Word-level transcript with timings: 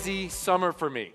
busy 0.00 0.30
summer 0.30 0.72
for 0.72 0.88
me. 0.88 1.12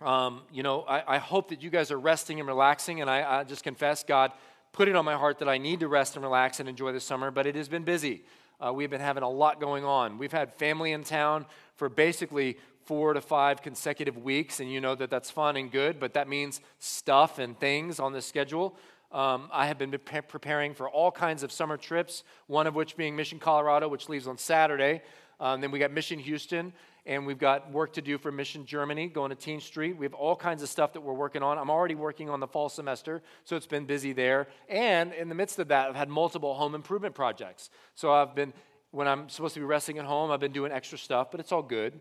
Um, 0.00 0.42
you 0.52 0.64
know, 0.64 0.80
I, 0.80 1.14
I, 1.14 1.18
hope 1.18 1.50
that 1.50 1.62
you 1.62 1.70
guys 1.70 1.92
are 1.92 2.00
resting 2.00 2.40
and 2.40 2.48
relaxing, 2.48 3.00
and 3.00 3.08
I, 3.08 3.38
I, 3.38 3.44
just 3.44 3.62
confess, 3.62 4.02
God 4.02 4.32
put 4.72 4.88
it 4.88 4.96
on 4.96 5.04
my 5.04 5.14
heart 5.14 5.38
that 5.38 5.48
I 5.48 5.56
need 5.56 5.78
to 5.80 5.86
rest 5.86 6.16
and 6.16 6.24
relax 6.24 6.58
and 6.58 6.68
enjoy 6.68 6.90
the 6.90 6.98
summer, 6.98 7.30
but 7.30 7.46
it 7.46 7.54
has 7.54 7.68
been 7.68 7.84
busy. 7.84 8.24
Uh, 8.58 8.72
we've 8.72 8.90
been 8.90 9.00
having 9.00 9.22
a 9.22 9.30
lot 9.30 9.60
going 9.60 9.84
on. 9.84 10.18
We've 10.18 10.32
had 10.32 10.52
family 10.52 10.90
in 10.90 11.04
town 11.04 11.46
for 11.76 11.88
basically 11.88 12.58
four 12.86 13.12
to 13.12 13.20
five 13.20 13.62
consecutive 13.62 14.18
weeks, 14.18 14.58
and 14.58 14.68
you 14.68 14.80
know 14.80 14.96
that 14.96 15.08
that's 15.08 15.30
fun 15.30 15.56
and 15.56 15.70
good, 15.70 16.00
but 16.00 16.14
that 16.14 16.28
means 16.28 16.60
stuff 16.80 17.38
and 17.38 17.56
things 17.60 18.00
on 18.00 18.12
the 18.12 18.20
schedule. 18.20 18.74
Um, 19.12 19.48
I 19.52 19.68
have 19.68 19.78
been 19.78 19.96
pre- 19.96 20.22
preparing 20.22 20.74
for 20.74 20.88
all 20.88 21.12
kinds 21.12 21.44
of 21.44 21.52
summer 21.52 21.76
trips, 21.76 22.24
one 22.48 22.66
of 22.66 22.74
which 22.74 22.96
being 22.96 23.14
Mission 23.14 23.38
Colorado, 23.38 23.86
which 23.86 24.08
leaves 24.08 24.26
on 24.26 24.38
Saturday. 24.38 25.02
Um, 25.38 25.60
then 25.60 25.70
we 25.70 25.78
got 25.78 25.92
Mission 25.92 26.18
Houston, 26.18 26.72
and 27.04 27.26
we've 27.26 27.38
got 27.38 27.72
work 27.72 27.94
to 27.94 28.02
do 28.02 28.16
for 28.16 28.30
Mission 28.30 28.64
Germany, 28.64 29.08
going 29.08 29.30
to 29.30 29.36
Teen 29.36 29.60
Street. 29.60 29.96
We 29.96 30.06
have 30.06 30.14
all 30.14 30.36
kinds 30.36 30.62
of 30.62 30.68
stuff 30.68 30.92
that 30.92 31.00
we're 31.00 31.12
working 31.12 31.42
on. 31.42 31.58
I'm 31.58 31.70
already 31.70 31.96
working 31.96 32.30
on 32.30 32.38
the 32.38 32.46
fall 32.46 32.68
semester, 32.68 33.22
so 33.44 33.56
it's 33.56 33.66
been 33.66 33.86
busy 33.86 34.12
there. 34.12 34.46
And 34.68 35.12
in 35.12 35.28
the 35.28 35.34
midst 35.34 35.58
of 35.58 35.68
that, 35.68 35.88
I've 35.88 35.96
had 35.96 36.08
multiple 36.08 36.54
home 36.54 36.74
improvement 36.74 37.14
projects. 37.14 37.70
So 37.96 38.12
I've 38.12 38.34
been, 38.34 38.52
when 38.92 39.08
I'm 39.08 39.28
supposed 39.28 39.54
to 39.54 39.60
be 39.60 39.66
resting 39.66 39.98
at 39.98 40.04
home, 40.04 40.30
I've 40.30 40.40
been 40.40 40.52
doing 40.52 40.70
extra 40.70 40.96
stuff, 40.96 41.30
but 41.32 41.40
it's 41.40 41.50
all 41.50 41.62
good. 41.62 42.00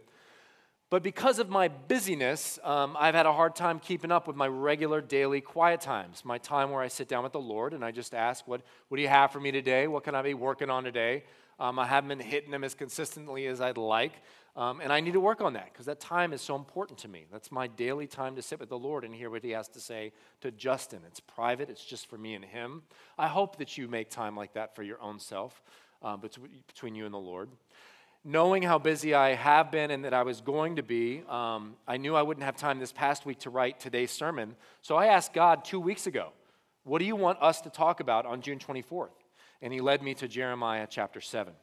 But 0.91 1.03
because 1.03 1.39
of 1.39 1.49
my 1.49 1.69
busyness, 1.69 2.59
um, 2.65 2.97
I've 2.99 3.15
had 3.15 3.25
a 3.25 3.31
hard 3.31 3.55
time 3.55 3.79
keeping 3.79 4.11
up 4.11 4.27
with 4.27 4.35
my 4.35 4.47
regular 4.47 4.99
daily 4.99 5.39
quiet 5.39 5.79
times, 5.79 6.25
my 6.25 6.37
time 6.37 6.69
where 6.69 6.81
I 6.81 6.89
sit 6.89 7.07
down 7.07 7.23
with 7.23 7.31
the 7.31 7.39
Lord 7.39 7.73
and 7.73 7.83
I 7.83 7.91
just 7.91 8.13
ask, 8.13 8.45
What, 8.45 8.61
what 8.89 8.97
do 8.97 9.01
you 9.01 9.07
have 9.07 9.31
for 9.31 9.39
me 9.39 9.51
today? 9.51 9.87
What 9.87 10.03
can 10.03 10.15
I 10.15 10.21
be 10.21 10.33
working 10.33 10.69
on 10.69 10.83
today? 10.83 11.23
Um, 11.61 11.79
I 11.79 11.85
haven't 11.85 12.09
been 12.09 12.19
hitting 12.19 12.51
them 12.51 12.65
as 12.65 12.73
consistently 12.73 13.47
as 13.47 13.61
I'd 13.61 13.77
like. 13.77 14.13
Um, 14.55 14.81
and 14.81 14.91
I 14.91 14.99
need 14.99 15.13
to 15.13 15.19
work 15.19 15.41
on 15.41 15.53
that 15.53 15.71
because 15.71 15.85
that 15.85 15.99
time 15.99 16.33
is 16.33 16.41
so 16.41 16.55
important 16.55 16.99
to 16.99 17.07
me. 17.07 17.25
That's 17.31 17.51
my 17.51 17.67
daily 17.67 18.05
time 18.05 18.35
to 18.35 18.41
sit 18.41 18.59
with 18.59 18.69
the 18.69 18.77
Lord 18.77 19.05
and 19.05 19.15
hear 19.15 19.29
what 19.29 19.43
He 19.43 19.51
has 19.51 19.69
to 19.69 19.79
say 19.79 20.11
to 20.41 20.51
Justin. 20.51 20.99
It's 21.07 21.21
private, 21.21 21.69
it's 21.69 21.85
just 21.85 22.09
for 22.09 22.17
me 22.17 22.35
and 22.35 22.43
Him. 22.43 22.83
I 23.17 23.27
hope 23.27 23.57
that 23.57 23.77
you 23.77 23.87
make 23.87 24.09
time 24.09 24.35
like 24.35 24.53
that 24.53 24.75
for 24.75 24.83
your 24.83 25.01
own 25.01 25.19
self 25.19 25.61
uh, 26.03 26.17
between 26.17 26.95
you 26.95 27.05
and 27.05 27.13
the 27.13 27.19
Lord 27.19 27.49
knowing 28.23 28.63
how 28.63 28.77
busy 28.77 29.13
I 29.13 29.33
have 29.33 29.71
been 29.71 29.91
and 29.91 30.05
that 30.05 30.13
I 30.13 30.23
was 30.23 30.41
going 30.41 30.75
to 30.75 30.83
be, 30.83 31.23
um, 31.27 31.75
I 31.87 31.97
knew 31.97 32.15
I 32.15 32.21
wouldn't 32.21 32.45
have 32.45 32.55
time 32.55 32.79
this 32.79 32.91
past 32.91 33.25
week 33.25 33.39
to 33.39 33.49
write 33.49 33.79
today's 33.79 34.11
sermon. 34.11 34.55
So 34.81 34.95
I 34.95 35.07
asked 35.07 35.33
God 35.33 35.65
two 35.65 35.79
weeks 35.79 36.07
ago, 36.07 36.29
What 36.83 36.99
do 36.99 37.05
you 37.05 37.15
want 37.15 37.41
us 37.41 37.61
to 37.61 37.69
talk 37.69 37.99
about 37.99 38.25
on 38.25 38.41
June 38.41 38.59
24th? 38.59 39.09
And 39.61 39.73
He 39.73 39.81
led 39.81 40.03
me 40.03 40.13
to 40.15 40.27
Jeremiah 40.27 40.87
chapter 40.89 41.21
7. 41.21 41.53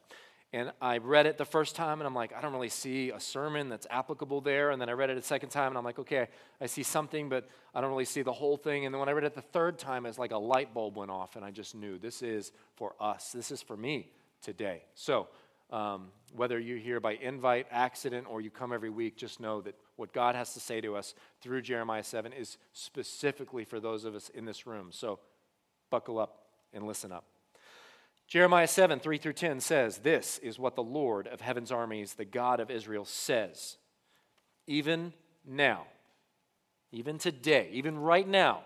And 0.53 0.73
I 0.81 0.97
read 0.97 1.27
it 1.27 1.37
the 1.37 1.45
first 1.45 1.77
time, 1.77 2.01
and 2.01 2.07
I'm 2.07 2.15
like, 2.15 2.33
I 2.35 2.41
don't 2.41 2.55
really 2.55 2.71
see 2.71 3.11
a 3.11 3.21
sermon 3.21 3.69
that's 3.69 3.87
applicable 3.91 4.41
there. 4.41 4.71
And 4.71 4.81
then 4.81 4.89
I 4.89 4.93
read 4.93 5.11
it 5.11 5.19
a 5.19 5.23
second 5.23 5.51
time, 5.51 5.69
and 5.69 5.77
I'm 5.77 5.85
like, 5.85 5.99
okay, 5.99 6.29
I 6.59 6.67
see 6.67 6.83
something, 6.83 7.29
but 7.29 7.49
I 7.75 7.83
don't 7.83 7.91
really 7.91 8.07
see 8.07 8.23
the 8.23 8.33
whole 8.33 8.57
thing. 8.57 8.87
And 8.87 8.95
then 8.95 8.99
when 8.99 9.11
I 9.11 9.13
read 9.13 9.25
it 9.25 9.35
the 9.35 9.43
third 9.43 9.79
time, 9.79 10.07
it's 10.07 10.19
like 10.19 10.33
a 10.33 10.39
light 10.39 10.73
bulb 10.73 10.97
went 10.97 11.11
off, 11.11 11.37
and 11.37 11.45
I 11.45 11.51
just 11.51 11.75
knew 11.75 11.99
this 11.99 12.23
is 12.23 12.53
for 12.77 12.95
us. 12.99 13.33
This 13.33 13.51
is 13.51 13.61
for 13.61 13.77
me 13.77 14.11
today. 14.41 14.85
So 14.95 15.29
um, 15.71 16.09
whether 16.35 16.59
you're 16.59 16.79
here 16.79 16.99
by 16.99 17.13
invite, 17.13 17.67
accident, 17.71 18.27
or 18.29 18.41
you 18.41 18.51
come 18.51 18.73
every 18.73 18.91
week, 18.91 19.19
just 19.19 19.41
know 19.41 19.61
that 19.61 19.75
what 19.97 20.15
God 20.15 20.35
has 20.35 20.55
to 20.55 20.61
say 20.61 20.81
to 20.81 20.97
us 20.97 21.15
through 21.43 21.61
Jeremiah 21.61 22.03
7 22.03 22.33
is 22.33 22.57
specifically 22.73 23.65
for 23.65 23.81
those 23.81 24.05
of 24.05 24.15
us 24.15 24.31
in 24.31 24.47
this 24.47 24.67
room. 24.67 24.89
So 24.93 25.19
buckle 25.91 26.19
up 26.19 26.47
and 26.73 26.87
listen 26.87 27.13
up. 27.13 27.25
Jeremiah 28.29 28.67
7, 28.67 29.01
3 29.01 29.19
through 29.19 29.33
10 29.33 29.61
says, 29.61 29.99
This 29.99 30.37
is 30.39 30.59
what 30.59 30.77
the 30.77 30.83
Lord 30.83 31.27
of 31.27 31.41
heaven's 31.41 31.73
armies, 31.73 32.13
the 32.13 32.27
God 32.27 32.61
of 32.61 32.71
Israel, 32.71 33.07
says. 33.07 33.79
Even 34.67 35.15
now, 35.47 35.87
even 36.93 37.17
today, 37.17 37.71
even 37.73 37.99
right 37.99 38.29
now, 38.29 38.61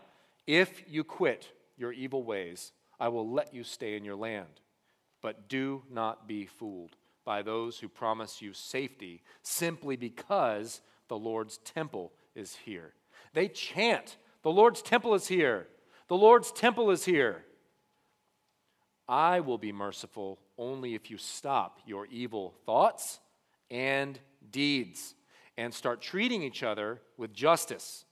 if 0.48 0.82
you 0.88 1.04
quit 1.04 1.48
your 1.76 1.92
evil 1.92 2.24
ways, 2.24 2.72
I 2.98 3.06
will 3.08 3.30
let 3.30 3.54
you 3.54 3.62
stay 3.62 3.96
in 3.96 4.04
your 4.04 4.16
land. 4.16 4.60
But 5.20 5.48
do 5.48 5.82
not 5.88 6.26
be 6.26 6.46
fooled 6.46 6.96
by 7.24 7.42
those 7.42 7.78
who 7.78 7.88
promise 7.88 8.42
you 8.42 8.52
safety 8.52 9.22
simply 9.42 9.94
because 9.94 10.80
the 11.06 11.16
Lord's 11.16 11.58
temple 11.58 12.12
is 12.34 12.56
here. 12.64 12.94
They 13.32 13.46
chant, 13.46 14.16
The 14.42 14.50
Lord's 14.50 14.82
temple 14.82 15.14
is 15.14 15.28
here. 15.28 15.68
The 16.08 16.16
Lord's 16.16 16.50
temple 16.50 16.90
is 16.90 17.04
here. 17.04 17.44
I 19.08 19.40
will 19.40 19.58
be 19.58 19.72
merciful 19.72 20.38
only 20.56 20.94
if 20.94 21.10
you 21.10 21.18
stop 21.18 21.80
your 21.86 22.06
evil 22.06 22.54
thoughts 22.64 23.20
and 23.70 24.18
deeds 24.50 25.14
and 25.56 25.74
start 25.74 26.00
treating 26.00 26.42
each 26.42 26.62
other 26.62 27.00
with 27.16 27.32
justice. 27.32 28.04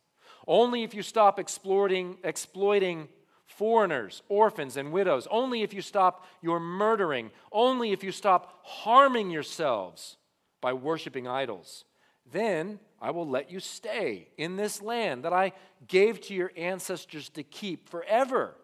Only 0.47 0.83
if 0.83 0.95
you 0.95 1.03
stop 1.03 1.39
exploiting, 1.39 2.19
exploiting 2.25 3.09
foreigners, 3.47 4.23
orphans, 4.29 4.77
and 4.77 4.93
widows, 4.93 5.27
only 5.31 5.63
if 5.63 5.75
you 5.75 5.83
stop 5.83 6.27
your 6.41 6.61
murdering, 6.61 7.31
only 7.53 7.93
if 7.93 8.03
you 8.03 8.13
stop 8.13 8.61
harming 8.65 9.31
yourselves 9.31 10.17
by 10.61 10.73
worshiping 10.73 11.27
idols. 11.27 11.85
Then 12.31 12.79
I 13.01 13.11
will 13.11 13.29
let 13.29 13.51
you 13.51 13.61
stay 13.61 14.29
in 14.37 14.57
this 14.57 14.81
land 14.83 15.25
that 15.25 15.33
I 15.33 15.53
gave 15.89 16.21
to 16.23 16.35
your 16.35 16.53
ancestors 16.57 17.29
to 17.31 17.43
keep 17.43 17.89
forever. 17.89 18.55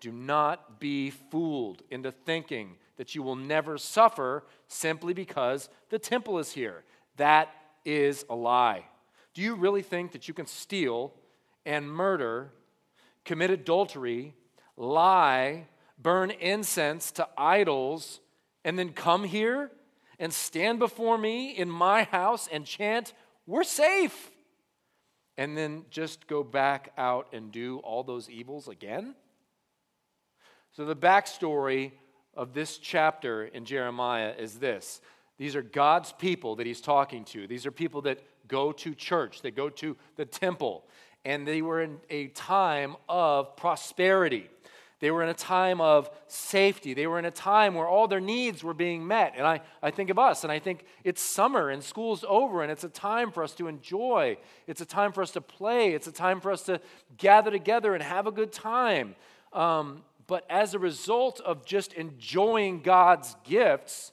Do 0.00 0.10
not 0.10 0.80
be 0.80 1.10
fooled 1.10 1.82
into 1.90 2.10
thinking 2.10 2.76
that 2.96 3.14
you 3.14 3.22
will 3.22 3.36
never 3.36 3.78
suffer 3.78 4.44
simply 4.66 5.14
because 5.14 5.68
the 5.90 5.98
temple 5.98 6.38
is 6.38 6.52
here. 6.52 6.84
That 7.16 7.48
is 7.84 8.24
a 8.28 8.34
lie. 8.34 8.84
Do 9.34 9.42
you 9.42 9.54
really 9.54 9.82
think 9.82 10.12
that 10.12 10.26
you 10.26 10.34
can 10.34 10.46
steal 10.46 11.14
and 11.64 11.90
murder 11.90 12.52
commit 13.24 13.50
adultery, 13.50 14.34
lie, 14.76 15.66
burn 15.98 16.30
incense 16.30 17.12
to 17.12 17.28
idols, 17.36 18.20
and 18.64 18.78
then 18.78 18.92
come 18.92 19.24
here 19.24 19.70
and 20.18 20.32
stand 20.32 20.78
before 20.78 21.18
me 21.18 21.50
in 21.50 21.70
my 21.70 22.04
house 22.04 22.48
and 22.50 22.66
chant, 22.66 23.12
We're 23.46 23.64
safe. 23.64 24.30
And 25.36 25.56
then 25.56 25.86
just 25.90 26.26
go 26.26 26.42
back 26.42 26.92
out 26.98 27.28
and 27.32 27.50
do 27.50 27.78
all 27.78 28.02
those 28.02 28.28
evils 28.28 28.68
again? 28.68 29.14
So, 30.80 30.86
the 30.86 30.96
backstory 30.96 31.92
of 32.34 32.54
this 32.54 32.78
chapter 32.78 33.44
in 33.44 33.66
Jeremiah 33.66 34.32
is 34.38 34.54
this 34.54 35.02
these 35.36 35.54
are 35.54 35.60
God's 35.60 36.10
people 36.14 36.56
that 36.56 36.64
he's 36.66 36.80
talking 36.80 37.26
to, 37.26 37.46
these 37.46 37.66
are 37.66 37.70
people 37.70 38.00
that 38.00 38.20
go 38.48 38.72
to 38.72 38.94
church, 38.94 39.42
they 39.42 39.50
go 39.50 39.68
to 39.68 39.94
the 40.16 40.24
temple 40.24 40.86
and 41.22 41.46
they 41.46 41.60
were 41.60 41.82
in 41.82 41.98
a 42.08 42.28
time 42.28 42.96
of 43.10 43.56
prosperity. 43.56 44.48
They 45.00 45.10
were 45.10 45.22
in 45.22 45.28
a 45.28 45.34
time 45.34 45.82
of 45.82 46.08
safety. 46.28 46.94
They 46.94 47.06
were 47.06 47.18
in 47.18 47.26
a 47.26 47.30
time 47.30 47.74
where 47.74 47.86
all 47.86 48.08
their 48.08 48.18
needs 48.18 48.64
were 48.64 48.72
being 48.72 49.06
met. 49.06 49.34
And 49.36 49.46
I, 49.46 49.60
I 49.82 49.90
think 49.90 50.08
of 50.08 50.18
us, 50.18 50.44
and 50.44 50.52
I 50.52 50.60
think 50.60 50.86
it's 51.04 51.20
summer 51.20 51.68
and 51.68 51.84
school's 51.84 52.24
over, 52.26 52.62
and 52.62 52.72
it's 52.72 52.84
a 52.84 52.88
time 52.88 53.32
for 53.32 53.42
us 53.42 53.54
to 53.56 53.68
enjoy. 53.68 54.38
It's 54.66 54.80
a 54.80 54.86
time 54.86 55.12
for 55.12 55.20
us 55.20 55.32
to 55.32 55.42
play. 55.42 55.92
It's 55.92 56.06
a 56.06 56.12
time 56.12 56.40
for 56.40 56.50
us 56.50 56.62
to 56.64 56.80
gather 57.18 57.50
together 57.50 57.92
and 57.92 58.02
have 58.02 58.26
a 58.26 58.32
good 58.32 58.50
time. 58.50 59.14
Um, 59.52 60.04
but 60.30 60.46
as 60.48 60.74
a 60.74 60.78
result 60.78 61.40
of 61.40 61.66
just 61.66 61.92
enjoying 61.94 62.82
God's 62.82 63.34
gifts 63.42 64.12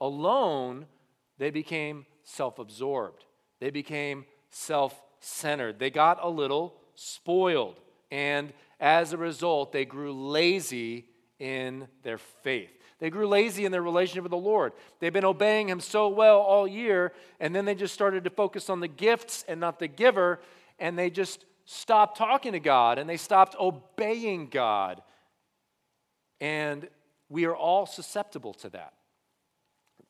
alone, 0.00 0.86
they 1.36 1.50
became 1.50 2.06
self 2.24 2.58
absorbed. 2.58 3.26
They 3.60 3.68
became 3.68 4.24
self 4.48 4.98
centered. 5.20 5.78
They 5.78 5.90
got 5.90 6.24
a 6.24 6.30
little 6.30 6.72
spoiled. 6.94 7.78
And 8.10 8.54
as 8.80 9.12
a 9.12 9.18
result, 9.18 9.72
they 9.72 9.84
grew 9.84 10.14
lazy 10.14 11.04
in 11.38 11.86
their 12.02 12.16
faith. 12.16 12.70
They 12.98 13.10
grew 13.10 13.28
lazy 13.28 13.66
in 13.66 13.72
their 13.72 13.82
relationship 13.82 14.22
with 14.22 14.30
the 14.30 14.38
Lord. 14.38 14.72
They've 15.00 15.12
been 15.12 15.26
obeying 15.26 15.68
Him 15.68 15.80
so 15.80 16.08
well 16.08 16.38
all 16.38 16.66
year, 16.66 17.12
and 17.40 17.54
then 17.54 17.66
they 17.66 17.74
just 17.74 17.92
started 17.92 18.24
to 18.24 18.30
focus 18.30 18.70
on 18.70 18.80
the 18.80 18.88
gifts 18.88 19.44
and 19.46 19.60
not 19.60 19.80
the 19.80 19.88
giver, 19.88 20.40
and 20.78 20.98
they 20.98 21.10
just 21.10 21.44
stopped 21.66 22.16
talking 22.16 22.52
to 22.52 22.60
God 22.60 22.98
and 22.98 23.10
they 23.10 23.16
stopped 23.16 23.54
obeying 23.60 24.46
God. 24.46 25.02
And 26.40 26.88
we 27.28 27.44
are 27.44 27.56
all 27.56 27.86
susceptible 27.86 28.54
to 28.54 28.70
that. 28.70 28.92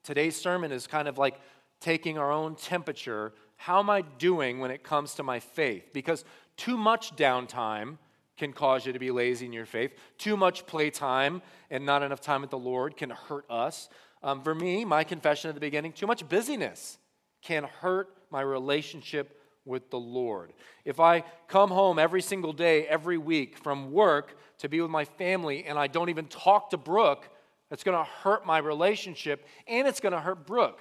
Today's 0.03 0.37
sermon 0.37 0.73
is 0.73 0.87
kind 0.87 1.09
of 1.09 1.19
like 1.19 1.41
taking 1.81 2.19
our 2.19 2.33
own 2.33 2.55
temperature 2.55 3.33
how 3.57 3.79
am 3.79 3.91
I 3.91 4.03
doing 4.03 4.61
when 4.61 4.71
it 4.71 4.85
comes 4.85 5.15
to 5.15 5.23
my 5.23 5.41
faith? 5.41 5.91
Because 5.93 6.25
too 6.57 6.77
much 6.77 7.17
downtime 7.17 7.99
can 8.37 8.53
cause 8.53 8.87
you 8.87 8.93
to 8.93 8.99
be 8.99 9.11
lazy 9.11 9.47
in 9.47 9.53
your 9.53 9.67
faith. 9.67 9.93
Too 10.19 10.37
much 10.37 10.67
playtime 10.67 11.43
and 11.71 11.87
not 11.87 12.03
enough 12.03 12.21
time 12.21 12.43
with 12.43 12.51
the 12.51 12.59
Lord 12.59 12.97
can 12.97 13.11
hurt 13.11 13.47
us. 13.51 13.89
Um, 14.23 14.43
for 14.43 14.55
me, 14.55 14.85
my 14.85 15.05
confession 15.05 15.49
at 15.49 15.55
the 15.55 15.61
beginning 15.61 15.93
too 15.93 16.07
much 16.07 16.29
busyness 16.29 16.99
can 17.43 17.65
hurt 17.65 18.09
my 18.31 18.43
relationship 18.43 19.41
with 19.65 19.91
the 19.91 19.99
Lord. 19.99 20.53
If 20.85 21.01
I 21.01 21.25
come 21.49 21.71
home 21.71 21.99
every 21.99 22.23
single 22.23 22.53
day, 22.53 22.87
every 22.87 23.19
week 23.19 23.59
from 23.59 23.91
work 23.91 24.37
to 24.59 24.69
be 24.69 24.81
with 24.81 24.91
my 24.91 25.05
family, 25.05 25.65
and 25.65 25.79
I 25.79 25.87
don't 25.87 26.09
even 26.09 26.27
talk 26.27 26.71
to 26.71 26.77
Brooke, 26.77 27.29
it's 27.71 27.85
going 27.85 27.97
to 27.97 28.11
hurt 28.23 28.47
my 28.47 28.59
relationship 28.59 29.45
and 29.67 29.89
it's 29.89 29.99
going 30.01 30.13
to 30.13 30.21
hurt 30.21 30.47
Brooke. 30.47 30.81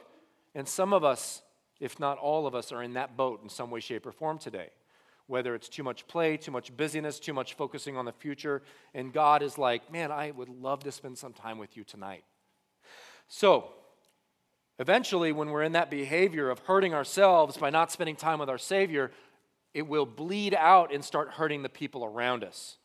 And 0.54 0.68
some 0.68 0.94
of 0.94 1.04
us 1.04 1.42
if 1.80 2.00
not 2.00 2.18
all 2.18 2.48
of 2.48 2.56
us, 2.56 2.72
are 2.72 2.84
in 2.84 2.94
that 2.94 3.18
boat 3.18 3.42
in 3.44 3.50
some 3.50 3.70
way, 3.70 3.80
shape, 3.80 4.06
or 4.06 4.12
form 4.12 4.38
today. 4.38 4.70
Whether 5.28 5.56
it's 5.56 5.68
too 5.68 5.84
much 5.84 6.08
play, 6.08 6.38
too 6.38 6.52
much 6.52 6.76
busyness, 6.76 7.20
too 7.20 7.34
much 7.34 7.56
focusing 7.56 7.98
on 7.98 8.06
the 8.06 8.12
future, 8.12 8.62
and 8.94 9.12
God 9.12 9.42
is 9.42 9.58
like, 9.58 9.92
man, 9.92 10.12
I 10.12 10.32
would 10.32 10.50
love 10.50 10.84
to 10.84 10.92
spend 10.92 11.18
some 11.18 11.34
time 11.34 11.58
with 11.58 11.76
you 11.76 11.84
tonight. 11.84 12.24
So, 13.28 13.72
eventually, 14.78 15.32
when 15.32 15.50
we're 15.50 15.64
in 15.64 15.72
that 15.72 15.90
behavior 15.90 16.50
of 16.50 16.60
hurting 16.60 16.94
ourselves 16.94 17.58
by 17.58 17.72
not 17.72 17.92
spending 17.92 18.16
time 18.16 18.40
with 18.40 18.50
our 18.50 18.60
Savior, 18.60 19.12
it 19.74 19.88
will 19.88 20.06
bleed 20.06 20.54
out 20.54 20.94
and 20.94 21.04
start 21.04 21.32
hurting 21.32 21.64
the 21.64 21.70
people 21.70 22.06
around 22.06 22.44
us. 22.44 22.78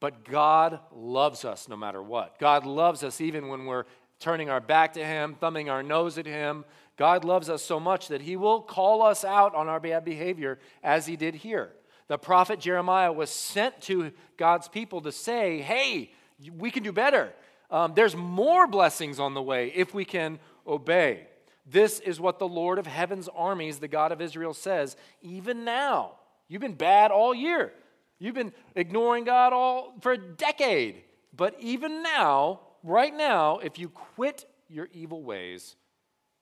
But 0.00 0.24
God 0.24 0.80
loves 0.92 1.44
us 1.44 1.68
no 1.68 1.76
matter 1.76 2.02
what. 2.02 2.38
God 2.38 2.66
loves 2.66 3.04
us 3.04 3.20
even 3.20 3.48
when 3.48 3.66
we're 3.66 3.84
turning 4.18 4.50
our 4.50 4.60
back 4.60 4.94
to 4.94 5.04
Him, 5.04 5.34
thumbing 5.34 5.70
our 5.70 5.82
nose 5.82 6.18
at 6.18 6.26
Him, 6.26 6.64
God 7.00 7.24
loves 7.24 7.48
us 7.48 7.62
so 7.62 7.80
much 7.80 8.08
that 8.08 8.20
he 8.20 8.36
will 8.36 8.60
call 8.60 9.00
us 9.00 9.24
out 9.24 9.54
on 9.54 9.68
our 9.68 9.80
bad 9.80 10.04
behavior 10.04 10.58
as 10.82 11.06
he 11.06 11.16
did 11.16 11.34
here. 11.34 11.72
The 12.08 12.18
prophet 12.18 12.60
Jeremiah 12.60 13.10
was 13.10 13.30
sent 13.30 13.80
to 13.84 14.12
God's 14.36 14.68
people 14.68 15.00
to 15.00 15.10
say, 15.10 15.62
hey, 15.62 16.12
we 16.58 16.70
can 16.70 16.82
do 16.82 16.92
better. 16.92 17.32
Um, 17.70 17.94
there's 17.94 18.14
more 18.14 18.66
blessings 18.66 19.18
on 19.18 19.32
the 19.32 19.40
way 19.40 19.72
if 19.74 19.94
we 19.94 20.04
can 20.04 20.38
obey. 20.66 21.26
This 21.64 22.00
is 22.00 22.20
what 22.20 22.38
the 22.38 22.46
Lord 22.46 22.78
of 22.78 22.86
heaven's 22.86 23.30
armies, 23.34 23.78
the 23.78 23.88
God 23.88 24.12
of 24.12 24.20
Israel, 24.20 24.52
says. 24.52 24.94
Even 25.22 25.64
now, 25.64 26.16
you've 26.48 26.60
been 26.60 26.74
bad 26.74 27.10
all 27.10 27.34
year. 27.34 27.72
You've 28.20 28.34
been 28.34 28.52
ignoring 28.76 29.24
God 29.24 29.52
all 29.52 29.94
for 30.00 30.12
a 30.12 30.18
decade. 30.18 31.02
But 31.34 31.56
even 31.58 32.02
now, 32.02 32.60
right 32.84 33.16
now, 33.16 33.58
if 33.58 33.78
you 33.78 33.88
quit 33.88 34.44
your 34.68 34.88
evil 34.92 35.22
ways, 35.22 35.74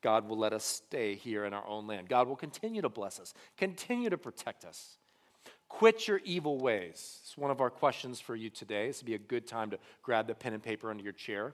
God 0.02 0.28
will 0.28 0.38
let 0.38 0.52
us 0.52 0.64
stay 0.64 1.14
here 1.14 1.44
in 1.44 1.54
our 1.54 1.66
own 1.66 1.86
land. 1.86 2.08
God 2.08 2.28
will 2.28 2.36
continue 2.36 2.82
to 2.82 2.88
bless 2.88 3.18
us, 3.18 3.32
continue 3.56 4.10
to 4.10 4.18
protect 4.18 4.64
us. 4.64 4.98
Quit 5.68 6.08
your 6.08 6.20
evil 6.24 6.58
ways. 6.58 7.20
It's 7.22 7.36
one 7.36 7.50
of 7.50 7.60
our 7.60 7.70
questions 7.70 8.20
for 8.20 8.34
you 8.34 8.48
today. 8.48 8.86
This 8.86 9.00
would 9.00 9.06
be 9.06 9.14
a 9.14 9.18
good 9.18 9.46
time 9.46 9.70
to 9.70 9.78
grab 10.02 10.26
the 10.26 10.34
pen 10.34 10.54
and 10.54 10.62
paper 10.62 10.90
under 10.90 11.02
your 11.02 11.12
chair. 11.12 11.52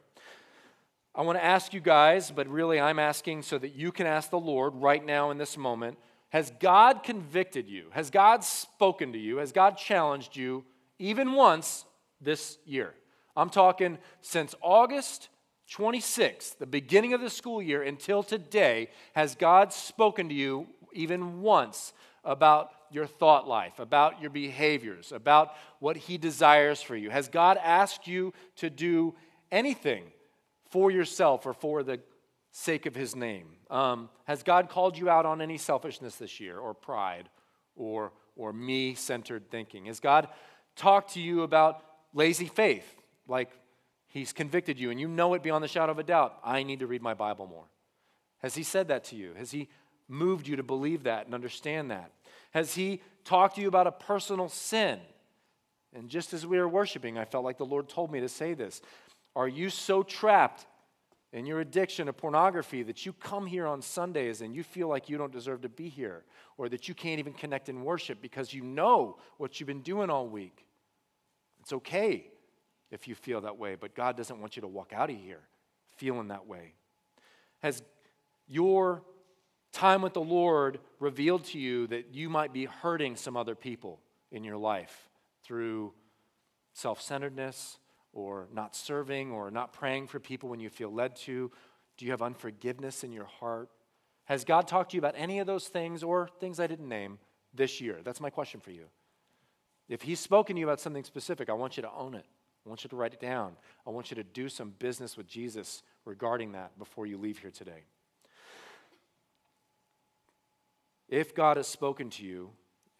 I 1.16 1.22
want 1.22 1.36
to 1.36 1.44
ask 1.44 1.74
you 1.74 1.80
guys, 1.80 2.30
but 2.30 2.48
really 2.48 2.80
I'm 2.80 2.98
asking 2.98 3.42
so 3.42 3.58
that 3.58 3.74
you 3.74 3.92
can 3.92 4.06
ask 4.06 4.30
the 4.30 4.38
Lord 4.38 4.74
right 4.76 5.04
now 5.04 5.30
in 5.30 5.38
this 5.38 5.56
moment 5.56 5.98
Has 6.34 6.50
God 6.58 7.04
convicted 7.04 7.68
you? 7.68 7.86
Has 7.92 8.10
God 8.10 8.42
spoken 8.42 9.12
to 9.12 9.18
you? 9.20 9.36
Has 9.36 9.52
God 9.52 9.78
challenged 9.78 10.34
you 10.34 10.64
even 10.98 11.34
once 11.34 11.84
this 12.20 12.58
year? 12.66 12.92
I'm 13.36 13.50
talking 13.50 13.98
since 14.20 14.52
August 14.60 15.28
26, 15.70 16.54
the 16.54 16.66
beginning 16.66 17.12
of 17.12 17.20
the 17.20 17.30
school 17.30 17.62
year, 17.62 17.84
until 17.84 18.24
today, 18.24 18.88
has 19.14 19.36
God 19.36 19.72
spoken 19.72 20.28
to 20.28 20.34
you 20.34 20.66
even 20.92 21.40
once 21.40 21.92
about 22.24 22.70
your 22.90 23.06
thought 23.06 23.46
life, 23.46 23.78
about 23.78 24.20
your 24.20 24.30
behaviors, 24.30 25.12
about 25.12 25.52
what 25.78 25.96
He 25.96 26.18
desires 26.18 26.82
for 26.82 26.96
you? 26.96 27.10
Has 27.10 27.28
God 27.28 27.60
asked 27.62 28.08
you 28.08 28.32
to 28.56 28.70
do 28.70 29.14
anything 29.52 30.02
for 30.68 30.90
yourself 30.90 31.46
or 31.46 31.52
for 31.52 31.84
the 31.84 32.00
sake 32.50 32.86
of 32.86 32.96
His 32.96 33.14
name? 33.14 33.46
Um, 33.74 34.08
has 34.26 34.44
God 34.44 34.68
called 34.68 34.96
you 34.96 35.10
out 35.10 35.26
on 35.26 35.40
any 35.40 35.58
selfishness 35.58 36.14
this 36.14 36.38
year, 36.38 36.56
or 36.56 36.74
pride, 36.74 37.28
or, 37.74 38.12
or 38.36 38.52
me 38.52 38.94
centered 38.94 39.50
thinking? 39.50 39.86
Has 39.86 39.98
God 39.98 40.28
talked 40.76 41.14
to 41.14 41.20
you 41.20 41.42
about 41.42 41.82
lazy 42.12 42.46
faith, 42.46 42.86
like 43.26 43.50
He's 44.06 44.32
convicted 44.32 44.78
you 44.78 44.92
and 44.92 45.00
you 45.00 45.08
know 45.08 45.34
it 45.34 45.42
beyond 45.42 45.64
the 45.64 45.68
shadow 45.68 45.90
of 45.90 45.98
a 45.98 46.04
doubt. 46.04 46.38
I 46.44 46.62
need 46.62 46.78
to 46.78 46.86
read 46.86 47.02
my 47.02 47.14
Bible 47.14 47.48
more. 47.48 47.64
Has 48.42 48.54
He 48.54 48.62
said 48.62 48.86
that 48.88 49.02
to 49.06 49.16
you? 49.16 49.34
Has 49.36 49.50
He 49.50 49.68
moved 50.06 50.46
you 50.46 50.54
to 50.54 50.62
believe 50.62 51.02
that 51.02 51.26
and 51.26 51.34
understand 51.34 51.90
that? 51.90 52.12
Has 52.52 52.76
He 52.76 53.02
talked 53.24 53.56
to 53.56 53.60
you 53.60 53.66
about 53.66 53.88
a 53.88 53.92
personal 53.92 54.48
sin? 54.48 55.00
And 55.92 56.08
just 56.08 56.32
as 56.32 56.46
we 56.46 56.58
were 56.58 56.68
worshiping, 56.68 57.18
I 57.18 57.24
felt 57.24 57.44
like 57.44 57.58
the 57.58 57.66
Lord 57.66 57.88
told 57.88 58.12
me 58.12 58.20
to 58.20 58.28
say 58.28 58.54
this. 58.54 58.80
Are 59.34 59.48
you 59.48 59.68
so 59.68 60.04
trapped 60.04 60.64
in 61.34 61.46
your 61.46 61.58
addiction 61.58 62.06
to 62.06 62.12
pornography 62.12 62.84
that 62.84 63.04
you 63.04 63.12
come 63.12 63.44
here 63.44 63.66
on 63.66 63.82
Sundays 63.82 64.40
and 64.40 64.54
you 64.54 64.62
feel 64.62 64.86
like 64.86 65.08
you 65.08 65.18
don't 65.18 65.32
deserve 65.32 65.62
to 65.62 65.68
be 65.68 65.88
here, 65.88 66.22
or 66.56 66.68
that 66.68 66.86
you 66.86 66.94
can't 66.94 67.18
even 67.18 67.32
connect 67.32 67.68
in 67.68 67.82
worship 67.82 68.22
because 68.22 68.54
you 68.54 68.62
know 68.62 69.18
what 69.36 69.58
you've 69.58 69.66
been 69.66 69.82
doing 69.82 70.10
all 70.10 70.28
week? 70.28 70.64
It's 71.60 71.72
okay 71.72 72.28
if 72.92 73.08
you 73.08 73.16
feel 73.16 73.40
that 73.40 73.58
way, 73.58 73.74
but 73.74 73.96
God 73.96 74.16
doesn't 74.16 74.40
want 74.40 74.54
you 74.54 74.62
to 74.62 74.68
walk 74.68 74.92
out 74.94 75.10
of 75.10 75.16
here 75.16 75.40
feeling 75.96 76.28
that 76.28 76.46
way. 76.46 76.74
Has 77.58 77.82
your 78.46 79.02
time 79.72 80.02
with 80.02 80.14
the 80.14 80.20
Lord 80.20 80.78
revealed 81.00 81.44
to 81.46 81.58
you 81.58 81.88
that 81.88 82.14
you 82.14 82.28
might 82.28 82.52
be 82.52 82.66
hurting 82.66 83.16
some 83.16 83.36
other 83.36 83.56
people 83.56 83.98
in 84.30 84.44
your 84.44 84.56
life 84.56 85.08
through 85.42 85.94
self 86.74 87.02
centeredness 87.02 87.78
or 88.14 88.48
not 88.52 88.74
serving 88.74 89.30
or 89.32 89.50
not 89.50 89.72
praying 89.72 90.06
for 90.06 90.18
people 90.18 90.48
when 90.48 90.60
you 90.60 90.70
feel 90.70 90.90
led 90.90 91.16
to? 91.16 91.50
Do 91.96 92.04
you 92.04 92.12
have 92.12 92.22
unforgiveness 92.22 93.04
in 93.04 93.12
your 93.12 93.26
heart? 93.26 93.68
Has 94.24 94.44
God 94.44 94.66
talked 94.66 94.92
to 94.92 94.96
you 94.96 95.00
about 95.00 95.14
any 95.16 95.38
of 95.38 95.46
those 95.46 95.68
things 95.68 96.02
or 96.02 96.30
things 96.40 96.58
I 96.58 96.66
didn't 96.66 96.88
name 96.88 97.18
this 97.52 97.80
year? 97.80 98.00
That's 98.02 98.20
my 98.20 98.30
question 98.30 98.60
for 98.60 98.70
you. 98.70 98.86
If 99.88 100.02
He's 100.02 100.20
spoken 100.20 100.56
to 100.56 100.60
you 100.60 100.66
about 100.66 100.80
something 100.80 101.04
specific, 101.04 101.50
I 101.50 101.52
want 101.52 101.76
you 101.76 101.82
to 101.82 101.92
own 101.92 102.14
it. 102.14 102.24
I 102.64 102.68
want 102.68 102.82
you 102.82 102.88
to 102.88 102.96
write 102.96 103.12
it 103.12 103.20
down. 103.20 103.56
I 103.86 103.90
want 103.90 104.10
you 104.10 104.14
to 104.14 104.24
do 104.24 104.48
some 104.48 104.72
business 104.78 105.16
with 105.16 105.26
Jesus 105.26 105.82
regarding 106.06 106.52
that 106.52 106.78
before 106.78 107.06
you 107.06 107.18
leave 107.18 107.38
here 107.38 107.50
today. 107.50 107.84
If 111.08 111.34
God 111.34 111.58
has 111.58 111.66
spoken 111.66 112.08
to 112.10 112.24
you 112.24 112.50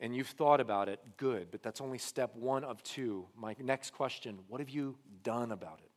and 0.05 0.15
you've 0.15 0.29
thought 0.29 0.61
about 0.61 0.91
it, 0.91 1.01
good, 1.17 1.47
but 1.51 1.63
that's 1.63 1.81
only 1.81 1.97
step 1.97 2.37
one 2.37 2.63
of 2.63 2.83
two. 2.83 3.25
My 3.35 3.57
next 3.59 3.95
question 3.95 4.39
what 4.49 4.61
have 4.61 4.69
you 4.69 4.99
done 5.23 5.51
about 5.51 5.81
it? 5.83 5.91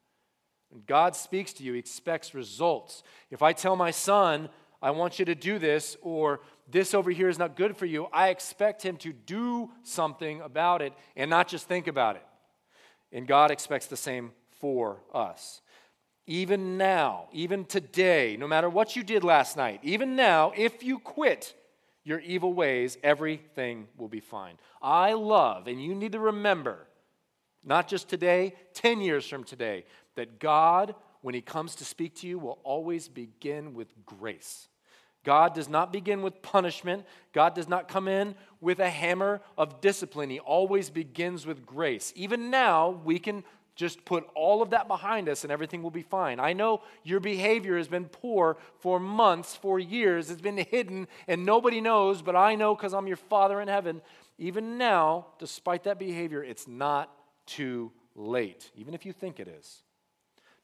When 0.69 0.81
God 0.87 1.13
speaks 1.13 1.51
to 1.53 1.63
you, 1.63 1.73
He 1.73 1.79
expects 1.79 2.33
results. 2.33 3.03
If 3.31 3.41
I 3.41 3.51
tell 3.51 3.75
my 3.75 3.91
son, 3.91 4.47
I 4.81 4.91
want 4.91 5.19
you 5.19 5.25
to 5.25 5.35
do 5.35 5.59
this, 5.59 5.97
or 6.01 6.39
this 6.71 6.93
over 6.93 7.11
here 7.11 7.27
is 7.27 7.37
not 7.37 7.57
good 7.57 7.75
for 7.75 7.85
you, 7.85 8.07
I 8.13 8.29
expect 8.29 8.81
him 8.81 8.95
to 8.97 9.11
do 9.11 9.71
something 9.83 10.39
about 10.39 10.81
it 10.81 10.93
and 11.17 11.29
not 11.29 11.49
just 11.49 11.67
think 11.67 11.87
about 11.87 12.15
it. 12.15 12.23
And 13.11 13.27
God 13.27 13.51
expects 13.51 13.87
the 13.87 13.97
same 13.97 14.31
for 14.61 15.01
us. 15.13 15.61
Even 16.27 16.77
now, 16.77 17.27
even 17.33 17.65
today, 17.65 18.37
no 18.39 18.47
matter 18.47 18.69
what 18.69 18.95
you 18.95 19.03
did 19.03 19.25
last 19.25 19.57
night, 19.57 19.81
even 19.83 20.15
now, 20.15 20.53
if 20.55 20.81
you 20.81 20.97
quit 20.97 21.55
your 22.07 22.19
evil 22.21 22.53
ways, 22.53 22.97
everything 23.03 23.85
will 23.97 24.07
be 24.07 24.21
fine. 24.21 24.57
I 24.81 25.11
love, 25.11 25.67
and 25.67 25.83
you 25.83 25.93
need 25.93 26.13
to 26.13 26.19
remember, 26.19 26.87
not 27.65 27.89
just 27.89 28.07
today, 28.07 28.53
10 28.75 29.01
years 29.01 29.27
from 29.27 29.43
today, 29.43 29.83
that 30.15 30.39
God, 30.39 30.95
when 31.21 31.35
He 31.35 31.41
comes 31.41 31.75
to 31.75 31.85
speak 31.85 32.15
to 32.15 32.27
you, 32.27 32.39
will 32.39 32.59
always 32.63 33.09
begin 33.09 33.73
with 33.73 33.89
grace. 34.05 34.69
God 35.25 35.53
does 35.53 35.67
not 35.67 35.91
begin 35.91 36.21
with 36.21 36.41
punishment. 36.41 37.05
God 37.33 37.53
does 37.53 37.67
not 37.67 37.89
come 37.89 38.07
in 38.07 38.35
with 38.61 38.79
a 38.79 38.89
hammer 38.89 39.41
of 39.57 39.81
discipline. 39.81 40.29
He 40.29 40.39
always 40.39 40.89
begins 40.89 41.45
with 41.45 41.65
grace. 41.65 42.13
Even 42.15 42.49
now, 42.49 43.01
we 43.03 43.19
can 43.19 43.43
just 43.77 44.03
put 44.05 44.27
all 44.33 44.61
of 44.63 44.71
that 44.71 44.87
behind 44.87 45.29
us 45.29 45.43
and 45.43 45.51
everything 45.53 45.83
will 45.83 45.91
be 45.91 46.01
fine. 46.01 46.39
I 46.39 46.53
know 46.53 46.81
your 47.03 47.19
behavior 47.19 47.77
has 47.77 47.87
been 47.87 48.05
poor 48.05 48.57
for 48.79 48.99
months, 48.99 49.55
for 49.55 49.79
years. 49.79 50.31
It's 50.31 50.41
been 50.41 50.57
hidden 50.57 51.07
and 51.27 51.45
nobody 51.45 51.79
knows, 51.79 52.23
but 52.23 52.35
I 52.35 52.55
know 52.55 52.75
because 52.75 52.95
I'm 52.95 53.07
your 53.07 53.17
Father 53.17 53.61
in 53.61 53.67
heaven. 53.67 54.01
Even 54.39 54.79
now, 54.79 55.27
despite 55.37 55.83
that 55.83 55.99
behavior, 55.99 56.43
it's 56.43 56.67
not 56.67 57.11
too 57.45 57.91
late, 58.15 58.71
even 58.75 58.95
if 58.95 59.05
you 59.05 59.13
think 59.13 59.39
it 59.39 59.47
is. 59.47 59.83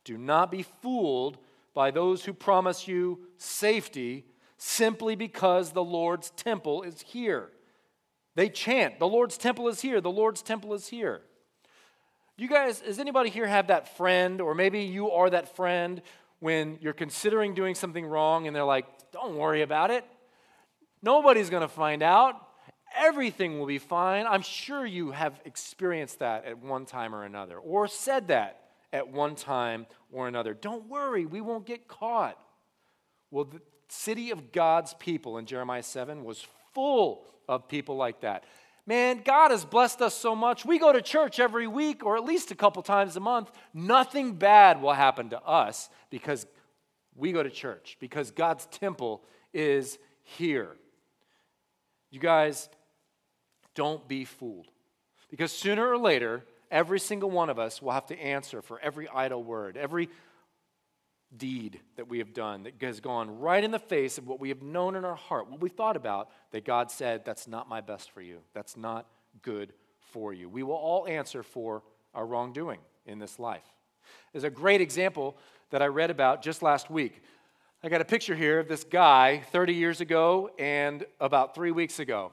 Do 0.03 0.17
not 0.17 0.49
be 0.49 0.63
fooled 0.81 1.37
by 1.75 1.91
those 1.91 2.25
who 2.25 2.33
promise 2.33 2.87
you 2.87 3.19
safety 3.37 4.25
simply 4.57 5.15
because 5.15 5.71
the 5.71 5.83
Lord's 5.83 6.31
temple 6.31 6.81
is 6.81 7.01
here. 7.01 7.49
They 8.35 8.49
chant, 8.49 8.97
The 8.97 9.07
Lord's 9.07 9.37
temple 9.37 9.67
is 9.67 9.81
here, 9.81 10.01
the 10.01 10.09
Lord's 10.09 10.41
temple 10.41 10.73
is 10.73 10.87
here. 10.87 11.21
You 12.35 12.47
guys, 12.47 12.79
does 12.79 12.97
anybody 12.97 13.29
here 13.29 13.45
have 13.45 13.67
that 13.67 13.95
friend, 13.95 14.41
or 14.41 14.55
maybe 14.55 14.81
you 14.81 15.11
are 15.11 15.29
that 15.29 15.55
friend 15.55 16.01
when 16.39 16.79
you're 16.81 16.93
considering 16.93 17.53
doing 17.53 17.75
something 17.75 18.05
wrong 18.05 18.47
and 18.47 18.55
they're 18.55 18.63
like, 18.63 18.85
Don't 19.11 19.35
worry 19.35 19.61
about 19.61 19.91
it. 19.91 20.03
Nobody's 21.03 21.49
going 21.49 21.61
to 21.61 21.67
find 21.67 22.01
out. 22.01 22.35
Everything 22.95 23.59
will 23.59 23.67
be 23.67 23.77
fine. 23.77 24.25
I'm 24.25 24.41
sure 24.41 24.85
you 24.85 25.11
have 25.11 25.39
experienced 25.45 26.19
that 26.19 26.45
at 26.45 26.57
one 26.57 26.85
time 26.85 27.13
or 27.13 27.23
another, 27.23 27.57
or 27.57 27.87
said 27.87 28.29
that 28.29 28.59
at 28.91 29.07
one 29.07 29.35
time 29.35 29.85
or 30.11 30.27
another. 30.27 30.53
Don't 30.53 30.87
worry, 30.87 31.25
we 31.25 31.41
won't 31.41 31.65
get 31.65 31.87
caught. 31.87 32.37
Well, 33.29 33.45
the 33.45 33.61
city 33.89 34.31
of 34.31 34.51
God's 34.51 34.93
people 34.95 35.37
in 35.37 35.45
Jeremiah 35.45 35.83
7 35.83 36.23
was 36.23 36.45
full 36.73 37.25
of 37.47 37.67
people 37.67 37.95
like 37.95 38.21
that. 38.21 38.43
Man, 38.85 39.21
God 39.23 39.51
has 39.51 39.63
blessed 39.63 40.01
us 40.01 40.13
so 40.13 40.35
much. 40.35 40.65
We 40.65 40.77
go 40.77 40.91
to 40.91 41.01
church 41.01 41.39
every 41.39 41.67
week 41.67 42.05
or 42.05 42.17
at 42.17 42.25
least 42.25 42.51
a 42.51 42.55
couple 42.55 42.83
times 42.83 43.15
a 43.15 43.21
month. 43.21 43.49
Nothing 43.73 44.33
bad 44.33 44.81
will 44.81 44.93
happen 44.93 45.29
to 45.29 45.41
us 45.41 45.89
because 46.09 46.45
we 47.15 47.31
go 47.31 47.43
to 47.43 47.49
church, 47.49 47.97
because 47.99 48.31
God's 48.31 48.65
temple 48.65 49.23
is 49.53 49.99
here. 50.23 50.75
You 52.11 52.19
guys, 52.19 52.69
don't 53.75 54.05
be 54.07 54.25
fooled. 54.25 54.67
Because 55.29 55.51
sooner 55.51 55.87
or 55.87 55.97
later, 55.97 56.45
every 56.69 56.99
single 56.99 57.31
one 57.31 57.49
of 57.49 57.57
us 57.57 57.81
will 57.81 57.91
have 57.91 58.07
to 58.07 58.19
answer 58.19 58.61
for 58.61 58.79
every 58.79 59.07
idle 59.07 59.43
word, 59.43 59.77
every 59.77 60.09
deed 61.37 61.79
that 61.95 62.07
we 62.07 62.19
have 62.19 62.33
done 62.33 62.63
that 62.63 62.73
has 62.81 62.99
gone 62.99 63.39
right 63.39 63.63
in 63.63 63.71
the 63.71 63.79
face 63.79 64.17
of 64.17 64.27
what 64.27 64.39
we 64.39 64.49
have 64.49 64.61
known 64.61 64.95
in 64.95 65.05
our 65.05 65.15
heart, 65.15 65.49
what 65.49 65.61
we 65.61 65.69
thought 65.69 65.95
about, 65.95 66.29
that 66.51 66.65
God 66.65 66.91
said, 66.91 67.25
That's 67.25 67.47
not 67.47 67.69
my 67.69 67.81
best 67.81 68.11
for 68.11 68.21
you. 68.21 68.39
That's 68.53 68.77
not 68.77 69.07
good 69.41 69.73
for 70.11 70.33
you. 70.33 70.49
We 70.49 70.63
will 70.63 70.75
all 70.75 71.07
answer 71.07 71.43
for 71.43 71.83
our 72.13 72.25
wrongdoing 72.25 72.79
in 73.05 73.19
this 73.19 73.39
life. 73.39 73.65
There's 74.31 74.43
a 74.43 74.49
great 74.49 74.81
example 74.81 75.37
that 75.71 75.81
I 75.81 75.87
read 75.87 76.11
about 76.11 76.41
just 76.41 76.61
last 76.61 76.89
week. 76.89 77.21
I 77.83 77.89
got 77.89 77.99
a 77.99 78.05
picture 78.05 78.35
here 78.35 78.59
of 78.59 78.67
this 78.67 78.83
guy 78.83 79.43
30 79.51 79.73
years 79.73 80.01
ago 80.01 80.51
and 80.57 81.05
about 81.19 81.55
three 81.55 81.71
weeks 81.71 81.99
ago. 81.99 82.31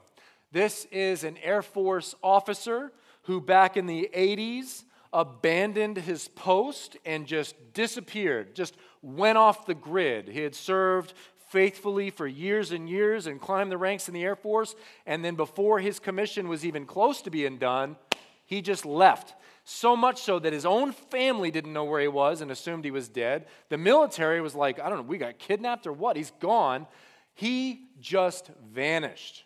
This 0.51 0.85
is 0.91 1.23
an 1.23 1.37
Air 1.43 1.61
Force 1.61 2.15
officer 2.23 2.91
who, 3.23 3.41
back 3.41 3.77
in 3.77 3.85
the 3.85 4.09
80s, 4.15 4.83
abandoned 5.13 5.97
his 5.97 6.27
post 6.29 6.97
and 7.05 7.25
just 7.25 7.55
disappeared, 7.73 8.55
just 8.55 8.75
went 9.01 9.37
off 9.37 9.65
the 9.65 9.73
grid. 9.73 10.27
He 10.27 10.41
had 10.41 10.55
served 10.55 11.13
faithfully 11.49 12.09
for 12.09 12.25
years 12.27 12.71
and 12.71 12.89
years 12.89 13.27
and 13.27 13.41
climbed 13.41 13.71
the 13.71 13.77
ranks 13.77 14.07
in 14.07 14.13
the 14.13 14.23
Air 14.23 14.35
Force. 14.35 14.75
And 15.05 15.23
then, 15.23 15.35
before 15.35 15.79
his 15.79 15.99
commission 15.99 16.47
was 16.47 16.65
even 16.65 16.85
close 16.85 17.21
to 17.23 17.29
being 17.29 17.57
done, 17.57 17.97
he 18.45 18.61
just 18.61 18.85
left. 18.85 19.35
So 19.63 19.95
much 19.95 20.21
so 20.21 20.39
that 20.39 20.53
his 20.53 20.65
own 20.65 20.91
family 20.91 21.51
didn't 21.51 21.73
know 21.73 21.83
where 21.83 22.01
he 22.01 22.07
was 22.07 22.41
and 22.41 22.49
assumed 22.49 22.83
he 22.83 22.91
was 22.91 23.09
dead. 23.09 23.45
The 23.69 23.77
military 23.77 24.41
was 24.41 24.55
like, 24.55 24.79
I 24.79 24.89
don't 24.89 24.99
know, 24.99 25.03
we 25.03 25.17
got 25.17 25.39
kidnapped 25.39 25.85
or 25.85 25.93
what? 25.93 26.17
He's 26.17 26.31
gone. 26.39 26.87
He 27.33 27.87
just 27.99 28.49
vanished. 28.73 29.45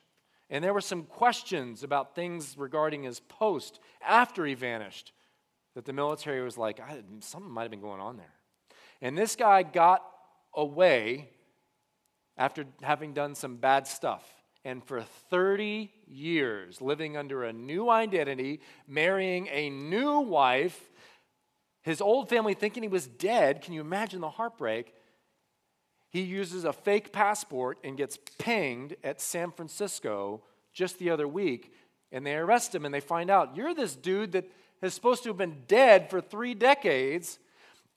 And 0.49 0.63
there 0.63 0.73
were 0.73 0.81
some 0.81 1.03
questions 1.03 1.83
about 1.83 2.15
things 2.15 2.55
regarding 2.57 3.03
his 3.03 3.19
post 3.19 3.79
after 4.01 4.45
he 4.45 4.53
vanished 4.53 5.11
that 5.73 5.85
the 5.85 5.93
military 5.93 6.41
was 6.41 6.57
like, 6.57 6.79
something 7.19 7.51
might 7.51 7.63
have 7.63 7.71
been 7.71 7.81
going 7.81 7.99
on 7.99 8.17
there. 8.17 8.34
And 9.01 9.17
this 9.17 9.35
guy 9.35 9.63
got 9.63 10.03
away 10.53 11.29
after 12.37 12.65
having 12.81 13.13
done 13.13 13.35
some 13.35 13.57
bad 13.57 13.87
stuff. 13.87 14.23
And 14.63 14.83
for 14.83 15.03
30 15.29 15.91
years, 16.07 16.81
living 16.81 17.15
under 17.17 17.43
a 17.43 17.53
new 17.53 17.89
identity, 17.89 18.61
marrying 18.87 19.47
a 19.51 19.69
new 19.69 20.19
wife, 20.19 20.89
his 21.83 22.01
old 22.01 22.29
family 22.29 22.55
thinking 22.55 22.81
he 22.81 22.89
was 22.89 23.05
dead. 23.05 23.61
Can 23.61 23.73
you 23.73 23.81
imagine 23.81 24.21
the 24.21 24.29
heartbreak? 24.29 24.93
He 26.09 26.21
uses 26.21 26.63
a 26.63 26.73
fake 26.73 27.11
passport 27.11 27.77
and 27.83 27.95
gets 27.95 28.17
pinged 28.39 28.95
at 29.03 29.21
San 29.21 29.51
Francisco 29.51 30.41
just 30.73 30.97
the 30.97 31.11
other 31.11 31.27
week. 31.27 31.73
And 32.11 32.25
they 32.25 32.35
arrest 32.35 32.73
him 32.73 32.85
and 32.85 32.93
they 32.93 33.01
find 33.01 33.29
out, 33.29 33.55
you're 33.55 33.75
this 33.75 33.95
dude 33.95 34.31
that 34.31 34.49
is 34.81 34.93
supposed 34.93 35.23
to 35.23 35.29
have 35.29 35.37
been 35.37 35.63
dead 35.67 36.09
for 36.09 36.21
three 36.21 36.53
decades. 36.53 37.37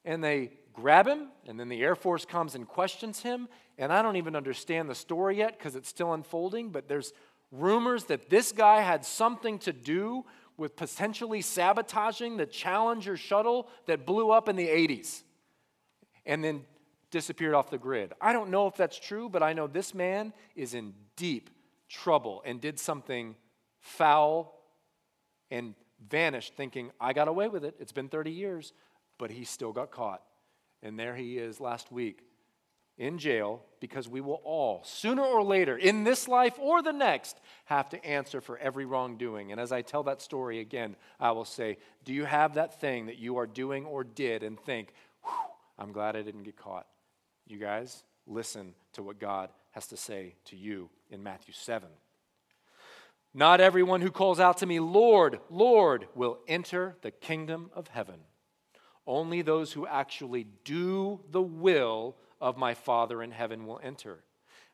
And 0.05 0.23
they 0.23 0.51
grab 0.81 1.07
him, 1.07 1.29
and 1.47 1.59
then 1.59 1.69
the 1.69 1.83
Air 1.83 1.95
Force 1.95 2.25
comes 2.25 2.55
and 2.55 2.67
questions 2.67 3.23
him. 3.23 3.49
And 3.79 3.93
I 3.93 4.03
don't 4.03 4.17
even 4.17 4.37
understand 4.37 4.89
the 4.89 4.95
story 4.95 5.39
yet 5.39 5.59
because 5.59 5.77
it's 5.77 5.89
still 5.89 6.13
unfolding, 6.13 6.71
but 6.71 6.89
there's 6.89 7.13
rumors 7.51 8.05
that 8.05 8.31
this 8.31 8.53
guy 8.53 8.81
had 8.81 9.05
something 9.05 9.59
to 9.61 9.73
do 9.73 10.25
with 10.57 10.77
potentially 10.77 11.41
sabotaging 11.41 12.37
the 12.37 12.47
Challenger 12.47 13.17
shuttle 13.17 13.69
that 13.87 14.05
blew 14.05 14.31
up 14.31 14.49
in 14.49 14.57
the 14.57 14.67
80s 14.67 15.23
and 16.27 16.43
then 16.43 16.65
disappeared 17.11 17.55
off 17.55 17.71
the 17.71 17.79
grid. 17.79 18.13
I 18.21 18.33
don't 18.33 18.51
know 18.51 18.67
if 18.67 18.77
that's 18.77 18.99
true, 18.99 19.29
but 19.29 19.43
I 19.43 19.53
know 19.53 19.67
this 19.67 19.95
man 19.95 20.33
is 20.57 20.75
in 20.75 20.93
deep 21.17 21.51
trouble 21.89 22.43
and 22.45 22.61
did 22.61 22.79
something 22.79 23.35
foul 23.81 24.61
and 25.51 25.75
vanished 26.09 26.55
thinking, 26.55 26.91
I 27.01 27.13
got 27.13 27.29
away 27.29 27.49
with 27.49 27.65
it. 27.65 27.77
It's 27.79 27.93
been 27.93 28.09
30 28.09 28.31
years, 28.31 28.73
but 29.19 29.31
he 29.31 29.45
still 29.45 29.73
got 29.73 29.91
caught. 29.91 30.23
And 30.83 30.99
there 30.99 31.15
he 31.15 31.39
is 31.39 31.61
last 31.61 31.91
week 31.91 32.23
in 32.99 33.19
jail 33.19 33.63
because 33.81 34.09
we 34.09 34.21
will 34.21 34.41
all, 34.45 34.83
sooner 34.85 35.23
or 35.23 35.43
later, 35.43 35.77
in 35.77 36.05
this 36.05 36.27
life 36.27 36.59
or 36.59 36.83
the 36.83 36.93
next, 36.93 37.41
have 37.67 37.89
to 37.91 38.05
answer 38.05 38.41
for 38.41 38.59
every 38.59 38.85
wrongdoing. 38.85 39.53
And 39.53 39.61
as 39.61 39.73
I 39.73 39.83
tell 39.83 40.03
that 40.05 40.21
story 40.21 40.61
again, 40.61 40.97
I 41.21 41.31
will 41.31 41.45
say, 41.45 41.79
Do 42.05 42.13
you 42.13 42.25
have 42.25 42.55
that 42.55 42.81
thing 42.81 43.07
that 43.07 43.19
you 43.19 43.37
are 43.39 43.47
doing 43.47 43.87
or 43.87 44.05
did 44.05 44.43
and 44.43 44.59
think, 44.59 44.93
I'm 45.79 45.93
glad 45.93 46.17
I 46.17 46.23
didn't 46.23 46.43
get 46.43 46.57
caught? 46.57 46.87
You 47.47 47.59
guys, 47.59 48.03
listen 48.27 48.75
to 48.95 49.03
what 49.03 49.19
God 49.19 49.51
has 49.71 49.87
to 49.89 49.97
say 49.97 50.35
to 50.47 50.57
you 50.57 50.91
in 51.11 51.23
Matthew 51.23 51.55
7. 51.55 51.89
Not 53.33 53.61
everyone 53.61 54.01
who 54.01 54.11
calls 54.11 54.41
out 54.41 54.59
to 54.59 54.67
me, 54.67 54.81
Lord, 54.81 55.39
Lord, 55.51 56.09
will 56.15 56.39
enter 56.49 56.97
the 57.03 57.11
kingdom 57.11 57.71
of 57.75 57.89
heaven. 57.89 58.21
Only 59.09 59.41
those 59.41 59.73
who 59.73 59.87
actually 59.87 60.47
do 60.65 61.21
the 61.31 61.41
will 61.41 62.15
of 62.43 62.59
my 62.59 62.75
Father 62.75 63.23
in 63.23 63.31
heaven 63.31 63.67
will 63.67 63.81
enter. 63.83 64.23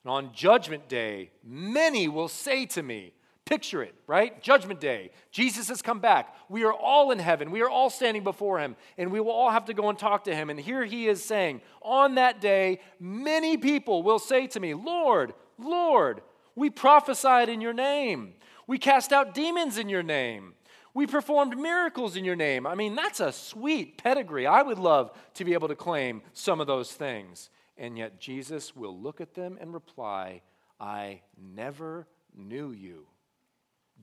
And 0.02 0.10
on 0.10 0.34
Judgment 0.34 0.88
Day, 0.88 1.30
many 1.44 2.08
will 2.08 2.26
say 2.26 2.66
to 2.66 2.82
me, 2.82 3.14
Picture 3.44 3.82
it, 3.82 3.94
right? 4.06 4.42
Judgment 4.42 4.80
Day. 4.80 5.10
Jesus 5.30 5.68
has 5.68 5.82
come 5.82 6.00
back. 6.00 6.34
We 6.48 6.64
are 6.64 6.72
all 6.72 7.10
in 7.10 7.18
heaven. 7.18 7.50
We 7.50 7.60
are 7.60 7.68
all 7.68 7.90
standing 7.90 8.24
before 8.24 8.58
him, 8.58 8.74
and 8.96 9.12
we 9.12 9.20
will 9.20 9.32
all 9.32 9.50
have 9.50 9.66
to 9.66 9.74
go 9.74 9.90
and 9.90 9.98
talk 9.98 10.24
to 10.24 10.34
him. 10.34 10.48
And 10.48 10.58
here 10.58 10.82
he 10.82 11.08
is 11.08 11.22
saying, 11.22 11.60
On 11.82 12.14
that 12.14 12.40
day, 12.40 12.80
many 12.98 13.58
people 13.58 14.02
will 14.02 14.18
say 14.18 14.46
to 14.48 14.60
me, 14.60 14.72
Lord, 14.72 15.34
Lord, 15.58 16.22
we 16.56 16.70
prophesied 16.70 17.50
in 17.50 17.60
your 17.60 17.74
name. 17.74 18.32
We 18.66 18.78
cast 18.78 19.12
out 19.12 19.34
demons 19.34 19.76
in 19.76 19.90
your 19.90 20.02
name. 20.02 20.54
We 20.94 21.08
performed 21.08 21.58
miracles 21.58 22.14
in 22.14 22.24
your 22.24 22.36
name. 22.36 22.68
I 22.68 22.76
mean, 22.76 22.94
that's 22.94 23.18
a 23.18 23.32
sweet 23.32 23.98
pedigree. 23.98 24.46
I 24.46 24.62
would 24.62 24.78
love 24.78 25.10
to 25.34 25.44
be 25.44 25.52
able 25.52 25.66
to 25.68 25.74
claim 25.74 26.22
some 26.32 26.60
of 26.60 26.68
those 26.68 26.92
things. 26.92 27.50
And 27.76 27.98
yet, 27.98 28.20
Jesus 28.20 28.76
will 28.76 28.96
look 28.96 29.20
at 29.20 29.34
them 29.34 29.58
and 29.60 29.74
reply, 29.74 30.42
I 30.78 31.22
never 31.36 32.06
knew 32.36 32.70
you. 32.70 33.06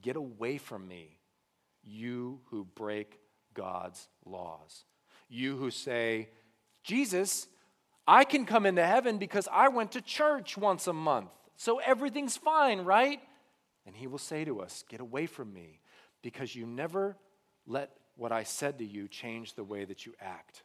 Get 0.02 0.16
away 0.16 0.58
from 0.58 0.86
me, 0.86 1.18
you 1.82 2.40
who 2.50 2.66
break 2.74 3.18
God's 3.54 4.08
laws. 4.26 4.84
You 5.30 5.56
who 5.56 5.70
say, 5.70 6.28
Jesus, 6.84 7.46
I 8.06 8.24
can 8.24 8.44
come 8.44 8.66
into 8.66 8.84
heaven 8.84 9.16
because 9.16 9.48
I 9.50 9.68
went 9.68 9.92
to 9.92 10.02
church 10.02 10.58
once 10.58 10.86
a 10.86 10.92
month. 10.92 11.30
So 11.56 11.78
everything's 11.78 12.36
fine, 12.36 12.80
right? 12.80 13.20
And 13.86 13.96
he 13.96 14.06
will 14.06 14.18
say 14.18 14.44
to 14.44 14.60
us, 14.60 14.84
Get 14.88 15.00
away 15.00 15.24
from 15.24 15.54
me 15.54 15.80
because 16.22 16.54
you 16.54 16.66
never 16.66 17.16
let 17.66 17.90
what 18.16 18.32
I 18.32 18.42
said 18.42 18.78
to 18.78 18.84
you 18.84 19.08
change 19.08 19.54
the 19.54 19.64
way 19.64 19.84
that 19.84 20.06
you 20.06 20.14
act. 20.20 20.62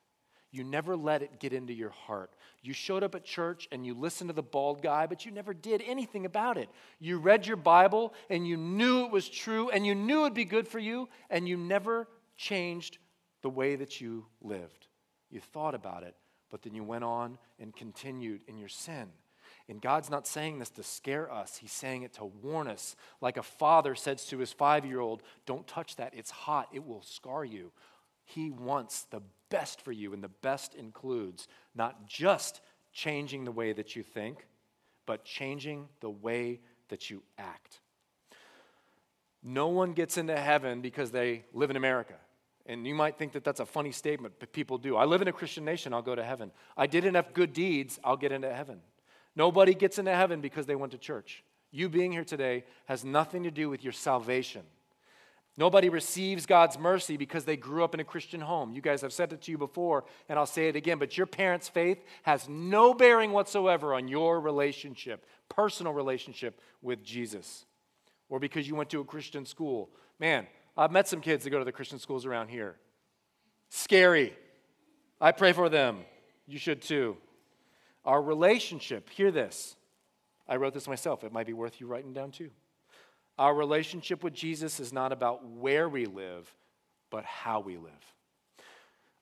You 0.52 0.64
never 0.64 0.96
let 0.96 1.22
it 1.22 1.40
get 1.40 1.54
into 1.54 1.74
your 1.74 1.90
heart. 1.90 2.32
You 2.62 2.74
showed 2.74 3.04
up 3.04 3.16
at 3.16 3.26
church 3.26 3.68
and 3.72 3.86
you 3.86 3.94
listened 3.94 4.30
to 4.30 4.34
the 4.34 4.42
bald 4.42 4.82
guy, 4.82 5.06
but 5.06 5.26
you 5.26 5.32
never 5.32 5.54
did 5.54 5.84
anything 5.86 6.26
about 6.26 6.58
it. 6.58 6.70
You 7.00 7.20
read 7.20 7.46
your 7.46 7.58
Bible 7.58 8.14
and 8.30 8.48
you 8.48 8.56
knew 8.56 9.06
it 9.06 9.12
was 9.12 9.28
true 9.28 9.70
and 9.70 9.86
you 9.86 9.94
knew 9.94 10.22
it'd 10.22 10.34
be 10.34 10.46
good 10.46 10.68
for 10.68 10.80
you, 10.80 11.10
and 11.30 11.48
you 11.48 11.58
never 11.58 12.08
changed 12.38 12.98
the 13.42 13.50
way 13.50 13.76
that 13.76 14.00
you 14.00 14.26
lived. 14.42 14.88
You 15.30 15.42
thought 15.42 15.76
about 15.76 16.04
it, 16.04 16.16
but 16.50 16.62
then 16.62 16.74
you 16.74 16.84
went 16.84 17.04
on 17.04 17.38
and 17.60 17.76
continued 17.76 18.42
in 18.48 18.58
your 18.58 18.70
sin. 18.70 19.10
And 19.70 19.82
God's 19.82 20.10
not 20.10 20.26
saying 20.26 20.60
this 20.60 20.70
to 20.72 20.84
scare 20.84 21.32
us, 21.32 21.58
He's 21.58 21.72
saying 21.72 22.04
it 22.04 22.14
to 22.14 22.26
warn 22.26 22.68
us. 22.68 22.96
Like 23.20 23.38
a 23.38 23.44
father 23.44 23.96
says 23.96 24.26
to 24.28 24.38
his 24.38 24.54
five 24.54 24.86
year 24.86 25.00
old, 25.00 25.22
Don't 25.46 25.68
touch 25.68 25.96
that, 25.98 26.14
it's 26.16 26.32
hot, 26.32 26.70
it 26.74 26.86
will 26.86 27.02
scar 27.02 27.44
you. 27.44 27.72
He 28.24 28.50
wants 28.50 29.04
the 29.04 29.22
best 29.50 29.82
for 29.82 29.92
you, 29.92 30.14
and 30.14 30.24
the 30.24 30.30
best 30.30 30.76
includes 30.76 31.48
not 31.76 32.08
just 32.08 32.62
changing 32.94 33.44
the 33.46 33.52
way 33.52 33.74
that 33.74 33.96
you 33.96 34.04
think, 34.04 34.48
but 35.06 35.24
changing 35.24 35.88
the 36.00 36.10
way 36.10 36.60
that 36.90 37.10
you 37.10 37.24
act. 37.38 37.80
No 39.44 39.68
one 39.68 39.94
gets 39.94 40.18
into 40.18 40.38
heaven 40.38 40.82
because 40.82 41.12
they 41.12 41.46
live 41.54 41.70
in 41.70 41.78
America. 41.78 42.16
And 42.66 42.86
you 42.86 42.94
might 42.94 43.18
think 43.18 43.32
that 43.32 43.46
that's 43.46 43.62
a 43.62 43.66
funny 43.66 43.94
statement, 43.94 44.34
but 44.40 44.52
people 44.52 44.78
do. 44.78 44.98
I 44.98 45.06
live 45.06 45.22
in 45.22 45.30
a 45.30 45.34
Christian 45.34 45.64
nation, 45.64 45.94
I'll 45.94 46.02
go 46.02 46.16
to 46.16 46.24
heaven. 46.24 46.52
I 46.76 46.88
did 46.88 47.06
enough 47.06 47.34
good 47.34 47.54
deeds, 47.54 48.00
I'll 48.04 48.18
get 48.18 48.32
into 48.32 48.54
heaven. 48.54 48.82
Nobody 49.38 49.76
gets 49.76 50.00
into 50.00 50.16
heaven 50.16 50.42
because 50.42 50.66
they 50.66 50.76
went 50.76 50.94
to 50.94 50.98
church. 50.98 51.44
You 51.70 51.90
being 51.90 52.12
here 52.12 52.24
today 52.24 52.64
has 52.88 53.06
nothing 53.06 53.44
to 53.44 53.52
do 53.52 53.70
with 53.70 53.84
your 53.84 53.94
salvation. 53.94 54.64
Nobody 55.58 55.90
receives 55.90 56.48
God's 56.48 56.80
mercy 56.80 57.18
because 57.18 57.46
they 57.46 57.56
grew 57.56 57.84
up 57.84 57.94
in 57.94 58.00
a 58.00 58.04
Christian 58.04 58.42
home. 58.42 58.74
You 58.74 58.82
guys 58.82 59.02
have 59.02 59.14
said 59.14 59.32
it 59.32 59.44
to 59.44 59.52
you 59.52 59.60
before, 59.60 60.06
and 60.28 60.40
I'll 60.40 60.48
say 60.48 60.70
it 60.70 60.76
again, 60.76 60.98
but 60.98 61.20
your 61.20 61.28
parents' 61.28 61.70
faith 61.70 62.04
has 62.24 62.50
no 62.50 62.96
bearing 62.96 63.32
whatsoever 63.32 63.94
on 63.94 64.08
your 64.08 64.42
relationship, 64.42 65.24
personal 65.50 65.94
relationship 65.94 66.60
with 66.82 67.04
Jesus. 67.04 67.66
Or 68.30 68.40
because 68.40 68.68
you 68.68 68.74
went 68.74 68.90
to 68.90 69.02
a 69.02 69.06
Christian 69.06 69.46
school. 69.46 69.92
Man, 70.20 70.48
I've 70.76 70.92
met 70.92 71.08
some 71.08 71.22
kids 71.22 71.44
that 71.44 71.52
go 71.52 71.60
to 71.60 71.66
the 71.66 71.72
Christian 71.72 72.00
schools 72.00 72.26
around 72.26 72.48
here. 72.48 72.76
Scary. 73.70 74.34
I 75.22 75.32
pray 75.32 75.54
for 75.54 75.70
them. 75.70 76.00
You 76.48 76.58
should 76.58 76.82
too. 76.82 77.18
Our 78.08 78.22
relationship, 78.22 79.10
hear 79.10 79.32
this, 79.32 79.76
I 80.48 80.56
wrote 80.56 80.74
this 80.74 80.88
myself. 80.88 81.26
It 81.26 81.34
might 81.34 81.46
be 81.46 81.52
worth 81.52 81.82
you 81.82 81.88
writing 81.88 82.14
down 82.14 82.32
too. 82.32 82.50
Our 83.38 83.54
relationship 83.54 84.24
with 84.24 84.34
Jesus 84.34 84.80
is 84.80 84.94
not 84.94 85.12
about 85.12 85.46
where 85.46 85.90
we 85.90 86.06
live, 86.06 86.52
but 87.12 87.26
how 87.26 87.60
we 87.60 87.76
live. 87.76 87.92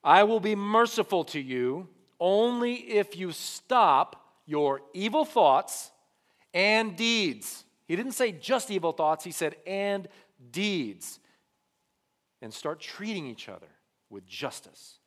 I 0.04 0.24
will 0.24 0.40
be 0.40 0.56
merciful 0.56 1.24
to 1.26 1.40
you 1.40 1.90
only 2.20 2.76
if 2.76 3.18
you 3.18 3.32
stop 3.32 4.24
your 4.46 4.82
evil 4.94 5.26
thoughts 5.26 5.90
and 6.54 6.96
deeds. 6.96 7.66
He 7.88 7.96
didn't 7.96 8.12
say 8.12 8.32
just 8.32 8.70
evil 8.70 8.92
thoughts, 8.92 9.26
he 9.26 9.32
said 9.32 9.56
and 9.66 10.08
deeds. 10.52 11.20
And 12.40 12.54
start 12.54 12.80
treating 12.80 13.26
each 13.26 13.50
other 13.50 13.68
with 14.12 14.28
justice. 14.28 15.00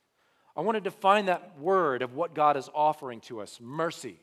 I 0.59 0.61
want 0.61 0.75
to 0.75 0.81
define 0.81 1.27
that 1.27 1.57
word 1.61 2.03
of 2.03 2.17
what 2.17 2.35
God 2.35 2.57
is 2.57 2.69
offering 2.75 3.21
to 3.21 3.41
us 3.41 3.61
mercy. 3.63 4.19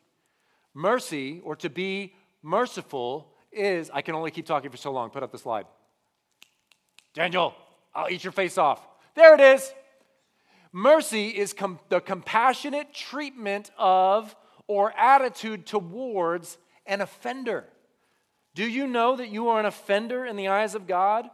Mercy, 0.73 1.39
or 1.45 1.55
to 1.55 1.69
be 1.69 2.13
merciful, 2.43 3.31
is, 3.53 3.89
I 3.93 4.01
can 4.01 4.15
only 4.15 4.31
keep 4.31 4.45
talking 4.45 4.69
for 4.69 4.75
so 4.75 4.91
long. 4.91 5.11
Put 5.11 5.23
up 5.23 5.31
the 5.31 5.37
slide. 5.37 5.65
Daniel, 7.13 7.55
I'll 7.93 8.09
eat 8.09 8.25
your 8.25 8.33
face 8.33 8.57
off. 8.57 8.85
There 9.15 9.33
it 9.33 9.39
is. 9.39 9.73
Mercy 10.73 11.29
is 11.29 11.53
com- 11.53 11.79
the 11.87 12.01
compassionate 12.01 12.93
treatment 12.93 13.71
of 13.77 14.35
or 14.67 14.91
attitude 14.99 15.65
towards 15.65 16.57
an 16.85 16.99
offender. 16.99 17.63
Do 18.55 18.69
you 18.69 18.87
know 18.87 19.15
that 19.15 19.29
you 19.29 19.47
are 19.47 19.59
an 19.61 19.65
offender 19.65 20.25
in 20.25 20.35
the 20.35 20.49
eyes 20.49 20.75
of 20.75 20.85
God? 20.85 21.29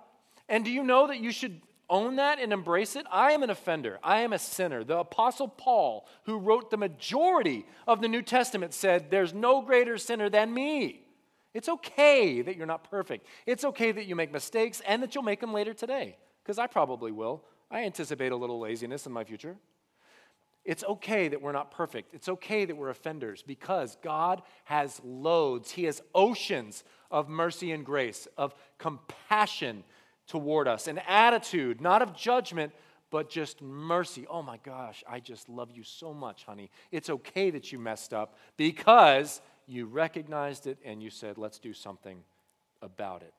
And 0.48 0.63
do 0.63 0.70
you 0.70 0.84
know 0.84 1.08
that 1.08 1.20
you 1.20 1.31
should 1.31 1.60
own 1.91 2.15
that 2.15 2.39
and 2.39 2.51
embrace 2.51 2.95
it? 2.95 3.05
I 3.12 3.33
am 3.33 3.43
an 3.43 3.51
offender. 3.51 4.00
I 4.01 4.21
am 4.21 4.33
a 4.33 4.39
sinner. 4.39 4.83
The 4.83 4.98
Apostle 4.98 5.48
Paul, 5.48 6.07
who 6.24 6.39
wrote 6.39 6.71
the 6.71 6.77
majority 6.77 7.67
of 7.86 8.01
the 8.01 8.07
New 8.07 8.24
Testament, 8.24 8.74
said, 8.74 9.12
There's 9.12 9.33
no 9.33 9.62
greater 9.62 10.00
sinner 10.00 10.29
than 10.29 10.51
me. 10.53 11.03
It's 11.53 11.69
okay 11.69 12.41
that 12.41 12.55
you're 12.55 12.65
not 12.65 12.89
perfect. 12.89 13.27
It's 13.45 13.65
okay 13.65 13.91
that 13.91 14.05
you 14.05 14.15
make 14.15 14.31
mistakes 14.31 14.81
and 14.88 15.03
that 15.03 15.13
you'll 15.13 15.24
make 15.24 15.41
them 15.41 15.53
later 15.53 15.74
today, 15.74 16.17
because 16.43 16.57
I 16.57 16.65
probably 16.67 17.12
will. 17.12 17.43
I 17.69 17.83
anticipate 17.83 18.31
a 18.31 18.38
little 18.38 18.60
laziness 18.60 19.05
in 19.05 19.12
my 19.12 19.24
future. 19.24 19.57
It's 20.63 20.83
okay 20.83 21.27
that 21.27 21.41
we're 21.41 21.51
not 21.51 21.71
perfect. 21.71 22.13
It's 22.13 22.29
okay 22.29 22.65
that 22.65 22.77
we're 22.77 22.89
offenders 22.89 23.41
because 23.41 23.98
God 24.03 24.43
has 24.65 25.01
loads. 25.03 25.71
He 25.71 25.86
has 25.86 26.01
oceans 26.13 26.83
of 27.10 27.27
mercy 27.27 27.71
and 27.71 27.86
grace, 27.86 28.27
of 28.38 28.53
compassion 28.77 29.83
toward 30.31 30.65
us, 30.65 30.88
an 30.88 30.97
attitude, 31.09 31.81
not 31.81 32.01
of 32.01 32.15
judgment, 32.15 32.71
but 33.09 33.29
just 33.29 33.61
mercy. 33.61 34.25
Oh 34.29 34.41
my 34.41 34.57
gosh, 34.63 35.03
I 35.07 35.19
just 35.19 35.50
love 35.50 35.71
you 35.73 35.83
so 35.83 36.13
much, 36.13 36.45
honey. 36.45 36.71
It's 36.89 37.09
okay 37.09 37.51
that 37.51 37.73
you 37.73 37.77
messed 37.77 38.13
up 38.13 38.38
because 38.55 39.41
you 39.67 39.85
recognized 39.85 40.67
it 40.67 40.77
and 40.85 41.03
you 41.03 41.09
said, 41.09 41.38
let's 41.38 41.59
do 41.59 41.73
something 41.73 42.23
about 42.81 43.23
it. 43.23 43.33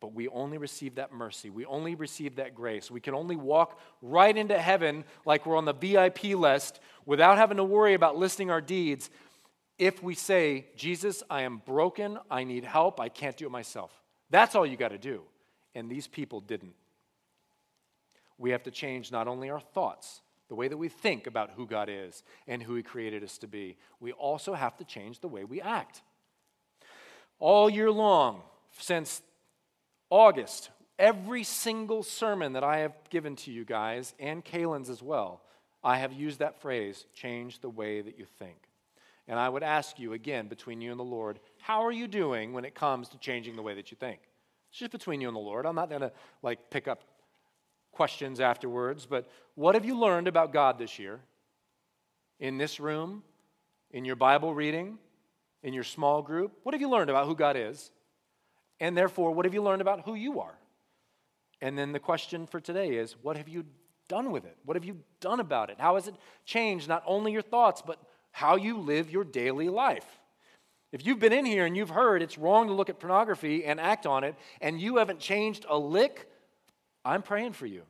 But 0.00 0.12
we 0.12 0.28
only 0.28 0.58
receive 0.58 0.96
that 0.96 1.12
mercy. 1.14 1.48
We 1.48 1.64
only 1.64 1.94
receive 1.94 2.36
that 2.36 2.54
grace. 2.54 2.90
We 2.90 3.00
can 3.00 3.14
only 3.14 3.36
walk 3.36 3.80
right 4.02 4.36
into 4.36 4.58
heaven 4.58 5.04
like 5.24 5.46
we're 5.46 5.56
on 5.56 5.64
the 5.64 5.72
VIP 5.72 6.24
list 6.24 6.78
without 7.06 7.38
having 7.38 7.56
to 7.56 7.64
worry 7.64 7.94
about 7.94 8.18
listing 8.18 8.50
our 8.50 8.60
deeds 8.60 9.08
if 9.78 10.02
we 10.02 10.14
say, 10.14 10.66
Jesus, 10.76 11.22
I 11.30 11.42
am 11.42 11.62
broken. 11.64 12.18
I 12.30 12.44
need 12.44 12.64
help. 12.64 13.00
I 13.00 13.08
can't 13.08 13.36
do 13.36 13.46
it 13.46 13.50
myself. 13.50 13.90
That's 14.28 14.54
all 14.54 14.66
you 14.66 14.76
got 14.76 14.88
to 14.88 14.98
do. 14.98 15.22
And 15.74 15.90
these 15.90 16.06
people 16.06 16.40
didn't. 16.40 16.74
We 18.38 18.50
have 18.50 18.62
to 18.64 18.70
change 18.70 19.12
not 19.12 19.28
only 19.28 19.50
our 19.50 19.60
thoughts, 19.60 20.22
the 20.48 20.54
way 20.54 20.66
that 20.66 20.76
we 20.76 20.88
think 20.88 21.26
about 21.26 21.50
who 21.56 21.66
God 21.66 21.88
is 21.88 22.24
and 22.48 22.62
who 22.62 22.74
He 22.74 22.82
created 22.82 23.22
us 23.22 23.38
to 23.38 23.46
be, 23.46 23.76
we 24.00 24.12
also 24.12 24.54
have 24.54 24.76
to 24.78 24.84
change 24.84 25.20
the 25.20 25.28
way 25.28 25.44
we 25.44 25.60
act. 25.60 26.02
All 27.38 27.70
year 27.70 27.90
long, 27.90 28.42
since 28.78 29.22
August, 30.10 30.70
every 30.98 31.44
single 31.44 32.02
sermon 32.02 32.54
that 32.54 32.64
I 32.64 32.78
have 32.78 32.94
given 33.10 33.36
to 33.36 33.52
you 33.52 33.64
guys, 33.64 34.12
and 34.18 34.44
Kalen's 34.44 34.90
as 34.90 35.02
well, 35.02 35.40
I 35.82 35.98
have 35.98 36.12
used 36.12 36.40
that 36.40 36.60
phrase 36.60 37.06
change 37.14 37.60
the 37.60 37.70
way 37.70 38.00
that 38.00 38.18
you 38.18 38.26
think. 38.38 38.56
And 39.28 39.38
I 39.38 39.48
would 39.48 39.62
ask 39.62 39.98
you 39.98 40.12
again, 40.12 40.48
between 40.48 40.80
you 40.80 40.90
and 40.90 40.98
the 40.98 41.04
Lord, 41.04 41.38
how 41.60 41.84
are 41.84 41.92
you 41.92 42.08
doing 42.08 42.52
when 42.52 42.64
it 42.64 42.74
comes 42.74 43.08
to 43.10 43.18
changing 43.18 43.54
the 43.54 43.62
way 43.62 43.74
that 43.74 43.92
you 43.92 43.96
think? 43.96 44.18
It's 44.70 44.78
just 44.78 44.92
between 44.92 45.20
you 45.20 45.28
and 45.28 45.36
the 45.36 45.40
Lord. 45.40 45.66
I'm 45.66 45.74
not 45.74 45.88
going 45.88 46.02
to 46.02 46.12
like 46.42 46.70
pick 46.70 46.88
up 46.88 47.02
questions 47.92 48.40
afterwards, 48.40 49.06
but 49.06 49.28
what 49.54 49.74
have 49.74 49.84
you 49.84 49.98
learned 49.98 50.28
about 50.28 50.52
God 50.52 50.78
this 50.78 50.98
year? 50.98 51.20
In 52.38 52.56
this 52.56 52.80
room, 52.80 53.22
in 53.90 54.04
your 54.04 54.16
Bible 54.16 54.54
reading, 54.54 54.98
in 55.62 55.74
your 55.74 55.84
small 55.84 56.22
group? 56.22 56.52
What 56.62 56.74
have 56.74 56.80
you 56.80 56.88
learned 56.88 57.10
about 57.10 57.26
who 57.26 57.34
God 57.34 57.56
is? 57.56 57.90
And 58.78 58.96
therefore, 58.96 59.32
what 59.32 59.44
have 59.44 59.54
you 59.54 59.62
learned 59.62 59.82
about 59.82 60.02
who 60.04 60.14
you 60.14 60.40
are? 60.40 60.54
And 61.60 61.76
then 61.76 61.92
the 61.92 61.98
question 61.98 62.46
for 62.46 62.60
today 62.60 62.96
is 62.96 63.16
what 63.20 63.36
have 63.36 63.48
you 63.48 63.64
done 64.08 64.30
with 64.30 64.44
it? 64.44 64.56
What 64.64 64.76
have 64.76 64.84
you 64.84 64.98
done 65.20 65.40
about 65.40 65.70
it? 65.70 65.76
How 65.78 65.96
has 65.96 66.08
it 66.08 66.14
changed 66.46 66.88
not 66.88 67.02
only 67.06 67.32
your 67.32 67.42
thoughts, 67.42 67.82
but 67.84 67.98
how 68.30 68.56
you 68.56 68.78
live 68.78 69.10
your 69.10 69.24
daily 69.24 69.68
life? 69.68 70.19
If 70.92 71.06
you've 71.06 71.20
been 71.20 71.32
in 71.32 71.44
here 71.44 71.66
and 71.66 71.76
you've 71.76 71.90
heard 71.90 72.20
it's 72.22 72.36
wrong 72.36 72.66
to 72.66 72.72
look 72.72 72.88
at 72.88 72.98
pornography 72.98 73.64
and 73.64 73.78
act 73.78 74.06
on 74.06 74.24
it, 74.24 74.34
and 74.60 74.80
you 74.80 74.96
haven't 74.96 75.20
changed 75.20 75.64
a 75.68 75.78
lick, 75.78 76.28
I'm 77.04 77.22
praying 77.22 77.52
for 77.52 77.66
you. 77.66 77.82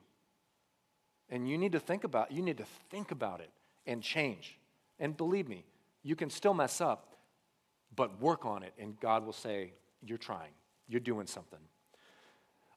And 1.30 1.48
you 1.48 1.56
need 1.56 1.72
to 1.72 1.80
think 1.80 2.04
about 2.04 2.32
you 2.32 2.42
need 2.42 2.58
to 2.58 2.66
think 2.90 3.10
about 3.10 3.40
it 3.40 3.50
and 3.86 4.02
change. 4.02 4.58
And 4.98 5.16
believe 5.16 5.48
me, 5.48 5.64
you 6.02 6.16
can 6.16 6.28
still 6.28 6.54
mess 6.54 6.80
up, 6.80 7.16
but 7.94 8.20
work 8.20 8.44
on 8.44 8.62
it 8.62 8.74
and 8.78 8.98
God 9.00 9.24
will 9.24 9.32
say, 9.32 9.72
"You're 10.02 10.18
trying. 10.18 10.52
You're 10.88 11.00
doing 11.00 11.26
something." 11.26 11.60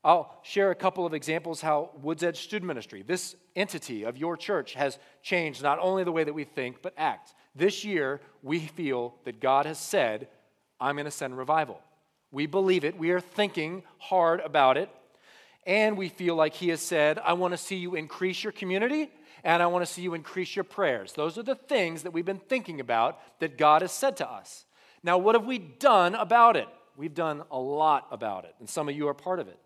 I'll 0.03 0.37
share 0.43 0.71
a 0.71 0.75
couple 0.75 1.05
of 1.05 1.13
examples 1.13 1.61
how 1.61 1.91
Woods 2.01 2.23
Edge 2.23 2.41
Student 2.41 2.67
Ministry, 2.67 3.03
this 3.03 3.35
entity 3.55 4.03
of 4.03 4.17
your 4.17 4.35
church, 4.35 4.73
has 4.73 4.97
changed 5.21 5.63
not 5.63 5.79
only 5.79 6.03
the 6.03 6.11
way 6.11 6.23
that 6.23 6.33
we 6.33 6.43
think, 6.43 6.81
but 6.81 6.93
act. 6.97 7.33
This 7.55 7.85
year, 7.85 8.19
we 8.41 8.59
feel 8.59 9.15
that 9.23 9.39
God 9.39 9.65
has 9.65 9.79
said, 9.79 10.27
I'm 10.79 10.95
going 10.95 11.05
to 11.05 11.11
send 11.11 11.37
revival. 11.37 11.79
We 12.31 12.47
believe 12.47 12.83
it. 12.83 12.97
We 12.97 13.11
are 13.11 13.21
thinking 13.21 13.83
hard 13.97 14.41
about 14.41 14.75
it. 14.75 14.89
And 15.65 15.97
we 15.97 16.09
feel 16.09 16.35
like 16.35 16.53
He 16.53 16.69
has 16.69 16.81
said, 16.81 17.19
I 17.19 17.33
want 17.33 17.53
to 17.53 17.57
see 17.57 17.77
you 17.77 17.95
increase 17.95 18.43
your 18.43 18.51
community 18.51 19.09
and 19.43 19.61
I 19.61 19.67
want 19.67 19.85
to 19.85 19.91
see 19.91 20.01
you 20.01 20.13
increase 20.13 20.55
your 20.55 20.63
prayers. 20.63 21.13
Those 21.13 21.37
are 21.37 21.43
the 21.43 21.55
things 21.55 22.03
that 22.03 22.11
we've 22.11 22.25
been 22.25 22.39
thinking 22.39 22.79
about 22.79 23.19
that 23.39 23.57
God 23.57 23.81
has 23.81 23.91
said 23.91 24.17
to 24.17 24.29
us. 24.29 24.65
Now, 25.03 25.17
what 25.17 25.35
have 25.35 25.45
we 25.45 25.57
done 25.57 26.15
about 26.15 26.55
it? 26.55 26.67
We've 26.95 27.13
done 27.13 27.43
a 27.51 27.59
lot 27.59 28.07
about 28.11 28.45
it, 28.45 28.55
and 28.59 28.69
some 28.69 28.87
of 28.87 28.95
you 28.95 29.07
are 29.07 29.13
part 29.13 29.39
of 29.39 29.47
it. 29.47 29.59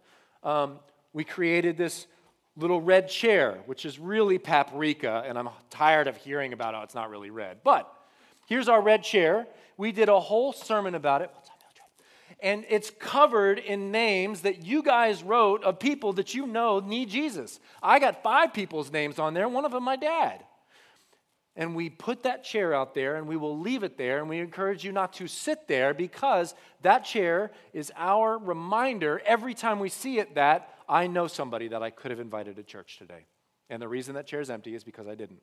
Um, 0.48 0.80
we 1.14 1.24
created 1.24 1.78
this 1.78 2.08
little 2.56 2.82
red 2.82 3.10
chair, 3.10 3.60
which 3.66 3.86
is 3.86 4.00
really 4.00 4.38
paprika, 4.38 5.24
and 5.28 5.38
I'm 5.38 5.50
tired 5.70 6.08
of 6.08 6.16
hearing 6.18 6.54
about 6.54 6.74
how 6.74 6.84
it's 6.84 6.96
not 6.96 7.10
really 7.10 7.30
red. 7.30 7.58
But 7.64 7.92
here's 8.48 8.70
our 8.70 8.82
red 8.82 9.04
chair. 9.04 9.46
We 9.78 9.92
did 9.92 10.10
a 10.10 10.20
whole 10.20 10.54
sermon 10.54 10.96
about 10.96 11.22
it 11.22 11.32
and 12.40 12.66
it's 12.70 12.92
covered 13.00 13.58
in 13.58 13.92
names 13.92 14.42
that 14.42 14.64
you 14.64 14.84
guys 14.84 15.24
wrote 15.24 15.64
of 15.64 15.80
people 15.80 16.14
that 16.14 16.36
you 16.36 16.46
know 16.46 16.80
need 16.80 17.10
Jesus. 17.10 17.60
I 17.82 18.00
got 18.00 18.22
five 18.22 18.54
people's 18.54 18.92
names 18.92 19.18
on 19.18 19.34
there, 19.34 19.50
one 19.50 19.66
of 19.66 19.72
them 19.72 19.84
my 19.84 19.96
dad. 19.96 20.44
And 21.58 21.76
we 21.76 21.90
put 21.90 22.24
that 22.24 22.44
chair 22.44 22.74
out 22.74 22.94
there 22.94 23.16
and 23.16 23.28
we 23.28 23.36
will 23.36 23.58
leave 23.58 23.82
it 23.82 23.98
there 23.98 24.20
and 24.20 24.30
we 24.30 24.40
encourage 24.40 24.86
you 24.86 24.92
not 24.92 25.14
to 25.14 25.28
sit 25.28 25.68
there 25.68 25.96
because 25.96 26.54
that 26.84 27.04
chair 27.04 27.52
is 27.74 27.92
our 27.98 28.38
reminder 28.38 29.20
every 29.26 29.56
time 29.56 29.80
we 29.80 29.90
see 29.90 30.20
it 30.20 30.36
that 30.36 30.70
I 30.88 31.08
know 31.08 31.26
somebody 31.26 31.68
that 31.70 31.82
I 31.82 31.90
could 31.90 32.12
have 32.12 32.20
invited 32.20 32.56
to 32.58 32.64
church 32.64 33.00
today. 33.00 33.26
And 33.72 33.82
the 33.82 33.88
reason 33.88 34.14
that 34.16 34.28
chair 34.28 34.40
is 34.40 34.52
empty 34.52 34.76
is 34.76 34.84
because 34.84 35.08
I 35.08 35.16
didn't. 35.16 35.42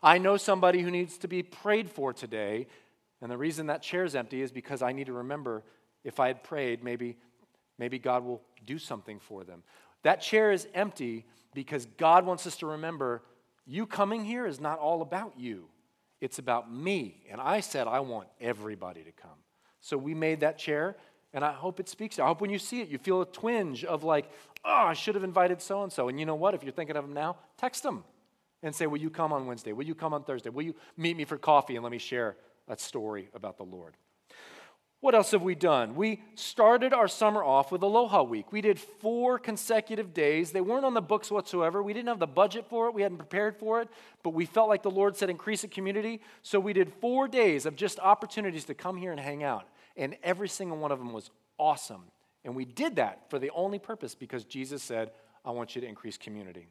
I 0.00 0.18
know 0.18 0.36
somebody 0.36 0.80
who 0.80 0.92
needs 0.92 1.18
to 1.18 1.28
be 1.28 1.42
prayed 1.42 1.90
for 1.90 2.12
today, 2.12 2.68
and 3.20 3.30
the 3.30 3.36
reason 3.36 3.66
that 3.66 3.82
chair 3.82 4.04
is 4.04 4.14
empty 4.14 4.42
is 4.42 4.52
because 4.52 4.80
I 4.80 4.92
need 4.92 5.06
to 5.06 5.12
remember 5.12 5.64
if 6.04 6.20
I 6.20 6.28
had 6.28 6.44
prayed, 6.44 6.84
maybe, 6.84 7.16
maybe 7.78 7.98
God 7.98 8.24
will 8.24 8.42
do 8.64 8.78
something 8.78 9.18
for 9.18 9.44
them. 9.44 9.64
That 10.04 10.20
chair 10.20 10.52
is 10.52 10.68
empty 10.72 11.26
because 11.52 11.86
God 11.96 12.24
wants 12.24 12.46
us 12.46 12.56
to 12.58 12.66
remember 12.66 13.22
you 13.68 13.86
coming 13.86 14.24
here 14.24 14.46
is 14.46 14.60
not 14.60 14.78
all 14.78 15.02
about 15.02 15.34
you, 15.36 15.68
it's 16.20 16.38
about 16.38 16.72
me. 16.72 17.22
And 17.30 17.40
I 17.40 17.60
said, 17.60 17.86
I 17.86 18.00
want 18.00 18.28
everybody 18.40 19.04
to 19.04 19.12
come. 19.12 19.30
So 19.80 19.96
we 19.96 20.14
made 20.14 20.40
that 20.40 20.58
chair, 20.58 20.96
and 21.32 21.44
I 21.44 21.52
hope 21.52 21.78
it 21.78 21.88
speaks. 21.88 22.18
I 22.18 22.26
hope 22.26 22.40
when 22.40 22.50
you 22.50 22.58
see 22.58 22.80
it, 22.80 22.88
you 22.88 22.98
feel 22.98 23.20
a 23.20 23.26
twinge 23.26 23.84
of 23.84 24.02
like, 24.02 24.30
oh, 24.64 24.86
I 24.86 24.94
should 24.94 25.14
have 25.14 25.22
invited 25.22 25.60
so 25.60 25.82
and 25.82 25.92
so. 25.92 26.08
And 26.08 26.18
you 26.18 26.26
know 26.26 26.34
what? 26.34 26.54
If 26.54 26.64
you're 26.64 26.72
thinking 26.72 26.96
of 26.96 27.04
them 27.04 27.12
now, 27.12 27.36
text 27.58 27.82
them 27.82 28.04
and 28.62 28.74
say, 28.74 28.86
Will 28.86 28.98
you 28.98 29.10
come 29.10 29.32
on 29.32 29.46
Wednesday? 29.46 29.72
Will 29.72 29.86
you 29.86 29.94
come 29.94 30.14
on 30.14 30.24
Thursday? 30.24 30.50
Will 30.50 30.62
you 30.62 30.74
meet 30.96 31.16
me 31.16 31.24
for 31.24 31.36
coffee 31.36 31.76
and 31.76 31.84
let 31.84 31.92
me 31.92 31.98
share 31.98 32.36
a 32.66 32.76
story 32.76 33.28
about 33.34 33.56
the 33.56 33.64
Lord? 33.64 33.96
What 35.00 35.14
else 35.14 35.30
have 35.30 35.42
we 35.42 35.54
done? 35.54 35.94
We 35.94 36.22
started 36.34 36.92
our 36.92 37.06
summer 37.06 37.44
off 37.44 37.70
with 37.70 37.82
Aloha 37.82 38.24
Week. 38.24 38.50
We 38.50 38.60
did 38.60 38.80
four 38.80 39.38
consecutive 39.38 40.12
days. 40.12 40.50
They 40.50 40.60
weren't 40.60 40.84
on 40.84 40.94
the 40.94 41.00
books 41.00 41.30
whatsoever. 41.30 41.82
We 41.84 41.92
didn't 41.92 42.08
have 42.08 42.18
the 42.18 42.26
budget 42.26 42.66
for 42.68 42.88
it, 42.88 42.94
we 42.94 43.02
hadn't 43.02 43.18
prepared 43.18 43.56
for 43.56 43.80
it, 43.80 43.88
but 44.24 44.30
we 44.30 44.44
felt 44.44 44.68
like 44.68 44.82
the 44.82 44.90
Lord 44.90 45.16
said 45.16 45.30
increase 45.30 45.62
the 45.62 45.68
community. 45.68 46.20
So 46.42 46.58
we 46.58 46.72
did 46.72 46.92
four 47.00 47.28
days 47.28 47.64
of 47.64 47.76
just 47.76 48.00
opportunities 48.00 48.64
to 48.64 48.74
come 48.74 48.96
here 48.96 49.12
and 49.12 49.20
hang 49.20 49.44
out. 49.44 49.68
and 49.96 50.16
every 50.22 50.48
single 50.48 50.78
one 50.78 50.92
of 50.92 50.98
them 50.98 51.12
was 51.12 51.30
awesome. 51.58 52.04
And 52.44 52.54
we 52.54 52.64
did 52.64 52.96
that 52.96 53.28
for 53.30 53.38
the 53.38 53.50
only 53.50 53.78
purpose 53.78 54.14
because 54.14 54.44
Jesus 54.44 54.82
said, 54.82 55.10
I 55.44 55.50
want 55.50 55.74
you 55.74 55.80
to 55.80 55.88
increase 55.88 56.16
community. 56.16 56.68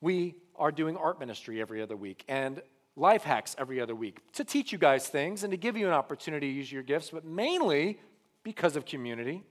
We 0.00 0.36
are 0.56 0.70
doing 0.70 0.96
art 0.96 1.18
ministry 1.18 1.60
every 1.60 1.82
other 1.82 1.96
week 1.96 2.24
and 2.28 2.62
life 2.98 3.22
hacks 3.22 3.54
every 3.58 3.80
other 3.80 3.94
week 3.94 4.20
to 4.32 4.44
teach 4.44 4.72
you 4.72 4.78
guys 4.78 5.08
things 5.08 5.44
and 5.44 5.50
to 5.52 5.56
give 5.56 5.76
you 5.76 5.86
an 5.86 5.92
opportunity 5.92 6.48
to 6.48 6.52
use 6.52 6.70
your 6.70 6.82
gifts, 6.82 7.10
but 7.10 7.24
mainly 7.24 8.00
because 8.42 8.76
of 8.76 8.84
community. 8.84 9.42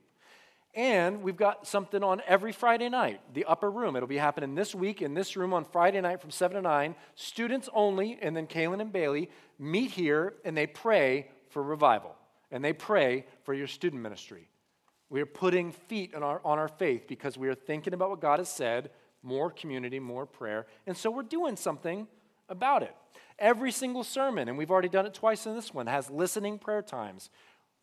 And 0.76 1.24
we've 1.24 1.38
got 1.38 1.66
something 1.66 2.04
on 2.04 2.22
every 2.28 2.52
Friday 2.52 2.90
night, 2.90 3.22
the 3.34 3.46
upper 3.46 3.72
room. 3.72 3.96
It'll 3.96 4.08
be 4.08 4.18
happening 4.18 4.54
this 4.54 4.76
week 4.76 5.02
in 5.02 5.16
this 5.16 5.36
room 5.36 5.54
on 5.54 5.66
Friday 5.66 6.02
night 6.02 6.22
from 6.22 6.30
7 6.30 6.56
to 6.56 6.62
9. 6.62 6.94
Students 7.16 7.68
only, 7.74 8.20
and 8.22 8.36
then 8.36 8.46
Kaylin 8.46 8.82
and 8.82 8.92
Bailey 8.92 9.32
meet 9.58 9.92
here 9.92 10.36
and 10.46 10.56
they 10.56 10.68
pray 10.68 11.30
for 11.50 11.64
revival. 11.64 12.16
And 12.52 12.64
they 12.64 12.74
pray 12.74 13.26
for 13.44 13.54
your 13.54 13.68
student 13.68 14.04
ministry. 14.04 14.50
We 15.10 15.22
are 15.22 15.26
putting 15.26 15.72
feet 15.72 16.14
on 16.14 16.22
our, 16.22 16.42
on 16.44 16.60
our 16.60 16.68
faith 16.68 17.08
because 17.08 17.38
we 17.38 17.48
are 17.48 17.56
thinking 17.56 17.94
about 17.94 18.10
what 18.10 18.22
God 18.22 18.40
has 18.40 18.50
said 18.50 18.92
more 19.24 19.50
community, 19.50 20.00
more 20.00 20.26
prayer. 20.26 20.68
And 20.86 20.96
so 20.96 21.10
we're 21.10 21.24
doing 21.24 21.56
something 21.56 22.08
about 22.50 22.84
it. 22.84 22.96
Every 23.40 23.72
single 23.72 24.04
sermon, 24.04 24.50
and 24.50 24.58
we've 24.58 24.72
already 24.72 24.90
done 24.90 25.06
it 25.06 25.14
twice 25.14 25.46
in 25.46 25.56
this 25.56 25.74
one, 25.74 25.88
has 25.88 26.10
listening 26.10 26.58
prayer 26.58 26.82
times 26.82 27.30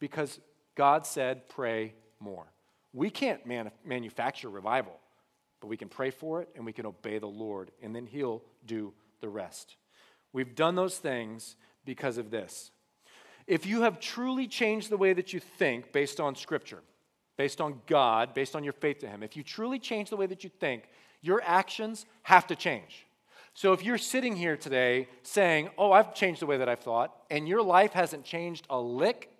because 0.00 0.40
God 0.74 1.06
said, 1.06 1.48
pray 1.48 1.94
more. 2.18 2.46
We 2.92 3.10
can't 3.10 3.44
man- 3.46 3.70
manufacture 3.84 4.48
revival, 4.48 4.98
but 5.60 5.68
we 5.68 5.76
can 5.76 5.88
pray 5.88 6.10
for 6.10 6.42
it 6.42 6.48
and 6.56 6.66
we 6.66 6.72
can 6.72 6.86
obey 6.86 7.18
the 7.18 7.26
Lord, 7.26 7.70
and 7.82 7.94
then 7.94 8.06
He'll 8.06 8.42
do 8.66 8.92
the 9.20 9.28
rest. 9.28 9.76
We've 10.32 10.54
done 10.54 10.74
those 10.74 10.98
things 10.98 11.56
because 11.84 12.18
of 12.18 12.30
this. 12.30 12.72
If 13.46 13.66
you 13.66 13.82
have 13.82 14.00
truly 14.00 14.48
changed 14.48 14.90
the 14.90 14.96
way 14.96 15.12
that 15.12 15.32
you 15.32 15.40
think 15.40 15.92
based 15.92 16.18
on 16.18 16.34
Scripture, 16.34 16.82
based 17.36 17.60
on 17.60 17.80
God, 17.86 18.34
based 18.34 18.56
on 18.56 18.64
your 18.64 18.72
faith 18.72 18.98
to 19.00 19.08
Him, 19.08 19.22
if 19.22 19.36
you 19.36 19.42
truly 19.42 19.78
change 19.78 20.10
the 20.10 20.16
way 20.16 20.26
that 20.26 20.42
you 20.42 20.50
think, 20.60 20.88
your 21.20 21.42
actions 21.44 22.06
have 22.22 22.46
to 22.48 22.56
change. 22.56 23.06
So 23.54 23.72
if 23.72 23.84
you're 23.84 23.98
sitting 23.98 24.34
here 24.34 24.56
today 24.56 25.08
saying, 25.22 25.70
Oh, 25.78 25.92
I've 25.92 26.14
changed 26.14 26.42
the 26.42 26.46
way 26.46 26.58
that 26.58 26.68
I've 26.68 26.80
thought, 26.80 27.14
and 27.30 27.48
your 27.48 27.62
life 27.62 27.92
hasn't 27.92 28.24
changed 28.24 28.66
a 28.68 28.78
lick, 28.78 29.30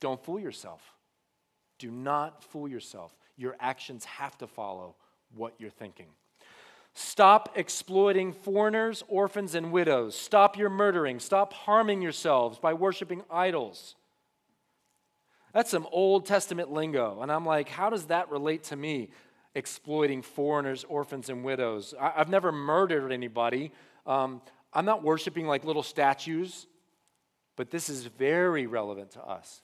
don't 0.00 0.22
fool 0.22 0.38
yourself. 0.38 0.82
Do 1.78 1.90
not 1.90 2.44
fool 2.44 2.68
yourself. 2.68 3.12
Your 3.36 3.56
actions 3.58 4.04
have 4.04 4.36
to 4.38 4.46
follow 4.46 4.96
what 5.34 5.54
you're 5.58 5.70
thinking. 5.70 6.06
Stop 6.92 7.54
exploiting 7.56 8.32
foreigners, 8.32 9.02
orphans, 9.08 9.54
and 9.56 9.72
widows. 9.72 10.14
Stop 10.14 10.56
your 10.56 10.70
murdering. 10.70 11.18
Stop 11.18 11.52
harming 11.52 12.02
yourselves 12.02 12.58
by 12.58 12.72
worshiping 12.72 13.22
idols. 13.30 13.96
That's 15.52 15.70
some 15.70 15.88
Old 15.90 16.26
Testament 16.26 16.70
lingo. 16.70 17.20
And 17.22 17.32
I'm 17.32 17.46
like, 17.46 17.68
how 17.68 17.90
does 17.90 18.06
that 18.06 18.30
relate 18.30 18.64
to 18.64 18.76
me? 18.76 19.08
Exploiting 19.54 20.22
foreigners, 20.22 20.84
orphans, 20.84 21.28
and 21.28 21.44
widows. 21.44 21.94
I- 21.98 22.10
have 22.10 22.28
never 22.28 22.50
murdered 22.50 23.12
anybody. 23.12 23.72
Um, 24.06 24.42
I'm 24.72 24.84
not 24.84 25.02
worshiping 25.02 25.46
like 25.46 25.64
little 25.64 25.82
statues, 25.82 26.66
but 27.56 27.70
this 27.70 27.88
is 27.88 28.06
very 28.06 28.66
relevant 28.66 29.12
to 29.12 29.22
us. 29.22 29.62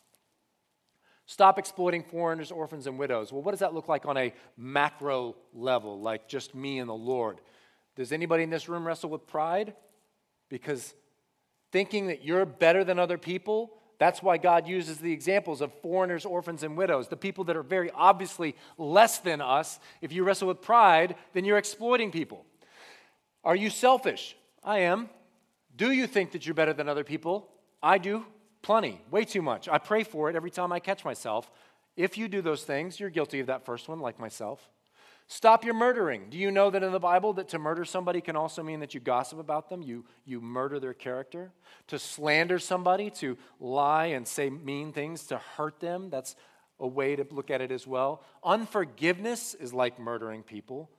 Stop 1.26 1.58
exploiting 1.58 2.02
foreigners, 2.02 2.50
orphans, 2.50 2.86
and 2.86 2.98
widows. 2.98 3.32
Well, 3.32 3.42
what 3.42 3.52
does 3.52 3.60
that 3.60 3.74
look 3.74 3.88
like 3.88 4.04
on 4.06 4.16
a 4.16 4.32
macro 4.56 5.36
level, 5.52 6.00
like 6.00 6.28
just 6.28 6.54
me 6.54 6.78
and 6.78 6.88
the 6.88 6.94
Lord? 6.94 7.40
Does 7.94 8.12
anybody 8.12 8.42
in 8.42 8.50
this 8.50 8.68
room 8.68 8.86
wrestle 8.86 9.10
with 9.10 9.26
pride? 9.26 9.74
Because 10.48 10.94
thinking 11.70 12.08
that 12.08 12.24
you're 12.24 12.44
better 12.44 12.82
than 12.82 12.98
other 12.98 13.18
people, 13.18 13.79
that's 14.00 14.22
why 14.22 14.38
God 14.38 14.66
uses 14.66 14.96
the 14.96 15.12
examples 15.12 15.60
of 15.60 15.74
foreigners, 15.82 16.24
orphans, 16.24 16.62
and 16.62 16.74
widows, 16.74 17.08
the 17.08 17.18
people 17.18 17.44
that 17.44 17.56
are 17.56 17.62
very 17.62 17.90
obviously 17.90 18.56
less 18.78 19.18
than 19.18 19.42
us. 19.42 19.78
If 20.00 20.10
you 20.10 20.24
wrestle 20.24 20.48
with 20.48 20.62
pride, 20.62 21.16
then 21.34 21.44
you're 21.44 21.58
exploiting 21.58 22.10
people. 22.10 22.46
Are 23.44 23.54
you 23.54 23.68
selfish? 23.68 24.36
I 24.64 24.78
am. 24.80 25.10
Do 25.76 25.92
you 25.92 26.06
think 26.06 26.32
that 26.32 26.46
you're 26.46 26.54
better 26.54 26.72
than 26.72 26.88
other 26.88 27.04
people? 27.04 27.50
I 27.82 27.98
do. 27.98 28.24
Plenty, 28.62 29.02
way 29.10 29.26
too 29.26 29.42
much. 29.42 29.68
I 29.68 29.76
pray 29.76 30.02
for 30.02 30.30
it 30.30 30.36
every 30.36 30.50
time 30.50 30.72
I 30.72 30.80
catch 30.80 31.04
myself. 31.04 31.50
If 31.94 32.16
you 32.16 32.26
do 32.26 32.40
those 32.40 32.64
things, 32.64 32.98
you're 32.98 33.10
guilty 33.10 33.40
of 33.40 33.48
that 33.48 33.66
first 33.66 33.86
one, 33.86 34.00
like 34.00 34.18
myself. 34.18 34.66
Stop 35.32 35.64
your 35.64 35.74
murdering. 35.74 36.28
Do 36.28 36.36
you 36.36 36.50
know 36.50 36.70
that 36.70 36.82
in 36.82 36.90
the 36.90 36.98
Bible 36.98 37.34
that 37.34 37.46
to 37.50 37.58
murder 37.60 37.84
somebody 37.84 38.20
can 38.20 38.34
also 38.34 38.64
mean 38.64 38.80
that 38.80 38.94
you 38.94 39.00
gossip 39.00 39.38
about 39.38 39.70
them, 39.70 39.80
you, 39.80 40.04
you 40.24 40.40
murder 40.40 40.80
their 40.80 40.92
character? 40.92 41.52
To 41.86 42.00
slander 42.00 42.58
somebody, 42.58 43.10
to 43.10 43.38
lie 43.60 44.06
and 44.06 44.26
say 44.26 44.50
mean 44.50 44.92
things, 44.92 45.28
to 45.28 45.38
hurt 45.38 45.78
them, 45.78 46.10
that's 46.10 46.34
a 46.80 46.86
way 46.88 47.14
to 47.14 47.24
look 47.30 47.48
at 47.48 47.60
it 47.60 47.70
as 47.70 47.86
well. 47.86 48.24
Unforgiveness 48.42 49.54
is 49.54 49.72
like 49.72 50.00
murdering 50.00 50.42
people. 50.42 50.90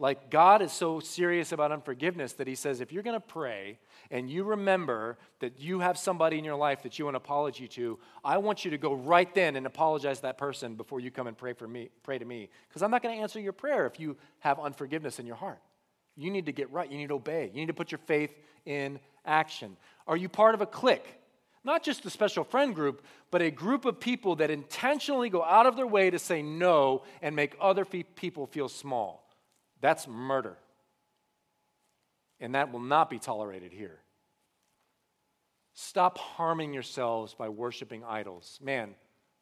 Like, 0.00 0.30
God 0.30 0.62
is 0.62 0.70
so 0.70 1.00
serious 1.00 1.50
about 1.50 1.72
unforgiveness 1.72 2.34
that 2.34 2.46
He 2.46 2.54
says, 2.54 2.80
if 2.80 2.92
you're 2.92 3.02
going 3.02 3.20
to 3.20 3.26
pray 3.26 3.78
and 4.12 4.30
you 4.30 4.44
remember 4.44 5.18
that 5.40 5.58
you 5.58 5.80
have 5.80 5.98
somebody 5.98 6.38
in 6.38 6.44
your 6.44 6.56
life 6.56 6.84
that 6.84 6.98
you 6.98 7.06
want 7.06 7.16
an 7.16 7.22
apology 7.22 7.66
to, 7.68 7.98
I 8.24 8.38
want 8.38 8.64
you 8.64 8.70
to 8.70 8.78
go 8.78 8.94
right 8.94 9.32
then 9.34 9.56
and 9.56 9.66
apologize 9.66 10.18
to 10.18 10.22
that 10.22 10.38
person 10.38 10.76
before 10.76 11.00
you 11.00 11.10
come 11.10 11.26
and 11.26 11.36
pray 11.36 11.52
for 11.52 11.66
me, 11.66 11.90
pray 12.04 12.16
to 12.16 12.24
me. 12.24 12.48
Because 12.68 12.82
I'm 12.82 12.92
not 12.92 13.02
going 13.02 13.16
to 13.16 13.20
answer 13.20 13.40
your 13.40 13.52
prayer 13.52 13.86
if 13.86 13.98
you 13.98 14.16
have 14.38 14.60
unforgiveness 14.60 15.18
in 15.18 15.26
your 15.26 15.36
heart. 15.36 15.58
You 16.16 16.30
need 16.30 16.46
to 16.46 16.52
get 16.52 16.70
right. 16.72 16.90
You 16.90 16.98
need 16.98 17.08
to 17.08 17.14
obey. 17.14 17.50
You 17.52 17.60
need 17.60 17.66
to 17.66 17.74
put 17.74 17.90
your 17.90 18.00
faith 18.06 18.30
in 18.66 19.00
action. 19.24 19.76
Are 20.06 20.16
you 20.16 20.28
part 20.28 20.54
of 20.54 20.60
a 20.60 20.66
clique? 20.66 21.14
Not 21.64 21.82
just 21.82 22.06
a 22.06 22.10
special 22.10 22.44
friend 22.44 22.72
group, 22.72 23.04
but 23.32 23.42
a 23.42 23.50
group 23.50 23.84
of 23.84 23.98
people 23.98 24.36
that 24.36 24.50
intentionally 24.50 25.28
go 25.28 25.42
out 25.42 25.66
of 25.66 25.74
their 25.74 25.86
way 25.86 26.08
to 26.08 26.18
say 26.18 26.40
no 26.40 27.02
and 27.20 27.34
make 27.34 27.56
other 27.60 27.84
people 27.84 28.46
feel 28.46 28.68
small. 28.68 29.27
That's 29.80 30.06
murder. 30.08 30.56
And 32.40 32.54
that 32.54 32.72
will 32.72 32.80
not 32.80 33.10
be 33.10 33.18
tolerated 33.18 33.72
here. 33.72 34.00
Stop 35.74 36.18
harming 36.18 36.74
yourselves 36.74 37.34
by 37.34 37.48
worshiping 37.48 38.02
idols. 38.04 38.58
Man, 38.62 38.94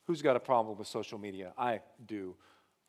who's 0.07 0.23
got 0.23 0.37
a 0.37 0.41
problem 0.41 0.77
with 0.79 0.87
social 0.87 1.19
media? 1.19 1.53
I 1.57 1.81
do. 2.07 2.37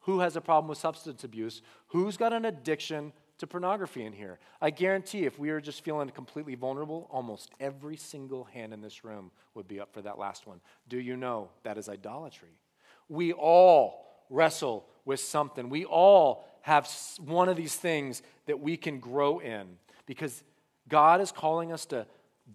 Who 0.02 0.20
has 0.20 0.36
a 0.36 0.42
problem 0.42 0.70
with 0.70 0.78
substance 0.78 1.24
abuse? 1.24 1.62
Who's 1.88 2.18
got 2.18 2.34
an 2.34 2.46
addiction 2.46 3.14
to 3.38 3.48
pornography 3.48 4.06
in 4.06 4.14
here? 4.14 4.40
I 4.62 4.70
guarantee 4.70 5.26
if 5.26 5.38
we 5.38 5.50
are 5.50 5.62
just 5.62 5.84
feeling 5.84 6.10
completely 6.10 6.56
vulnerable, 6.56 7.08
almost 7.12 7.52
every 7.60 7.98
single 7.98 8.46
hand 8.46 8.74
in 8.74 8.82
this 8.82 9.04
room 9.04 9.32
would 9.54 9.68
be 9.68 9.80
up 9.80 9.94
for 9.94 10.02
that 10.02 10.18
last 10.18 10.48
one. 10.48 10.60
Do 10.88 10.98
you 10.98 11.16
know 11.18 11.50
that 11.64 11.78
is 11.78 11.90
idolatry? 11.90 12.58
We 13.10 13.34
all 13.34 14.26
wrestle 14.30 14.86
with 15.06 15.20
something. 15.20 15.70
We 15.70 15.86
all 15.86 16.46
have 16.68 16.92
one 17.24 17.48
of 17.48 17.56
these 17.56 17.76
things 17.76 18.22
that 18.46 18.60
we 18.60 18.76
can 18.76 19.00
grow 19.00 19.40
in 19.40 19.78
because 20.06 20.44
God 20.90 21.22
is 21.22 21.32
calling 21.32 21.72
us 21.72 21.86
to 21.86 22.06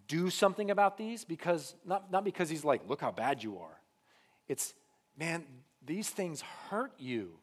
do 0.06 0.28
something 0.28 0.70
about 0.70 0.98
these 0.98 1.24
because 1.24 1.74
not, 1.86 2.12
not 2.12 2.22
because 2.22 2.50
he's 2.50 2.62
like, 2.62 2.82
look 2.86 3.00
how 3.00 3.10
bad 3.10 3.42
you 3.42 3.56
are. 3.56 3.80
It's, 4.48 4.74
man, 5.18 5.46
these 5.82 6.10
things 6.10 6.42
hurt 6.68 6.92
you. 6.98 7.38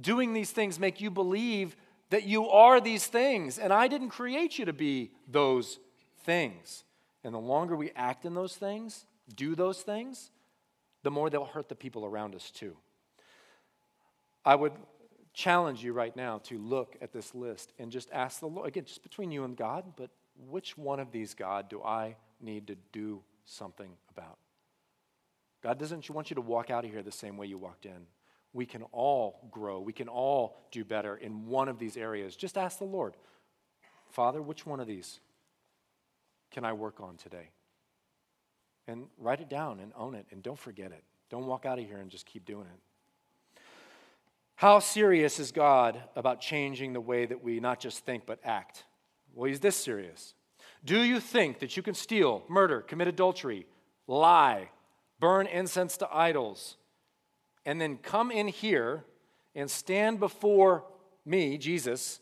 Doing 0.00 0.32
these 0.32 0.50
things 0.50 0.80
make 0.80 1.00
you 1.00 1.12
believe 1.12 1.76
that 2.10 2.24
you 2.24 2.48
are 2.48 2.80
these 2.80 3.06
things, 3.06 3.60
and 3.60 3.72
I 3.72 3.86
didn't 3.86 4.08
create 4.10 4.58
you 4.58 4.64
to 4.64 4.72
be 4.72 5.12
those 5.28 5.78
things. 6.24 6.82
And 7.22 7.32
the 7.32 7.38
longer 7.38 7.76
we 7.76 7.92
act 7.94 8.24
in 8.24 8.34
those 8.34 8.56
things, 8.56 9.06
do 9.36 9.54
those 9.54 9.82
things, 9.82 10.32
the 11.04 11.12
more 11.12 11.30
they'll 11.30 11.44
hurt 11.44 11.68
the 11.68 11.76
people 11.76 12.04
around 12.04 12.34
us 12.34 12.50
too. 12.50 12.76
I 14.44 14.56
would 14.56 14.72
challenge 15.34 15.82
you 15.82 15.92
right 15.92 16.14
now 16.16 16.38
to 16.44 16.58
look 16.58 16.96
at 17.02 17.12
this 17.12 17.34
list 17.34 17.72
and 17.78 17.90
just 17.90 18.08
ask 18.12 18.40
the 18.40 18.46
Lord, 18.46 18.68
again, 18.68 18.84
just 18.84 19.02
between 19.02 19.30
you 19.30 19.44
and 19.44 19.56
God, 19.56 19.84
but 19.96 20.10
which 20.48 20.78
one 20.78 21.00
of 21.00 21.10
these, 21.10 21.34
God, 21.34 21.68
do 21.68 21.82
I 21.82 22.16
need 22.40 22.68
to 22.68 22.76
do 22.92 23.20
something 23.44 23.90
about? 24.16 24.38
God 25.62 25.78
doesn't 25.78 26.08
want 26.10 26.30
you 26.30 26.36
to 26.36 26.40
walk 26.40 26.70
out 26.70 26.84
of 26.84 26.90
here 26.90 27.02
the 27.02 27.12
same 27.12 27.36
way 27.36 27.46
you 27.46 27.58
walked 27.58 27.84
in. 27.84 28.06
We 28.52 28.66
can 28.66 28.84
all 28.92 29.48
grow. 29.50 29.80
We 29.80 29.92
can 29.92 30.08
all 30.08 30.56
do 30.70 30.84
better 30.84 31.16
in 31.16 31.46
one 31.46 31.68
of 31.68 31.78
these 31.78 31.96
areas. 31.96 32.36
Just 32.36 32.56
ask 32.56 32.78
the 32.78 32.84
Lord, 32.84 33.16
Father, 34.10 34.40
which 34.40 34.64
one 34.64 34.78
of 34.78 34.86
these 34.86 35.18
can 36.52 36.64
I 36.64 36.72
work 36.72 37.00
on 37.00 37.16
today? 37.16 37.50
And 38.86 39.06
write 39.18 39.40
it 39.40 39.48
down 39.48 39.80
and 39.80 39.92
own 39.96 40.14
it 40.14 40.26
and 40.30 40.42
don't 40.42 40.58
forget 40.58 40.92
it. 40.92 41.02
Don't 41.30 41.46
walk 41.46 41.66
out 41.66 41.78
of 41.78 41.86
here 41.86 41.98
and 41.98 42.10
just 42.10 42.26
keep 42.26 42.44
doing 42.44 42.66
it. 42.66 42.80
How 44.56 44.78
serious 44.78 45.40
is 45.40 45.52
God 45.52 46.02
about 46.14 46.40
changing 46.40 46.92
the 46.92 47.00
way 47.00 47.26
that 47.26 47.42
we 47.42 47.60
not 47.60 47.80
just 47.80 48.04
think 48.04 48.24
but 48.26 48.38
act? 48.44 48.84
Well, 49.34 49.48
he's 49.48 49.60
this 49.60 49.76
serious. 49.76 50.34
Do 50.84 51.00
you 51.00 51.18
think 51.18 51.58
that 51.58 51.76
you 51.76 51.82
can 51.82 51.94
steal, 51.94 52.44
murder, 52.48 52.80
commit 52.80 53.08
adultery, 53.08 53.66
lie, 54.06 54.68
burn 55.18 55.46
incense 55.46 55.96
to 55.98 56.08
idols, 56.14 56.76
and 57.66 57.80
then 57.80 57.96
come 57.96 58.30
in 58.30 58.48
here 58.48 59.04
and 59.54 59.70
stand 59.70 60.20
before 60.20 60.84
me, 61.24 61.58
Jesus, 61.58 62.20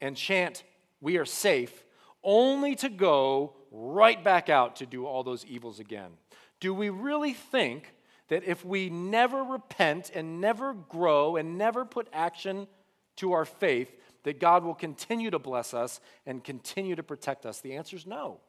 and 0.00 0.16
chant, 0.16 0.64
We 1.00 1.16
are 1.18 1.24
safe, 1.24 1.84
only 2.24 2.74
to 2.76 2.88
go 2.88 3.54
right 3.70 4.22
back 4.22 4.48
out 4.48 4.76
to 4.76 4.86
do 4.86 5.06
all 5.06 5.22
those 5.22 5.44
evils 5.44 5.78
again? 5.78 6.12
Do 6.60 6.72
we 6.72 6.88
really 6.88 7.34
think 7.34 7.92
that 8.28 8.44
if 8.44 8.64
we 8.64 8.90
never 8.90 9.42
repent 9.42 10.10
and 10.14 10.40
never 10.40 10.74
grow 10.74 11.36
and 11.36 11.58
never 11.58 11.84
put 11.84 12.08
action 12.12 12.66
to 13.16 13.32
our 13.32 13.44
faith, 13.44 13.94
that 14.24 14.40
God 14.40 14.64
will 14.64 14.74
continue 14.74 15.30
to 15.30 15.38
bless 15.38 15.72
us 15.72 16.00
and 16.26 16.42
continue 16.42 16.96
to 16.96 17.02
protect 17.02 17.46
us? 17.46 17.60
The 17.60 17.76
answer 17.76 17.96
is 17.96 18.06
no. 18.06 18.40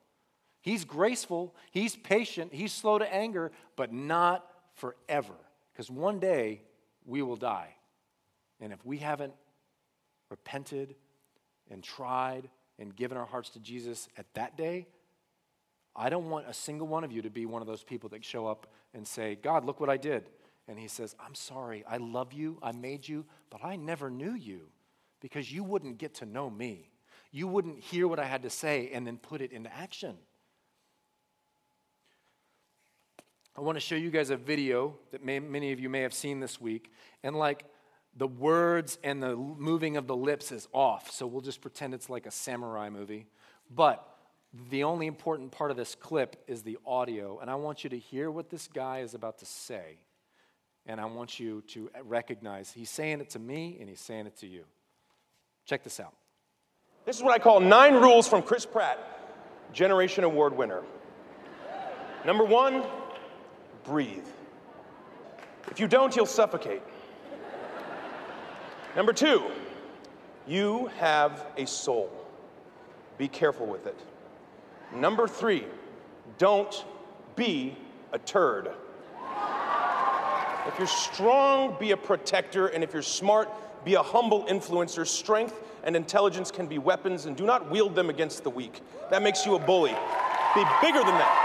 He's 0.61 0.83
graceful, 0.83 1.55
He's 1.71 1.95
patient, 1.95 2.53
He's 2.53 2.73
slow 2.73 2.97
to 2.97 3.13
anger, 3.13 3.51
but 3.75 3.93
not 3.93 4.45
forever. 4.73 5.35
Because 5.71 5.89
one 5.91 6.19
day 6.19 6.61
we 7.05 7.21
will 7.21 7.35
die. 7.35 7.75
And 8.59 8.73
if 8.73 8.83
we 8.83 8.97
haven't 8.97 9.33
repented 10.29 10.95
and 11.69 11.83
tried 11.83 12.49
and 12.79 12.95
given 12.95 13.17
our 13.17 13.25
hearts 13.25 13.51
to 13.51 13.59
Jesus 13.59 14.09
at 14.17 14.25
that 14.33 14.57
day, 14.57 14.87
I 15.95 16.09
don't 16.09 16.29
want 16.29 16.47
a 16.47 16.53
single 16.53 16.87
one 16.87 17.03
of 17.03 17.11
you 17.11 17.21
to 17.23 17.29
be 17.29 17.45
one 17.45 17.61
of 17.61 17.67
those 17.67 17.83
people 17.83 18.09
that 18.09 18.23
show 18.23 18.45
up 18.45 18.67
and 18.93 19.07
say, 19.07 19.35
God, 19.35 19.65
look 19.65 19.79
what 19.79 19.89
I 19.89 19.97
did. 19.97 20.29
And 20.67 20.77
he 20.77 20.87
says, 20.87 21.15
I'm 21.19 21.35
sorry, 21.35 21.83
I 21.87 21.97
love 21.97 22.33
you, 22.33 22.59
I 22.61 22.71
made 22.71 23.07
you, 23.07 23.25
but 23.49 23.63
I 23.63 23.75
never 23.77 24.09
knew 24.09 24.33
you 24.33 24.67
because 25.21 25.51
you 25.51 25.63
wouldn't 25.63 25.97
get 25.97 26.15
to 26.15 26.25
know 26.25 26.49
me. 26.49 26.89
You 27.31 27.47
wouldn't 27.47 27.79
hear 27.79 28.07
what 28.07 28.19
I 28.19 28.25
had 28.25 28.43
to 28.43 28.49
say 28.49 28.89
and 28.93 29.05
then 29.05 29.17
put 29.17 29.41
it 29.41 29.51
into 29.51 29.73
action. 29.73 30.17
I 33.55 33.61
want 33.61 33.75
to 33.75 33.79
show 33.79 33.95
you 33.95 34.11
guys 34.11 34.29
a 34.29 34.37
video 34.37 34.95
that 35.11 35.23
may, 35.23 35.39
many 35.39 35.71
of 35.71 35.79
you 35.79 35.89
may 35.89 36.01
have 36.01 36.13
seen 36.13 36.39
this 36.39 36.61
week. 36.61 36.91
And 37.23 37.35
like 37.35 37.65
the 38.15 38.27
words 38.27 38.99
and 39.03 39.21
the 39.21 39.35
moving 39.35 39.97
of 39.97 40.05
the 40.05 40.15
lips 40.15 40.51
is 40.51 40.67
off. 40.73 41.11
So 41.11 41.25
we'll 41.25 41.41
just 41.41 41.61
pretend 41.61 41.93
it's 41.93 42.09
like 42.09 42.27
a 42.27 42.31
samurai 42.31 42.89
movie. 42.89 43.27
But 43.73 44.07
the 44.69 44.83
only 44.83 45.07
important 45.07 45.51
part 45.51 45.71
of 45.71 45.77
this 45.77 45.95
clip 45.95 46.43
is 46.47 46.63
the 46.63 46.77
audio. 46.85 47.39
And 47.39 47.49
I 47.49 47.55
want 47.55 47.83
you 47.83 47.89
to 47.91 47.97
hear 47.97 48.31
what 48.31 48.49
this 48.49 48.67
guy 48.67 48.99
is 48.99 49.13
about 49.13 49.39
to 49.39 49.45
say. 49.45 49.99
And 50.85 51.01
I 51.01 51.05
want 51.05 51.39
you 51.39 51.61
to 51.67 51.89
recognize 52.05 52.71
he's 52.71 52.89
saying 52.89 53.19
it 53.19 53.31
to 53.31 53.39
me 53.39 53.77
and 53.79 53.89
he's 53.89 53.99
saying 53.99 54.25
it 54.25 54.37
to 54.37 54.47
you. 54.47 54.63
Check 55.65 55.83
this 55.83 55.99
out. 55.99 56.13
This 57.05 57.17
is 57.17 57.23
what 57.23 57.33
I 57.33 57.39
call 57.39 57.59
nine 57.59 57.95
rules 57.95 58.27
from 58.27 58.41
Chris 58.41 58.65
Pratt, 58.65 58.97
Generation 59.73 60.23
Award 60.23 60.55
winner. 60.55 60.83
Number 62.25 62.43
one, 62.43 62.83
breathe. 63.83 64.25
If 65.69 65.79
you 65.79 65.87
don't, 65.87 66.15
you'll 66.15 66.25
suffocate. 66.25 66.81
Number 68.95 69.13
two, 69.13 69.43
you 70.47 70.89
have 70.97 71.45
a 71.57 71.67
soul. 71.67 72.11
Be 73.17 73.27
careful 73.27 73.65
with 73.65 73.87
it. 73.87 73.99
Number 74.93 75.27
three, 75.27 75.65
don't 76.37 76.85
be 77.35 77.75
a 78.13 78.19
turd. 78.19 78.69
If 80.67 80.77
you're 80.77 80.87
strong, 80.87 81.77
be 81.79 81.91
a 81.91 81.97
protector, 81.97 82.67
and 82.67 82.83
if 82.83 82.93
you're 82.93 83.01
smart, 83.01 83.49
be 83.85 83.93
a 83.93 84.03
humble 84.03 84.45
influencer. 84.45 85.07
Strength 85.07 85.55
and 85.83 85.95
intelligence 85.95 86.51
can 86.51 86.67
be 86.67 86.77
weapons, 86.77 87.25
and 87.25 87.37
do 87.37 87.45
not 87.45 87.71
wield 87.71 87.95
them 87.95 88.09
against 88.09 88.43
the 88.43 88.49
weak. 88.49 88.81
That 89.09 89.21
makes 89.21 89.45
you 89.45 89.55
a 89.55 89.59
bully. 89.59 89.95
Be 90.55 90.63
bigger 90.81 90.99
than 90.99 91.15
that. 91.15 91.43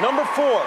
Number 0.00 0.24
four, 0.24 0.62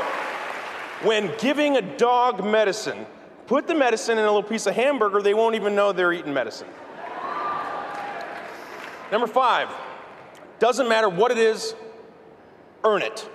when 1.07 1.31
giving 1.39 1.77
a 1.77 1.97
dog 1.97 2.45
medicine, 2.45 3.05
put 3.47 3.67
the 3.67 3.75
medicine 3.75 4.17
in 4.17 4.23
a 4.23 4.27
little 4.27 4.43
piece 4.43 4.65
of 4.65 4.75
hamburger, 4.75 5.21
they 5.21 5.33
won't 5.33 5.55
even 5.55 5.75
know 5.75 5.91
they're 5.91 6.13
eating 6.13 6.33
medicine. 6.33 6.67
Number 9.11 9.27
five, 9.27 9.67
doesn't 10.59 10.87
matter 10.87 11.09
what 11.09 11.31
it 11.31 11.37
is, 11.37 11.75
earn 12.83 13.01
it. 13.01 13.29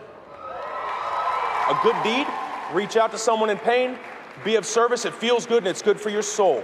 A 1.68 1.78
good 1.82 1.96
deed, 2.02 2.26
reach 2.72 2.96
out 2.96 3.12
to 3.12 3.18
someone 3.18 3.50
in 3.50 3.58
pain, 3.58 3.96
be 4.44 4.56
of 4.56 4.66
service, 4.66 5.04
it 5.04 5.14
feels 5.14 5.46
good 5.46 5.58
and 5.58 5.68
it's 5.68 5.82
good 5.82 6.00
for 6.00 6.10
your 6.10 6.22
soul. 6.22 6.62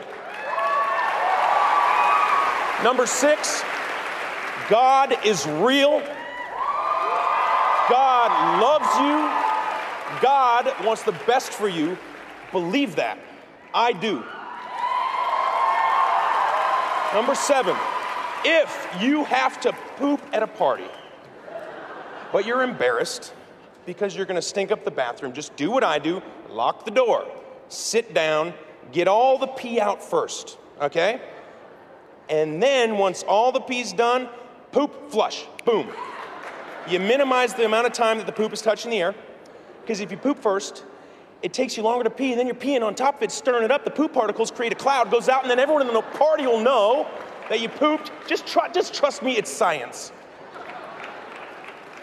Number 2.83 3.07
six, 3.07 3.63
God 4.69 5.17
is 5.25 5.47
real 5.47 6.03
God 7.89 8.61
loves 8.61 8.99
you. 8.99 10.21
God 10.21 10.85
wants 10.85 11.03
the 11.03 11.13
best 11.27 11.53
for 11.53 11.69
you. 11.69 11.97
Believe 12.51 12.97
that. 12.97 13.19
I 13.73 13.93
do. 13.93 14.25
Number 17.15 17.35
seven, 17.35 17.77
if 18.49 18.97
you 19.01 19.25
have 19.25 19.61
to 19.61 19.73
poop 19.97 20.21
at 20.33 20.41
a 20.41 20.47
party, 20.47 20.87
but 22.33 22.47
you're 22.47 22.63
embarrassed 22.63 23.33
because 23.87 24.15
you're 24.15 24.27
gonna 24.27 24.41
stink 24.41 24.71
up 24.71 24.85
the 24.85 24.91
bathroom, 24.91 25.33
just 25.33 25.57
do 25.57 25.71
what 25.71 25.83
I 25.83 25.99
do 25.99 26.23
lock 26.49 26.85
the 26.85 26.91
door, 26.93 27.27
sit 27.69 28.15
down, 28.15 28.55
get 28.93 29.09
all 29.09 29.37
the 29.37 29.49
pee 29.49 29.81
out 29.81 30.03
first, 30.03 30.59
okay? 30.81 31.21
And 32.29 32.63
then 32.63 32.99
once 32.99 33.25
all 33.25 33.51
the 33.51 33.61
pee's 33.61 33.93
done, 33.93 34.29
poop, 34.71 35.11
flush, 35.11 35.45
boom. 35.65 35.89
You 36.89 37.01
minimize 37.01 37.53
the 37.53 37.65
amount 37.65 37.89
of 37.89 37.93
time 37.93 38.19
that 38.19 38.27
the 38.27 38.33
poop 38.33 38.53
is 38.53 38.63
touching 38.63 38.93
the 38.93 39.01
air, 39.01 39.15
because 39.83 40.01
if 40.01 40.13
you 40.13 40.17
poop 40.17 40.39
first, 40.39 40.85
it 41.43 41.53
takes 41.53 41.77
you 41.77 41.83
longer 41.83 42.05
to 42.05 42.11
pee, 42.11 42.31
and 42.31 42.39
then 42.39 42.47
you're 42.47 42.55
peeing 42.55 42.83
on 42.83 42.95
top 42.95 43.17
of 43.17 43.23
it, 43.25 43.33
stirring 43.33 43.65
it 43.65 43.71
up. 43.71 43.85
The 43.85 43.91
poop 43.91 44.13
particles 44.13 44.51
create 44.51 44.73
a 44.73 44.77
cloud, 44.77 45.11
goes 45.11 45.29
out, 45.29 45.43
and 45.43 45.51
then 45.51 45.59
everyone 45.59 45.87
in 45.87 45.93
the 45.93 46.01
party 46.01 46.47
will 46.47 46.61
know 46.61 47.09
that 47.49 47.61
you 47.61 47.69
pooped. 47.69 48.11
Just, 48.27 48.47
try, 48.47 48.69
just 48.71 48.95
trust 48.95 49.23
me, 49.23 49.37
it's 49.37 49.51
science. 49.51 50.13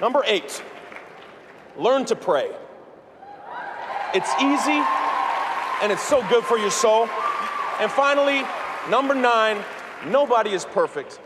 Number 0.02 0.24
eight, 0.26 0.64
learn 1.78 2.06
to 2.06 2.16
pray. 2.16 2.52
It's 4.14 4.32
easy, 4.36 4.82
and 5.82 5.92
it's 5.92 6.04
so 6.04 6.28
good 6.30 6.44
for 6.44 6.58
your 6.58 6.72
soul. 6.72 7.08
And 7.80 7.92
finally, 7.92 8.44
number 8.90 9.16
nine, 9.16 9.64
nobody 10.08 10.52
is 10.52 10.66
perfect. 10.66 11.20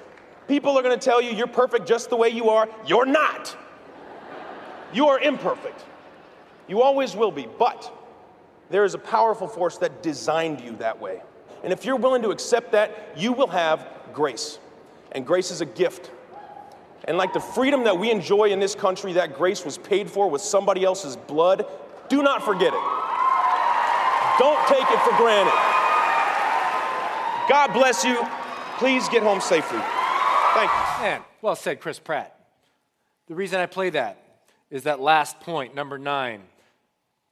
People 0.47 0.77
are 0.77 0.84
to 0.84 0.97
tell 0.97 1.21
you 1.21 1.32
you're 1.32 1.47
perfect 1.47 1.88
just 1.88 2.10
the 2.10 2.15
way 2.15 2.30
you 2.30 2.49
are. 2.49 2.69
You're 2.86 3.06
not. 3.06 3.58
You 4.93 5.08
are 5.10 5.19
imperfect. 5.19 5.84
You 6.67 6.82
always 6.82 7.15
will 7.15 7.32
be. 7.32 7.47
But 7.60 7.91
there 8.69 8.86
is 8.86 8.93
a 8.93 8.99
powerful 8.99 9.47
force 9.47 9.77
that 9.80 10.01
designed 10.01 10.62
you 10.62 10.75
that 10.77 10.99
way. 10.99 11.21
And 11.63 11.73
if 11.73 11.84
you're 11.84 11.97
willing 11.97 12.21
to 12.21 12.30
accept 12.30 12.71
that, 12.71 13.13
you 13.17 13.34
will 13.34 13.47
have 13.47 13.88
grace. 14.17 14.58
And 15.12 15.27
grace 15.27 15.51
is 15.51 15.62
a 15.62 15.65
gift. 15.65 16.10
And 17.03 17.17
like 17.17 17.34
the 17.34 17.39
freedom 17.39 17.84
that 17.84 17.99
we 17.99 18.10
enjoy 18.10 18.45
in 18.45 18.60
this 18.60 18.73
country, 18.73 19.13
that 19.13 19.38
grace 19.38 19.63
was 19.63 19.77
paid 19.77 20.10
for 20.10 20.27
with 20.27 20.41
somebody 20.41 20.84
else's 20.84 21.15
blood. 21.15 21.67
Do 22.10 22.23
not 22.23 22.43
forget 22.43 22.73
it. 22.73 22.84
Don't 24.39 24.67
take 24.67 24.89
it 24.89 24.99
for 25.01 25.15
granted. 25.17 25.53
God 27.47 27.73
bless 27.73 28.03
you. 28.03 28.17
Please 28.80 29.08
get 29.08 29.21
home 29.21 29.39
safely. 29.39 29.80
Thank 30.56 30.71
you. 30.71 31.03
Man, 31.03 31.21
well 31.43 31.56
said, 31.56 31.80
Chris 31.80 31.99
Pratt. 31.99 32.34
The 33.27 33.36
reason 33.36 33.60
I 33.60 33.67
play 33.67 33.91
that 33.91 34.17
is 34.71 34.84
that 34.84 34.99
last 34.99 35.39
point, 35.41 35.75
number 35.75 35.99
nine. 35.99 36.41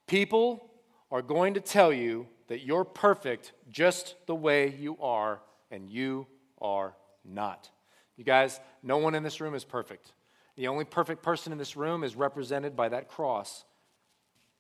People 0.06 0.70
are 1.12 1.24
going 1.24 1.56
to 1.56 1.62
tell 1.62 1.92
you 1.92 2.28
that 2.48 2.64
you're 2.64 2.86
perfect 2.86 3.54
just 3.72 4.14
the 4.28 4.36
way 4.36 4.76
you 4.80 4.98
are, 5.02 5.40
and 5.72 5.90
you 5.90 6.28
are 6.62 6.96
not. 7.24 7.70
You 8.18 8.24
guys, 8.24 8.60
no 8.82 8.98
one 8.98 9.16
in 9.16 9.24
this 9.24 9.42
room 9.42 9.56
is 9.56 9.64
perfect. 9.64 10.14
The 10.56 10.68
only 10.68 10.86
perfect 10.86 11.22
person 11.22 11.52
in 11.52 11.58
this 11.58 11.76
room 11.76 12.04
is 12.04 12.16
represented 12.16 12.76
by 12.76 12.90
that 12.90 13.10
cross. 13.10 13.66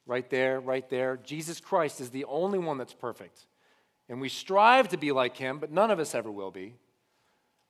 Right 0.06 0.30
there, 0.30 0.60
right 0.60 0.88
there. 0.90 1.18
Jesus 1.18 1.60
Christ 1.60 2.02
is 2.02 2.10
the 2.10 2.26
only 2.26 2.60
one 2.60 2.78
that's 2.78 2.94
perfect. 2.94 3.46
And 4.10 4.22
we 4.22 4.30
strive 4.30 4.90
to 4.90 4.98
be 4.98 5.12
like 5.12 5.38
him, 5.38 5.58
but 5.58 5.72
none 5.72 5.90
of 5.90 6.00
us 6.00 6.14
ever 6.14 6.32
will 6.32 6.52
be. 6.52 6.76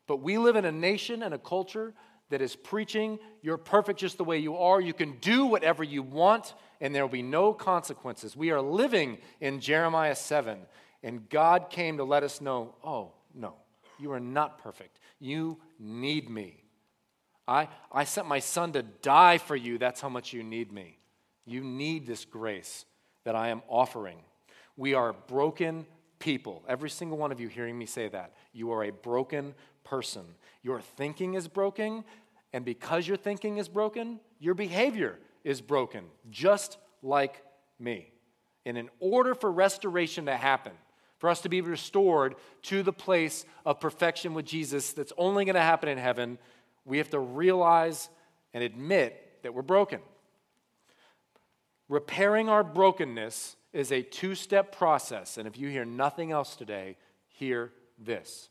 But 0.07 0.17
we 0.17 0.38
live 0.38 0.55
in 0.55 0.65
a 0.65 0.71
nation 0.71 1.23
and 1.23 1.33
a 1.33 1.38
culture 1.38 1.93
that 2.29 2.41
is 2.41 2.55
preaching 2.55 3.19
you're 3.41 3.57
perfect 3.57 3.99
just 3.99 4.17
the 4.17 4.23
way 4.23 4.39
you 4.39 4.57
are. 4.57 4.81
You 4.81 4.93
can 4.93 5.17
do 5.19 5.45
whatever 5.45 5.83
you 5.83 6.01
want, 6.01 6.55
and 6.81 6.93
there 6.93 7.03
will 7.03 7.11
be 7.11 7.21
no 7.21 7.53
consequences. 7.53 8.35
We 8.35 8.51
are 8.51 8.61
living 8.61 9.19
in 9.39 9.59
Jeremiah 9.59 10.15
7, 10.15 10.59
and 11.03 11.29
God 11.29 11.69
came 11.69 11.97
to 11.97 12.03
let 12.03 12.23
us 12.23 12.41
know 12.41 12.75
oh, 12.83 13.11
no, 13.33 13.53
you 13.99 14.12
are 14.12 14.19
not 14.19 14.60
perfect. 14.60 14.99
You 15.19 15.58
need 15.79 16.29
me. 16.29 16.63
I, 17.47 17.67
I 17.91 18.03
sent 18.05 18.27
my 18.27 18.39
son 18.39 18.73
to 18.73 18.84
die 18.84 19.38
for 19.38 19.55
you. 19.55 19.77
That's 19.77 20.01
how 20.01 20.10
much 20.10 20.34
you 20.34 20.43
need 20.43 20.71
me. 20.71 20.97
You 21.45 21.62
need 21.63 22.08
this 22.08 22.25
grace 22.25 22.86
that 23.23 23.36
I 23.36 23.49
am 23.49 23.62
offering. 23.67 24.17
We 24.77 24.93
are 24.93 25.13
broken 25.13 25.86
people. 26.19 26.63
Every 26.67 26.89
single 26.89 27.17
one 27.17 27.31
of 27.31 27.39
you 27.39 27.47
hearing 27.47 27.77
me 27.77 27.86
say 27.86 28.08
that. 28.10 28.34
You 28.51 28.71
are 28.71 28.84
a 28.84 28.91
broken 28.91 29.53
person. 29.84 30.23
Your 30.63 30.81
thinking 30.81 31.36
is 31.36 31.47
broken, 31.47 32.03
and 32.51 32.65
because 32.65 33.08
your 33.08 33.17
thinking 33.17 33.58
is 33.58 33.69
broken, 33.69 34.19
your 34.39 34.55
behavior 34.55 35.19
is 35.43 35.62
broken, 35.62 36.05
just 36.31 36.77
like 37.03 37.43
me. 37.79 38.12
And 38.65 38.77
in 38.77 38.89
order 38.99 39.36
for 39.36 39.51
restoration 39.51 40.25
to 40.25 40.36
happen, 40.36 40.73
for 41.25 41.31
us 41.31 41.41
to 41.41 41.49
be 41.49 41.61
restored 41.61 42.35
to 42.61 42.83
the 42.83 42.93
place 42.93 43.45
of 43.65 43.79
perfection 43.79 44.35
with 44.35 44.45
Jesus 44.45 44.93
that's 44.93 45.11
only 45.17 45.43
going 45.43 45.55
to 45.55 45.59
happen 45.59 45.89
in 45.89 45.97
heaven, 45.97 46.38
we 46.85 46.99
have 46.99 47.09
to 47.09 47.19
realize 47.19 48.09
and 48.53 48.63
admit 48.63 49.39
that 49.41 49.51
we're 49.51 49.63
broken. 49.63 50.01
Repairing 51.89 52.47
our 52.47 52.63
brokenness 52.63 53.55
is 53.73 53.91
a 53.91 54.03
two 54.03 54.35
step 54.35 54.77
process. 54.77 55.39
And 55.39 55.47
if 55.47 55.57
you 55.57 55.67
hear 55.67 55.83
nothing 55.83 56.31
else 56.31 56.55
today, 56.55 56.95
hear 57.27 57.71
this. 57.97 58.49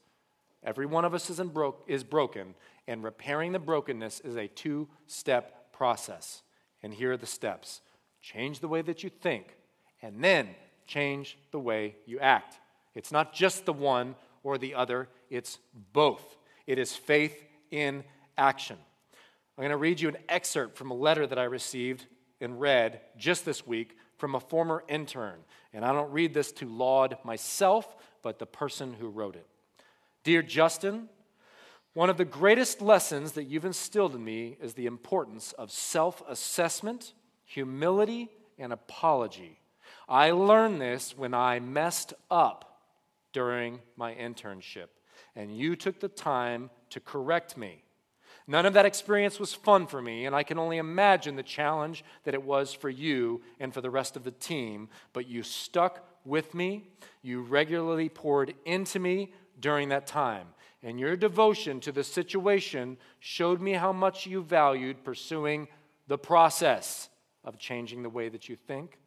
Every 0.65 0.85
one 0.85 1.05
of 1.05 1.15
us 1.15 1.31
is, 1.31 1.39
bro- 1.39 1.77
is 1.87 2.03
broken, 2.03 2.57
and 2.89 3.05
repairing 3.05 3.53
the 3.53 3.61
brokenness 3.61 4.19
is 4.19 4.35
a 4.35 4.49
two 4.49 4.89
step 5.07 5.73
process. 5.73 6.43
And 6.83 6.93
here 6.93 7.13
are 7.13 7.17
the 7.17 7.25
steps 7.25 7.83
change 8.21 8.59
the 8.59 8.67
way 8.67 8.83
that 8.83 9.05
you 9.05 9.11
think, 9.11 9.55
and 10.03 10.25
then 10.25 10.49
change 10.89 11.39
the 11.53 11.61
way 11.61 11.95
you 12.05 12.19
act. 12.19 12.59
It's 12.95 13.13
not 13.13 13.33
just 13.33 13.65
the 13.65 13.73
one 13.73 14.15
or 14.43 14.59
the 14.59 14.75
other, 14.75 15.09
it's 15.31 15.59
both. 15.93 16.37
It 16.67 16.79
is 16.79 16.95
faith 16.95 17.45
in 17.71 18.05
action. 18.39 18.77
I'm 19.57 19.63
going 19.63 19.71
to 19.71 19.77
read 19.77 20.01
you 20.01 20.09
an 20.09 20.17
excerpt 20.29 20.77
from 20.77 20.91
a 20.91 20.95
letter 20.95 21.27
that 21.27 21.39
I 21.39 21.45
received 21.45 22.07
and 22.41 22.61
read 22.61 23.01
just 23.17 23.45
this 23.45 23.67
week 23.67 23.97
from 24.19 24.35
a 24.35 24.41
former 24.41 24.85
intern. 24.89 25.39
And 25.73 25.85
I 25.85 25.93
don't 25.93 26.13
read 26.13 26.35
this 26.35 26.53
to 26.53 26.69
laud 26.69 27.17
myself, 27.25 27.97
but 28.23 28.39
the 28.39 28.47
person 28.47 28.95
who 28.95 29.09
wrote 29.09 29.37
it. 29.37 29.47
Dear 30.23 30.43
Justin, 30.43 31.09
one 31.95 32.11
of 32.11 32.17
the 32.17 32.25
greatest 32.25 32.81
lessons 32.81 33.33
that 33.33 33.45
you've 33.45 33.65
instilled 33.65 34.15
in 34.15 34.25
me 34.25 34.57
is 34.61 34.75
the 34.75 34.87
importance 34.87 35.53
of 35.53 35.71
self 35.71 36.23
assessment, 36.29 37.13
humility, 37.45 38.31
and 38.59 38.73
apology. 38.73 39.61
I 40.09 40.33
learned 40.33 40.81
this 40.81 41.17
when 41.17 41.35
I 41.35 41.61
messed 41.61 42.15
up 42.31 42.74
during 43.35 43.81
my 43.97 44.15
internship, 44.15 44.87
and 45.37 45.55
you 45.55 45.77
took 45.77 46.01
the 46.01 46.09
time 46.09 46.71
to 46.89 47.01
correct 47.01 47.59
me. 47.59 47.83
None 48.47 48.65
of 48.65 48.75
that 48.75 48.87
experience 48.87 49.41
was 49.41 49.53
fun 49.53 49.87
for 49.87 50.01
me, 50.01 50.25
and 50.25 50.35
I 50.35 50.43
can 50.43 50.59
only 50.59 50.79
imagine 50.79 51.37
the 51.37 51.43
challenge 51.43 52.05
that 52.25 52.35
it 52.35 52.43
was 52.43 52.73
for 52.73 52.89
you 52.89 53.43
and 53.59 53.75
for 53.75 53.81
the 53.81 53.91
rest 53.91 54.17
of 54.17 54.25
the 54.25 54.31
team. 54.31 54.89
But 55.13 55.27
you 55.27 55.43
stuck 55.43 56.07
with 56.25 56.55
me, 56.55 56.91
you 57.23 57.43
regularly 57.43 58.09
poured 58.09 58.55
into 58.65 58.99
me 58.99 59.33
during 59.61 59.89
that 59.89 60.07
time, 60.07 60.49
and 60.83 61.01
your 61.01 61.17
devotion 61.17 61.81
to 61.81 61.93
the 61.93 62.05
situation 62.05 62.99
showed 63.19 63.61
me 63.61 63.73
how 63.73 63.93
much 63.93 64.27
you 64.27 64.43
valued 64.43 65.05
pursuing 65.05 65.69
the 66.07 66.19
process 66.19 67.09
of 67.45 67.59
changing 67.59 68.03
the 68.03 68.11
way 68.11 68.29
that 68.29 68.49
you 68.49 68.57
think 68.57 68.99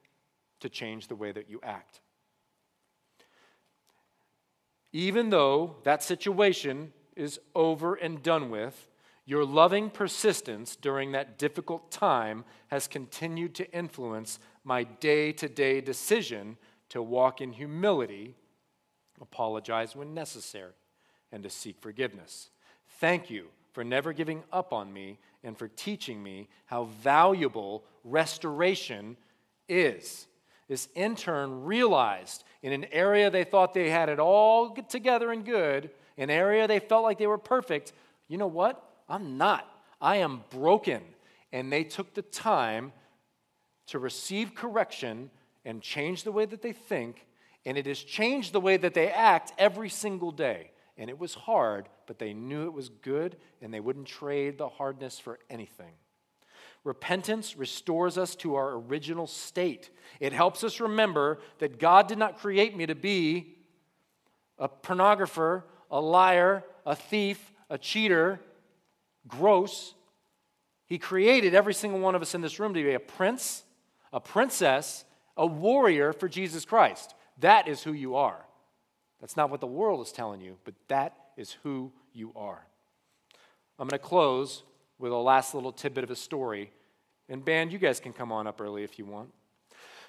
to 0.60 0.70
change 0.70 1.08
the 1.08 1.16
way 1.16 1.32
that 1.32 1.50
you 1.50 1.60
act. 1.64 2.02
Even 4.98 5.30
though 5.30 5.76
that 5.84 6.02
situation 6.02 6.92
is 7.16 7.40
over 7.54 7.94
and 7.94 8.24
done 8.24 8.50
with, 8.50 8.90
your 9.28 9.46
loving 9.46 9.92
persistence 9.92 10.76
during 10.76 11.12
that 11.12 11.38
difficult 11.38 11.92
time 11.92 12.44
has 12.70 12.88
continued 12.88 13.54
to 13.54 13.72
influence 13.72 14.40
my 14.64 14.86
day 14.86 15.32
to 15.34 15.48
day 15.48 15.82
decision 15.82 16.58
to 16.90 17.04
walk 17.04 17.42
in 17.42 17.52
humility, 17.52 18.34
apologize 19.22 19.96
when 19.96 20.16
necessary, 20.16 20.74
and 21.32 21.44
to 21.44 21.50
seek 21.52 21.80
forgiveness. 21.80 22.50
Thank 23.00 23.30
you 23.30 23.50
for 23.74 23.84
never 23.84 24.14
giving 24.14 24.44
up 24.52 24.74
on 24.74 24.92
me 24.92 25.20
and 25.44 25.56
for 25.56 25.68
teaching 25.68 26.24
me 26.24 26.50
how 26.66 26.86
valuable 26.86 27.84
restoration 28.04 29.16
is. 29.70 30.26
This 30.68 30.90
intern 30.96 31.64
realized 31.64 32.44
in 32.62 32.74
an 32.74 32.86
area 32.92 33.30
they 33.30 33.44
thought 33.44 33.74
they 33.74 33.90
had 33.90 34.10
it 34.10 34.20
all 34.20 34.76
together 34.90 35.32
and 35.32 35.46
good, 35.46 35.90
an 36.18 36.30
area 36.30 36.68
they 36.68 36.80
felt 36.80 37.04
like 37.04 37.18
they 37.18 37.28
were 37.28 37.38
perfect, 37.38 37.94
you 38.28 38.38
know 38.38 38.48
what? 38.48 38.84
I'm 39.08 39.38
not. 39.38 39.66
I 40.02 40.18
am 40.18 40.44
broken. 40.50 41.02
And 41.52 41.72
they 41.72 41.84
took 41.84 42.14
the 42.14 42.22
time 42.22 42.92
to 43.88 44.00
receive 44.00 44.54
correction 44.54 45.30
and 45.64 45.82
change 45.82 46.24
the 46.24 46.32
way 46.32 46.46
that 46.46 46.62
they 46.62 46.74
think. 46.74 47.26
And 47.66 47.78
it 47.78 47.86
has 47.86 48.00
changed 48.00 48.54
the 48.54 48.62
way 48.62 48.78
that 48.78 48.94
they 48.94 49.10
act 49.10 49.54
every 49.58 49.90
single 49.90 50.32
day. 50.32 50.72
And 50.98 51.10
it 51.10 51.20
was 51.20 51.34
hard, 51.34 51.88
but 52.08 52.20
they 52.20 52.34
knew 52.34 52.66
it 52.66 52.74
was 52.74 52.90
good 52.90 53.38
and 53.62 53.74
they 53.74 53.80
wouldn't 53.80 54.08
trade 54.08 54.58
the 54.58 54.70
hardness 54.70 55.20
for 55.20 55.40
anything. 55.50 55.94
Repentance 56.88 57.58
restores 57.58 58.18
us 58.18 58.34
to 58.38 58.56
our 58.56 58.76
original 58.76 59.28
state. 59.28 59.90
It 60.22 60.32
helps 60.32 60.64
us 60.64 60.80
remember 60.80 61.40
that 61.60 61.80
God 61.80 62.08
did 62.08 62.18
not 62.18 62.40
create 62.40 62.78
me 62.78 62.86
to 62.86 62.96
be 62.96 63.58
a 64.58 64.70
pornographer, 64.70 65.64
a 65.92 66.00
liar, 66.00 66.64
a 66.86 66.96
thief, 66.96 67.52
a 67.70 67.78
cheater, 67.78 68.40
gross. 69.28 69.96
He 70.86 70.98
created 70.98 71.54
every 71.54 71.74
single 71.74 72.00
one 72.00 72.16
of 72.16 72.22
us 72.22 72.34
in 72.34 72.40
this 72.40 72.58
room 72.58 72.74
to 72.74 72.82
be 72.82 72.94
a 72.94 73.02
prince, 73.02 73.66
a 74.14 74.22
princess, 74.22 75.04
a 75.36 75.46
warrior 75.46 76.14
for 76.14 76.30
Jesus 76.30 76.64
Christ. 76.64 77.16
That 77.40 77.68
is 77.68 77.84
who 77.84 77.92
you 77.92 78.16
are. 78.16 78.46
That's 79.20 79.36
not 79.36 79.50
what 79.50 79.60
the 79.60 79.68
world 79.68 80.08
is 80.08 80.14
telling 80.14 80.40
you, 80.40 80.56
but 80.64 80.74
that 80.88 81.18
is 81.36 81.58
who 81.64 81.92
you 82.14 82.32
are. 82.34 82.66
I'm 83.78 83.90
going 83.90 84.00
to 84.00 84.08
close 84.08 84.64
with 85.00 85.12
a 85.12 85.18
last 85.18 85.54
little 85.54 85.74
tidbit 85.74 86.06
of 86.06 86.12
a 86.12 86.16
story. 86.16 86.72
And, 87.30 87.44
band, 87.44 87.72
you 87.72 87.78
guys 87.80 88.00
can 88.00 88.14
come 88.14 88.32
on 88.32 88.48
up 88.48 88.62
early 88.62 88.84
if 88.84 88.98
you 88.98 89.06
want. 89.06 89.34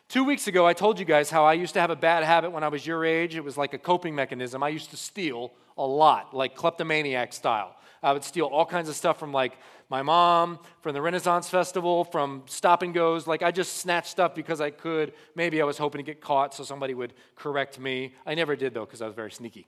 Two 0.09 0.25
weeks 0.25 0.47
ago, 0.47 0.67
I 0.67 0.73
told 0.73 0.99
you 0.99 1.05
guys 1.05 1.29
how 1.29 1.45
I 1.45 1.53
used 1.53 1.75
to 1.75 1.81
have 1.81 1.91
a 1.91 1.97
bad 1.97 2.25
habit 2.25 2.51
when 2.51 2.65
I 2.65 2.69
was 2.69 2.87
your 2.87 3.05
age. 3.05 3.37
It 3.37 3.45
was 3.45 3.59
like 3.59 3.75
a 3.75 3.79
coping 3.79 4.15
mechanism. 4.15 4.63
I 4.63 4.71
used 4.71 4.91
to 4.91 4.97
steal 4.97 5.53
a 5.77 5.87
lot, 5.87 6.35
like 6.35 6.55
kleptomaniac 6.55 7.33
style. 7.35 7.77
I 8.03 8.13
would 8.13 8.25
steal 8.25 8.47
all 8.47 8.65
kinds 8.65 8.89
of 8.89 8.95
stuff 8.95 9.19
from 9.19 9.33
like 9.33 9.59
my 9.91 10.03
mom, 10.03 10.61
from 10.81 10.95
the 10.95 11.03
Renaissance 11.03 11.51
Festival, 11.51 12.05
from 12.05 12.43
stop 12.47 12.83
and 12.83 12.95
goes. 12.95 13.27
Like 13.27 13.43
I 13.43 13.51
just 13.51 13.77
snatched 13.77 14.09
stuff 14.09 14.35
because 14.35 14.61
I 14.61 14.71
could. 14.71 15.13
Maybe 15.35 15.61
I 15.61 15.65
was 15.65 15.77
hoping 15.77 15.99
to 15.99 16.03
get 16.03 16.21
caught 16.21 16.55
so 16.55 16.65
somebody 16.65 16.95
would 16.95 17.13
correct 17.35 17.79
me. 17.79 18.15
I 18.25 18.35
never 18.35 18.57
did 18.57 18.73
though 18.73 18.87
because 18.87 19.03
I 19.03 19.07
was 19.07 19.15
very 19.15 19.33
sneaky. 19.33 19.67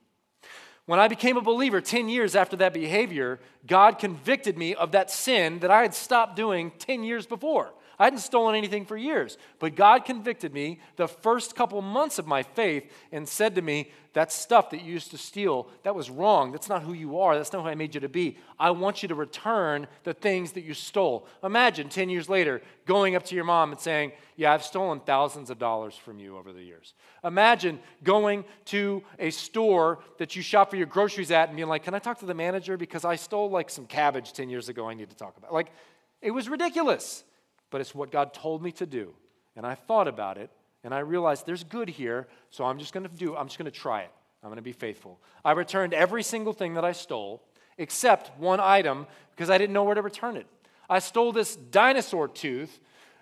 When 0.91 0.99
I 0.99 1.07
became 1.07 1.37
a 1.37 1.41
believer 1.41 1.79
10 1.79 2.09
years 2.09 2.35
after 2.35 2.57
that 2.57 2.73
behavior, 2.73 3.39
God 3.65 3.97
convicted 3.97 4.57
me 4.57 4.75
of 4.75 4.91
that 4.91 5.09
sin 5.09 5.59
that 5.59 5.71
I 5.71 5.83
had 5.83 5.93
stopped 5.93 6.35
doing 6.35 6.69
10 6.79 7.05
years 7.05 7.25
before. 7.25 7.71
I 8.01 8.05
hadn't 8.05 8.19
stolen 8.21 8.55
anything 8.55 8.83
for 8.83 8.97
years, 8.97 9.37
but 9.59 9.75
God 9.75 10.05
convicted 10.05 10.55
me 10.55 10.79
the 10.95 11.07
first 11.07 11.55
couple 11.55 11.79
months 11.83 12.17
of 12.17 12.25
my 12.25 12.41
faith 12.41 12.91
and 13.11 13.29
said 13.29 13.53
to 13.53 13.61
me, 13.61 13.91
That 14.13 14.31
stuff 14.31 14.71
that 14.71 14.81
you 14.81 14.91
used 14.91 15.11
to 15.11 15.19
steal, 15.19 15.67
that 15.83 15.93
was 15.93 16.09
wrong. 16.09 16.51
That's 16.51 16.67
not 16.67 16.81
who 16.81 16.93
you 16.93 17.19
are. 17.19 17.37
That's 17.37 17.53
not 17.53 17.61
who 17.61 17.67
I 17.67 17.75
made 17.75 17.93
you 17.93 18.01
to 18.01 18.09
be. 18.09 18.39
I 18.59 18.71
want 18.71 19.03
you 19.03 19.09
to 19.09 19.13
return 19.13 19.85
the 20.03 20.15
things 20.15 20.53
that 20.53 20.63
you 20.63 20.73
stole. 20.73 21.27
Imagine 21.43 21.89
10 21.89 22.09
years 22.09 22.27
later 22.27 22.63
going 22.87 23.15
up 23.15 23.23
to 23.25 23.35
your 23.35 23.43
mom 23.43 23.71
and 23.71 23.79
saying, 23.79 24.13
Yeah, 24.35 24.51
I've 24.51 24.63
stolen 24.63 25.01
thousands 25.01 25.51
of 25.51 25.59
dollars 25.59 25.95
from 25.95 26.17
you 26.17 26.37
over 26.37 26.51
the 26.51 26.63
years. 26.63 26.95
Imagine 27.23 27.79
going 28.03 28.45
to 28.65 29.03
a 29.19 29.29
store 29.29 29.99
that 30.17 30.35
you 30.35 30.41
shop 30.41 30.71
for 30.71 30.75
your 30.75 30.87
groceries 30.87 31.29
at 31.29 31.49
and 31.49 31.55
being 31.55 31.69
like, 31.69 31.83
Can 31.83 31.93
I 31.93 31.99
talk 31.99 32.17
to 32.21 32.25
the 32.25 32.33
manager? 32.33 32.77
Because 32.77 33.05
I 33.05 33.15
stole 33.15 33.51
like 33.51 33.69
some 33.69 33.85
cabbage 33.85 34.33
10 34.33 34.49
years 34.49 34.69
ago 34.69 34.89
I 34.89 34.95
need 34.95 35.11
to 35.11 35.15
talk 35.15 35.37
about. 35.37 35.53
Like, 35.53 35.71
it 36.19 36.31
was 36.31 36.49
ridiculous 36.49 37.25
but 37.71 37.81
it's 37.81 37.95
what 37.95 38.11
God 38.11 38.33
told 38.33 38.61
me 38.61 38.71
to 38.73 38.85
do. 38.85 39.13
And 39.55 39.65
I 39.65 39.73
thought 39.73 40.07
about 40.07 40.37
it, 40.37 40.51
and 40.83 40.93
I 40.93 40.99
realized 40.99 41.45
there's 41.45 41.63
good 41.63 41.89
here, 41.89 42.27
so 42.51 42.65
I'm 42.65 42.77
just 42.77 42.93
going 42.93 43.07
to 43.07 43.09
do, 43.09 43.35
I'm 43.35 43.47
just 43.47 43.57
going 43.57 43.71
to 43.71 43.77
try 43.77 44.01
it. 44.01 44.11
I'm 44.43 44.49
going 44.49 44.57
to 44.57 44.61
be 44.61 44.71
faithful. 44.71 45.19
I 45.43 45.51
returned 45.51 45.93
every 45.93 46.23
single 46.23 46.53
thing 46.53 46.75
that 46.75 46.85
I 46.85 46.91
stole, 46.91 47.43
except 47.77 48.37
one 48.39 48.59
item, 48.59 49.07
because 49.31 49.49
I 49.49 49.57
didn't 49.57 49.73
know 49.73 49.83
where 49.83 49.95
to 49.95 50.01
return 50.01 50.37
it. 50.37 50.47
I 50.89 50.99
stole 50.99 51.31
this 51.31 51.55
dinosaur 51.55 52.27
tooth 52.27 52.79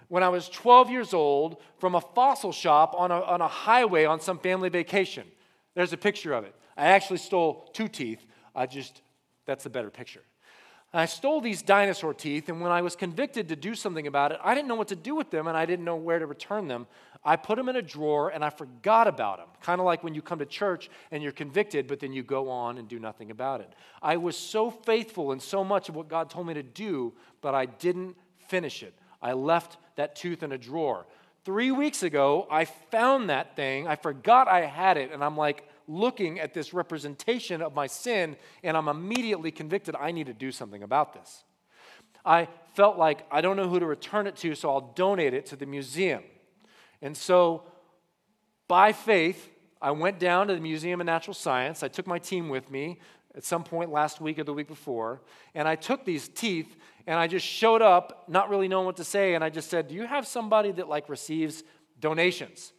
when 0.07 0.23
I 0.23 0.29
was 0.29 0.49
12 0.49 0.89
years 0.89 1.13
old 1.13 1.57
from 1.77 1.95
a 1.95 2.01
fossil 2.01 2.51
shop 2.51 2.95
on 2.97 3.11
a, 3.11 3.21
on 3.21 3.41
a 3.41 3.47
highway 3.47 4.05
on 4.05 4.19
some 4.19 4.39
family 4.39 4.69
vacation. 4.69 5.27
There's 5.75 5.93
a 5.93 5.97
picture 5.97 6.33
of 6.33 6.45
it. 6.45 6.55
I 6.75 6.87
actually 6.87 7.19
stole 7.19 7.69
two 7.73 7.87
teeth. 7.87 8.25
I 8.55 8.65
just, 8.65 9.01
that's 9.45 9.65
a 9.65 9.69
better 9.69 9.89
picture. 9.89 10.23
I 10.91 11.05
stole 11.05 11.39
these 11.39 11.61
dinosaur 11.61 12.15
teeth, 12.15 12.49
and 12.49 12.61
when 12.61 12.71
I 12.71 12.81
was 12.81 12.95
convicted 12.95 13.49
to 13.49 13.55
do 13.55 13.75
something 13.75 14.07
about 14.07 14.31
it, 14.31 14.39
I 14.43 14.55
didn't 14.55 14.67
know 14.67 14.75
what 14.75 14.87
to 14.87 14.95
do 14.95 15.13
with 15.15 15.29
them 15.29 15.47
and 15.47 15.55
I 15.55 15.65
didn't 15.65 15.85
know 15.85 15.95
where 15.95 16.17
to 16.17 16.25
return 16.25 16.67
them. 16.67 16.87
I 17.23 17.35
put 17.35 17.57
them 17.57 17.69
in 17.69 17.75
a 17.75 17.81
drawer 17.81 18.29
and 18.29 18.43
I 18.43 18.49
forgot 18.49 19.07
about 19.07 19.37
them. 19.37 19.49
Kind 19.61 19.79
of 19.79 19.85
like 19.85 20.03
when 20.03 20.15
you 20.15 20.23
come 20.23 20.39
to 20.39 20.45
church 20.45 20.89
and 21.11 21.21
you're 21.21 21.31
convicted, 21.31 21.85
but 21.85 21.99
then 21.99 22.11
you 22.11 22.23
go 22.23 22.49
on 22.49 22.79
and 22.79 22.87
do 22.87 22.97
nothing 22.97 23.29
about 23.29 23.61
it. 23.61 23.71
I 24.01 24.17
was 24.17 24.35
so 24.35 24.71
faithful 24.71 25.31
in 25.31 25.39
so 25.39 25.63
much 25.63 25.89
of 25.89 25.95
what 25.95 26.07
God 26.07 26.29
told 26.29 26.47
me 26.47 26.55
to 26.55 26.63
do, 26.63 27.13
but 27.41 27.53
I 27.53 27.65
didn't 27.67 28.15
finish 28.47 28.81
it. 28.81 28.95
I 29.21 29.33
left 29.33 29.77
that 29.95 30.15
tooth 30.15 30.41
in 30.41 30.53
a 30.53 30.57
drawer. 30.57 31.05
Three 31.45 31.71
weeks 31.71 32.01
ago, 32.03 32.47
I 32.49 32.65
found 32.65 33.29
that 33.29 33.55
thing. 33.55 33.87
I 33.87 33.95
forgot 33.95 34.47
I 34.47 34.65
had 34.65 34.97
it, 34.97 35.11
and 35.11 35.23
I'm 35.23 35.37
like, 35.37 35.68
looking 35.89 36.39
at 36.39 36.53
this 36.53 36.71
representation 36.73 37.61
of 37.61 37.73
my 37.73 37.87
sin, 37.87 38.37
and 38.63 38.77
I'm 38.77 38.87
immediately 38.87 39.51
convicted 39.51 39.95
I 39.99 40.11
need 40.11 40.27
to 40.27 40.33
do 40.33 40.51
something 40.51 40.83
about 40.83 41.13
this. 41.13 41.43
I 42.23 42.47
felt 42.75 42.97
like 42.97 43.25
I 43.31 43.41
don't 43.41 43.57
know 43.57 43.67
who 43.67 43.79
to 43.79 43.85
return 43.85 44.27
it 44.27 44.35
to, 44.37 44.53
so 44.53 44.69
I'll 44.69 44.93
donate 44.95 45.33
it 45.33 45.47
to 45.47 45.55
the 45.55 45.65
museum. 45.65 46.23
And 47.01 47.17
so, 47.17 47.63
by 48.67 48.93
faith, 48.93 49.49
I 49.81 49.91
went 49.91 50.19
down 50.19 50.47
to 50.47 50.53
the 50.53 50.61
Museum 50.61 51.01
of 51.01 51.07
Natural 51.07 51.33
Science. 51.33 51.81
I 51.81 51.87
took 51.87 52.05
my 52.05 52.19
team 52.19 52.49
with 52.49 52.69
me. 52.69 52.99
at 53.35 53.43
some 53.43 53.63
point 53.63 53.91
last 53.91 54.19
week 54.19 54.39
or 54.39 54.43
the 54.43 54.53
week 54.53 54.67
before, 54.67 55.21
and 55.53 55.67
I 55.67 55.75
took 55.75 56.03
these 56.03 56.27
teeth 56.27 56.75
and 57.05 57.17
I 57.19 57.27
just 57.27 57.45
showed 57.45 57.81
up, 57.81 58.25
not 58.27 58.49
really 58.49 58.67
knowing 58.67 58.85
what 58.85 58.97
to 58.97 59.03
say, 59.03 59.35
and 59.35 59.43
I 59.43 59.49
just 59.49 59.69
said, 59.69 59.87
Do 59.87 59.95
you 59.95 60.05
have 60.05 60.27
somebody 60.27 60.71
that 60.73 60.89
like 60.89 61.07
receives 61.09 61.63
donations? 61.99 62.73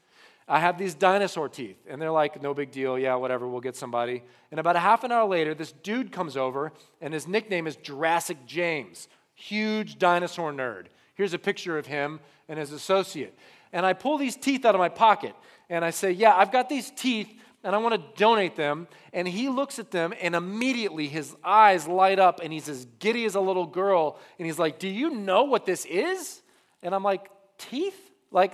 I 0.50 0.58
have 0.58 0.78
these 0.78 0.94
dinosaur 0.94 1.48
teeth. 1.48 1.76
And 1.88 2.02
they're 2.02 2.10
like, 2.10 2.42
no 2.42 2.52
big 2.54 2.72
deal. 2.72 2.98
Yeah, 2.98 3.14
whatever. 3.14 3.46
We'll 3.46 3.60
get 3.60 3.76
somebody. 3.76 4.24
And 4.50 4.58
about 4.58 4.74
a 4.74 4.80
half 4.80 5.04
an 5.04 5.12
hour 5.12 5.28
later, 5.28 5.54
this 5.54 5.70
dude 5.70 6.10
comes 6.10 6.36
over, 6.36 6.72
and 7.00 7.14
his 7.14 7.28
nickname 7.28 7.68
is 7.68 7.76
Jurassic 7.76 8.46
James. 8.46 9.06
Huge 9.34 9.96
dinosaur 9.96 10.52
nerd. 10.52 10.86
Here's 11.14 11.34
a 11.34 11.38
picture 11.38 11.78
of 11.78 11.86
him 11.86 12.18
and 12.48 12.58
his 12.58 12.72
associate. 12.72 13.38
And 13.72 13.86
I 13.86 13.92
pull 13.92 14.18
these 14.18 14.34
teeth 14.34 14.64
out 14.64 14.74
of 14.74 14.80
my 14.80 14.88
pocket, 14.88 15.36
and 15.68 15.84
I 15.84 15.90
say, 15.90 16.10
Yeah, 16.10 16.34
I've 16.34 16.50
got 16.50 16.68
these 16.68 16.90
teeth, 16.90 17.28
and 17.62 17.76
I 17.76 17.78
want 17.78 17.94
to 17.94 18.20
donate 18.20 18.56
them. 18.56 18.88
And 19.12 19.28
he 19.28 19.48
looks 19.48 19.78
at 19.78 19.92
them, 19.92 20.12
and 20.20 20.34
immediately 20.34 21.06
his 21.06 21.32
eyes 21.44 21.86
light 21.86 22.18
up, 22.18 22.40
and 22.42 22.52
he's 22.52 22.68
as 22.68 22.86
giddy 22.98 23.24
as 23.24 23.36
a 23.36 23.40
little 23.40 23.66
girl. 23.66 24.18
And 24.36 24.46
he's 24.46 24.58
like, 24.58 24.80
Do 24.80 24.88
you 24.88 25.10
know 25.10 25.44
what 25.44 25.64
this 25.64 25.84
is? 25.84 26.42
And 26.82 26.92
I'm 26.92 27.04
like, 27.04 27.30
Teeth? 27.56 28.10
Like, 28.32 28.52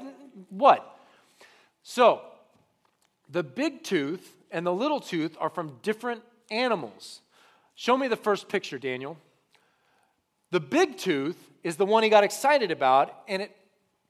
what? 0.50 0.95
So, 1.88 2.20
the 3.30 3.44
big 3.44 3.84
tooth 3.84 4.34
and 4.50 4.66
the 4.66 4.72
little 4.72 4.98
tooth 4.98 5.36
are 5.38 5.48
from 5.48 5.78
different 5.82 6.20
animals. 6.50 7.20
Show 7.76 7.96
me 7.96 8.08
the 8.08 8.16
first 8.16 8.48
picture, 8.48 8.76
Daniel. 8.76 9.16
The 10.50 10.58
big 10.58 10.98
tooth 10.98 11.38
is 11.62 11.76
the 11.76 11.86
one 11.86 12.02
he 12.02 12.08
got 12.08 12.24
excited 12.24 12.72
about, 12.72 13.14
and 13.28 13.40
it 13.40 13.56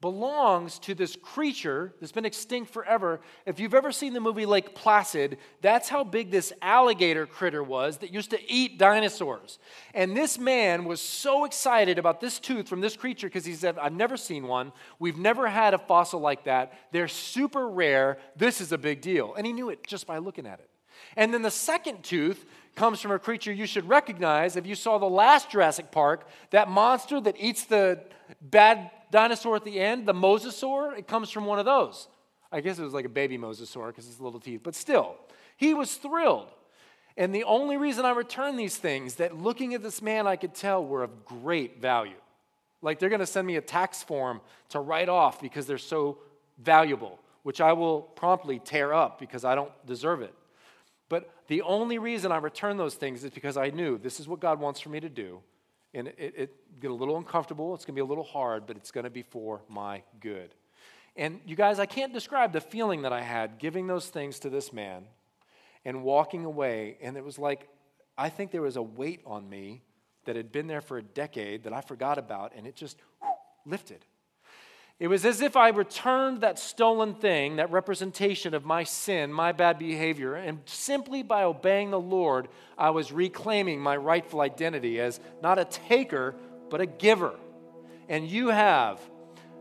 belongs 0.00 0.78
to 0.80 0.94
this 0.94 1.16
creature 1.16 1.94
that's 2.00 2.12
been 2.12 2.26
extinct 2.26 2.70
forever. 2.72 3.20
If 3.46 3.58
you've 3.58 3.74
ever 3.74 3.92
seen 3.92 4.12
the 4.12 4.20
movie 4.20 4.46
Lake 4.46 4.74
Placid, 4.74 5.38
that's 5.62 5.88
how 5.88 6.04
big 6.04 6.30
this 6.30 6.52
alligator 6.60 7.26
critter 7.26 7.62
was 7.62 7.98
that 7.98 8.12
used 8.12 8.30
to 8.30 8.52
eat 8.52 8.78
dinosaurs. 8.78 9.58
And 9.94 10.16
this 10.16 10.38
man 10.38 10.84
was 10.84 11.00
so 11.00 11.44
excited 11.44 11.98
about 11.98 12.20
this 12.20 12.38
tooth 12.38 12.68
from 12.68 12.80
this 12.80 12.96
creature 12.96 13.26
because 13.26 13.46
he 13.46 13.54
said, 13.54 13.78
I've 13.78 13.92
never 13.92 14.16
seen 14.16 14.46
one. 14.46 14.72
We've 14.98 15.18
never 15.18 15.48
had 15.48 15.72
a 15.72 15.78
fossil 15.78 16.20
like 16.20 16.44
that. 16.44 16.74
They're 16.92 17.08
super 17.08 17.68
rare. 17.68 18.18
This 18.36 18.60
is 18.60 18.72
a 18.72 18.78
big 18.78 19.00
deal. 19.00 19.34
And 19.34 19.46
he 19.46 19.52
knew 19.52 19.70
it 19.70 19.86
just 19.86 20.06
by 20.06 20.18
looking 20.18 20.46
at 20.46 20.60
it. 20.60 20.68
And 21.16 21.32
then 21.32 21.42
the 21.42 21.50
second 21.50 22.02
tooth 22.02 22.44
comes 22.74 23.00
from 23.00 23.10
a 23.10 23.18
creature 23.18 23.52
you 23.52 23.66
should 23.66 23.88
recognize 23.88 24.56
if 24.56 24.66
you 24.66 24.74
saw 24.74 24.98
the 24.98 25.06
last 25.06 25.50
Jurassic 25.50 25.90
Park, 25.90 26.28
that 26.50 26.68
monster 26.68 27.20
that 27.20 27.36
eats 27.38 27.64
the 27.64 28.00
bad 28.40 28.90
dinosaur 29.10 29.56
at 29.56 29.64
the 29.64 29.78
end, 29.78 30.06
the 30.06 30.14
mosasaur, 30.14 30.98
it 30.98 31.06
comes 31.06 31.30
from 31.30 31.46
one 31.46 31.58
of 31.58 31.64
those. 31.64 32.08
I 32.50 32.60
guess 32.60 32.78
it 32.78 32.84
was 32.84 32.94
like 32.94 33.04
a 33.04 33.10
baby 33.10 33.38
mosasaur 33.38 33.88
because 33.88 34.08
it's 34.08 34.20
little 34.20 34.40
teeth, 34.40 34.60
but 34.62 34.74
still, 34.74 35.16
he 35.56 35.74
was 35.74 35.94
thrilled. 35.94 36.50
And 37.16 37.34
the 37.34 37.44
only 37.44 37.76
reason 37.76 38.04
I 38.04 38.10
return 38.10 38.56
these 38.56 38.76
things 38.76 39.16
that 39.16 39.36
looking 39.36 39.74
at 39.74 39.82
this 39.82 40.02
man 40.02 40.26
I 40.26 40.36
could 40.36 40.54
tell 40.54 40.84
were 40.84 41.02
of 41.02 41.24
great 41.24 41.80
value. 41.80 42.16
Like 42.82 42.98
they're 42.98 43.08
going 43.08 43.20
to 43.20 43.26
send 43.26 43.46
me 43.46 43.56
a 43.56 43.62
tax 43.62 44.02
form 44.02 44.40
to 44.70 44.80
write 44.80 45.08
off 45.08 45.40
because 45.40 45.66
they're 45.66 45.78
so 45.78 46.18
valuable, 46.58 47.18
which 47.42 47.60
I 47.60 47.72
will 47.72 48.02
promptly 48.02 48.58
tear 48.58 48.92
up 48.92 49.18
because 49.18 49.44
I 49.44 49.54
don't 49.54 49.72
deserve 49.86 50.20
it. 50.20 50.34
But 51.08 51.30
the 51.46 51.62
only 51.62 51.98
reason 51.98 52.32
I 52.32 52.36
return 52.36 52.76
those 52.76 52.94
things 52.94 53.24
is 53.24 53.30
because 53.30 53.56
I 53.56 53.70
knew 53.70 53.96
this 53.96 54.20
is 54.20 54.28
what 54.28 54.40
God 54.40 54.60
wants 54.60 54.80
for 54.80 54.90
me 54.90 55.00
to 55.00 55.08
do 55.08 55.40
and 55.96 56.08
it, 56.08 56.34
it 56.36 56.80
get 56.80 56.90
a 56.90 56.94
little 56.94 57.16
uncomfortable. 57.16 57.74
It's 57.74 57.84
going 57.84 57.94
to 57.94 58.02
be 58.02 58.04
a 58.04 58.08
little 58.08 58.24
hard, 58.24 58.66
but 58.66 58.76
it's 58.76 58.90
going 58.90 59.04
to 59.04 59.10
be 59.10 59.22
for 59.22 59.62
my 59.68 60.02
good. 60.20 60.54
And 61.16 61.40
you 61.46 61.56
guys, 61.56 61.78
I 61.80 61.86
can't 61.86 62.12
describe 62.12 62.52
the 62.52 62.60
feeling 62.60 63.02
that 63.02 63.12
I 63.12 63.22
had 63.22 63.58
giving 63.58 63.86
those 63.86 64.08
things 64.08 64.38
to 64.40 64.50
this 64.50 64.72
man 64.72 65.04
and 65.84 66.02
walking 66.02 66.44
away. 66.44 66.98
And 67.00 67.16
it 67.16 67.24
was 67.24 67.38
like, 67.38 67.68
I 68.18 68.28
think 68.28 68.50
there 68.50 68.62
was 68.62 68.76
a 68.76 68.82
weight 68.82 69.22
on 69.24 69.48
me 69.48 69.82
that 70.26 70.36
had 70.36 70.52
been 70.52 70.66
there 70.66 70.82
for 70.82 70.98
a 70.98 71.02
decade 71.02 71.64
that 71.64 71.72
I 71.72 71.80
forgot 71.80 72.18
about, 72.18 72.52
and 72.54 72.66
it 72.66 72.76
just 72.76 72.98
whew, 73.20 73.30
lifted. 73.64 74.04
It 74.98 75.08
was 75.08 75.26
as 75.26 75.42
if 75.42 75.56
I 75.56 75.68
returned 75.68 76.40
that 76.40 76.58
stolen 76.58 77.14
thing, 77.14 77.56
that 77.56 77.70
representation 77.70 78.54
of 78.54 78.64
my 78.64 78.84
sin, 78.84 79.30
my 79.30 79.52
bad 79.52 79.78
behavior, 79.78 80.34
and 80.34 80.60
simply 80.64 81.22
by 81.22 81.42
obeying 81.42 81.90
the 81.90 82.00
Lord, 82.00 82.48
I 82.78 82.90
was 82.90 83.12
reclaiming 83.12 83.78
my 83.78 83.96
rightful 83.96 84.40
identity 84.40 84.98
as 84.98 85.20
not 85.42 85.58
a 85.58 85.66
taker, 85.66 86.34
but 86.70 86.80
a 86.80 86.86
giver. 86.86 87.34
And 88.08 88.26
you 88.26 88.48
have 88.48 88.98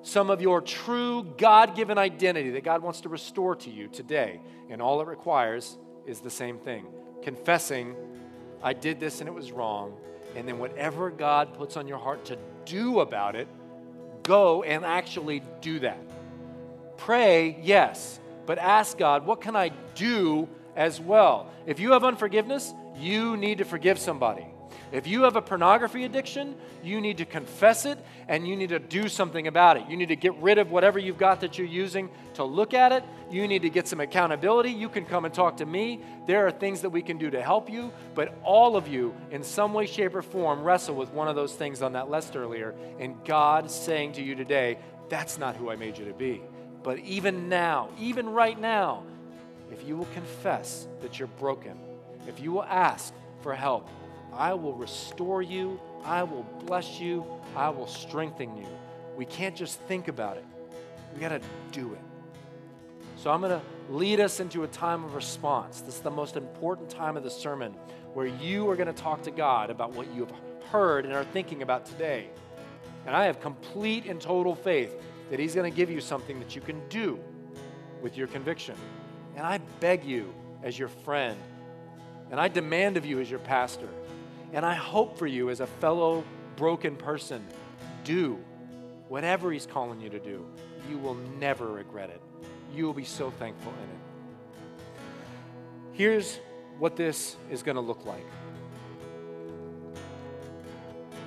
some 0.03 0.29
of 0.29 0.41
your 0.41 0.61
true 0.61 1.33
God 1.37 1.75
given 1.75 1.97
identity 1.97 2.51
that 2.51 2.63
God 2.63 2.81
wants 2.81 3.01
to 3.01 3.09
restore 3.09 3.55
to 3.57 3.69
you 3.69 3.87
today. 3.87 4.39
And 4.69 4.81
all 4.81 5.01
it 5.01 5.07
requires 5.07 5.77
is 6.05 6.21
the 6.21 6.29
same 6.29 6.59
thing 6.59 6.85
confessing, 7.23 7.95
I 8.61 8.73
did 8.73 8.99
this 8.99 9.19
and 9.19 9.27
it 9.27 9.33
was 9.33 9.51
wrong. 9.51 9.97
And 10.35 10.47
then 10.47 10.59
whatever 10.59 11.09
God 11.09 11.55
puts 11.55 11.75
on 11.75 11.87
your 11.87 11.97
heart 11.97 12.23
to 12.25 12.37
do 12.65 12.99
about 12.99 13.35
it, 13.35 13.47
go 14.25 14.63
and 14.63 14.83
actually 14.83 15.41
do 15.61 15.79
that. 15.79 15.99
Pray, 16.97 17.57
yes, 17.61 18.19
but 18.45 18.57
ask 18.57 18.97
God, 18.97 19.25
what 19.25 19.41
can 19.41 19.55
I 19.55 19.69
do 19.95 20.49
as 20.75 20.99
well? 20.99 21.49
If 21.65 21.79
you 21.79 21.91
have 21.91 22.03
unforgiveness, 22.03 22.73
you 22.97 23.37
need 23.37 23.59
to 23.59 23.65
forgive 23.65 23.97
somebody. 23.97 24.45
If 24.91 25.07
you 25.07 25.23
have 25.23 25.35
a 25.35 25.41
pornography 25.41 26.05
addiction, 26.05 26.55
you 26.83 27.01
need 27.01 27.17
to 27.17 27.25
confess 27.25 27.85
it 27.85 27.97
and 28.27 28.47
you 28.47 28.55
need 28.55 28.69
to 28.69 28.79
do 28.79 29.09
something 29.09 29.47
about 29.47 29.77
it. 29.77 29.83
You 29.89 29.97
need 29.97 30.09
to 30.09 30.15
get 30.15 30.35
rid 30.35 30.57
of 30.57 30.71
whatever 30.71 30.99
you've 30.99 31.17
got 31.17 31.41
that 31.41 31.57
you're 31.57 31.67
using 31.67 32.09
to 32.35 32.43
look 32.43 32.73
at 32.73 32.91
it. 32.91 33.03
You 33.31 33.47
need 33.47 33.63
to 33.63 33.69
get 33.69 33.87
some 33.87 33.99
accountability. 33.99 34.71
You 34.71 34.89
can 34.89 35.05
come 35.05 35.25
and 35.25 35.33
talk 35.33 35.57
to 35.57 35.65
me. 35.65 36.01
There 36.27 36.45
are 36.45 36.51
things 36.51 36.81
that 36.81 36.89
we 36.89 37.01
can 37.01 37.17
do 37.17 37.29
to 37.31 37.41
help 37.41 37.69
you, 37.69 37.91
but 38.13 38.37
all 38.43 38.75
of 38.77 38.87
you, 38.87 39.15
in 39.31 39.43
some 39.43 39.73
way, 39.73 39.85
shape, 39.85 40.15
or 40.15 40.21
form, 40.21 40.63
wrestle 40.63 40.95
with 40.95 41.09
one 41.11 41.27
of 41.27 41.35
those 41.35 41.53
things 41.53 41.81
on 41.81 41.93
that 41.93 42.09
list 42.09 42.35
earlier. 42.35 42.75
And 42.99 43.15
God 43.25 43.71
saying 43.71 44.13
to 44.13 44.21
you 44.21 44.35
today, 44.35 44.77
that's 45.09 45.37
not 45.37 45.55
who 45.55 45.69
I 45.69 45.75
made 45.75 45.97
you 45.97 46.05
to 46.05 46.13
be. 46.13 46.41
But 46.83 46.99
even 46.99 47.49
now, 47.49 47.89
even 47.99 48.29
right 48.29 48.59
now, 48.59 49.03
if 49.71 49.87
you 49.87 49.97
will 49.97 50.07
confess 50.13 50.87
that 51.01 51.17
you're 51.17 51.27
broken, 51.27 51.79
if 52.27 52.39
you 52.39 52.51
will 52.51 52.63
ask 52.63 53.13
for 53.41 53.55
help, 53.55 53.89
I 54.35 54.53
will 54.53 54.73
restore 54.73 55.41
you, 55.41 55.79
I 56.03 56.23
will 56.23 56.43
bless 56.65 56.99
you, 56.99 57.25
I 57.55 57.69
will 57.69 57.87
strengthen 57.87 58.55
you. 58.57 58.67
We 59.15 59.25
can't 59.25 59.55
just 59.55 59.79
think 59.81 60.07
about 60.07 60.37
it, 60.37 60.45
we 61.13 61.19
got 61.19 61.29
to 61.29 61.41
do 61.71 61.93
it. 61.93 62.01
So 63.17 63.31
I'm 63.31 63.41
going 63.41 63.59
to 63.59 63.93
lead 63.93 64.19
us 64.19 64.39
into 64.39 64.63
a 64.63 64.67
time 64.67 65.03
of 65.03 65.15
response. 65.15 65.81
This 65.81 65.95
is 65.95 66.01
the 66.01 66.11
most 66.11 66.35
important 66.35 66.89
time 66.89 67.17
of 67.17 67.23
the 67.23 67.31
sermon 67.31 67.73
where 68.13 68.27
you 68.27 68.69
are 68.69 68.75
going 68.75 68.93
to 68.93 68.93
talk 68.93 69.23
to 69.23 69.31
God 69.31 69.69
about 69.69 69.93
what 69.93 70.13
you 70.13 70.25
have 70.25 70.33
heard 70.69 71.05
and 71.05 71.13
are 71.13 71.23
thinking 71.23 71.61
about 71.61 71.85
today. 71.85 72.27
And 73.05 73.15
I 73.15 73.25
have 73.25 73.39
complete 73.39 74.05
and 74.05 74.21
total 74.21 74.53
faith 74.53 74.93
that 75.29 75.39
He's 75.39 75.55
going 75.55 75.69
to 75.69 75.75
give 75.75 75.89
you 75.89 76.01
something 76.01 76.39
that 76.39 76.55
you 76.55 76.61
can 76.61 76.87
do 76.89 77.19
with 78.01 78.17
your 78.17 78.27
conviction. 78.27 78.75
And 79.35 79.45
I 79.45 79.59
beg 79.79 80.03
you, 80.03 80.33
as 80.63 80.77
your 80.77 80.87
friend, 80.87 81.37
and 82.31 82.39
I 82.39 82.47
demand 82.47 82.97
of 82.97 83.05
you, 83.05 83.19
as 83.19 83.29
your 83.29 83.39
pastor, 83.39 83.89
and 84.55 84.65
I 84.65 84.73
hope 84.73 85.17
for 85.17 85.27
you 85.27 85.49
as 85.49 85.59
a 85.59 85.67
fellow 85.67 86.23
broken 86.55 86.95
person, 86.95 87.45
do 88.05 88.39
whatever 89.09 89.51
He's 89.51 89.65
calling 89.65 89.99
you 89.99 90.09
to 90.09 90.17
do. 90.17 90.45
You 90.89 90.97
will 90.97 91.15
never 91.15 91.67
regret 91.67 92.09
it. 92.09 92.21
You 92.73 92.85
will 92.85 92.93
be 92.93 93.03
so 93.03 93.29
thankful 93.31 93.73
in 93.73 93.89
it. 93.89 94.95
Here's 95.91 96.39
what 96.79 96.95
this 96.95 97.35
is 97.51 97.63
going 97.63 97.75
to 97.75 97.81
look 97.81 98.05
like. 98.05 98.25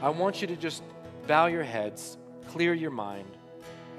I 0.00 0.08
want 0.08 0.40
you 0.40 0.46
to 0.46 0.56
just 0.56 0.82
bow 1.26 1.48
your 1.48 1.64
heads, 1.64 2.16
clear 2.48 2.72
your 2.72 2.90
mind, 2.90 3.36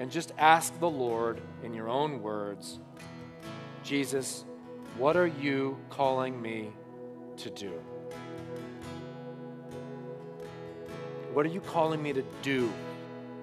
and 0.00 0.10
just 0.10 0.32
ask 0.38 0.76
the 0.80 0.90
Lord 0.90 1.40
in 1.62 1.72
your 1.72 1.88
own 1.88 2.20
words 2.20 2.80
Jesus, 3.84 4.44
what 4.98 5.16
are 5.16 5.28
you 5.28 5.78
calling 5.88 6.42
me 6.42 6.72
to 7.36 7.50
do? 7.50 7.80
What 11.40 11.46
are 11.46 11.54
you 11.54 11.62
calling 11.62 12.02
me 12.02 12.12
to 12.12 12.22
do? 12.42 12.70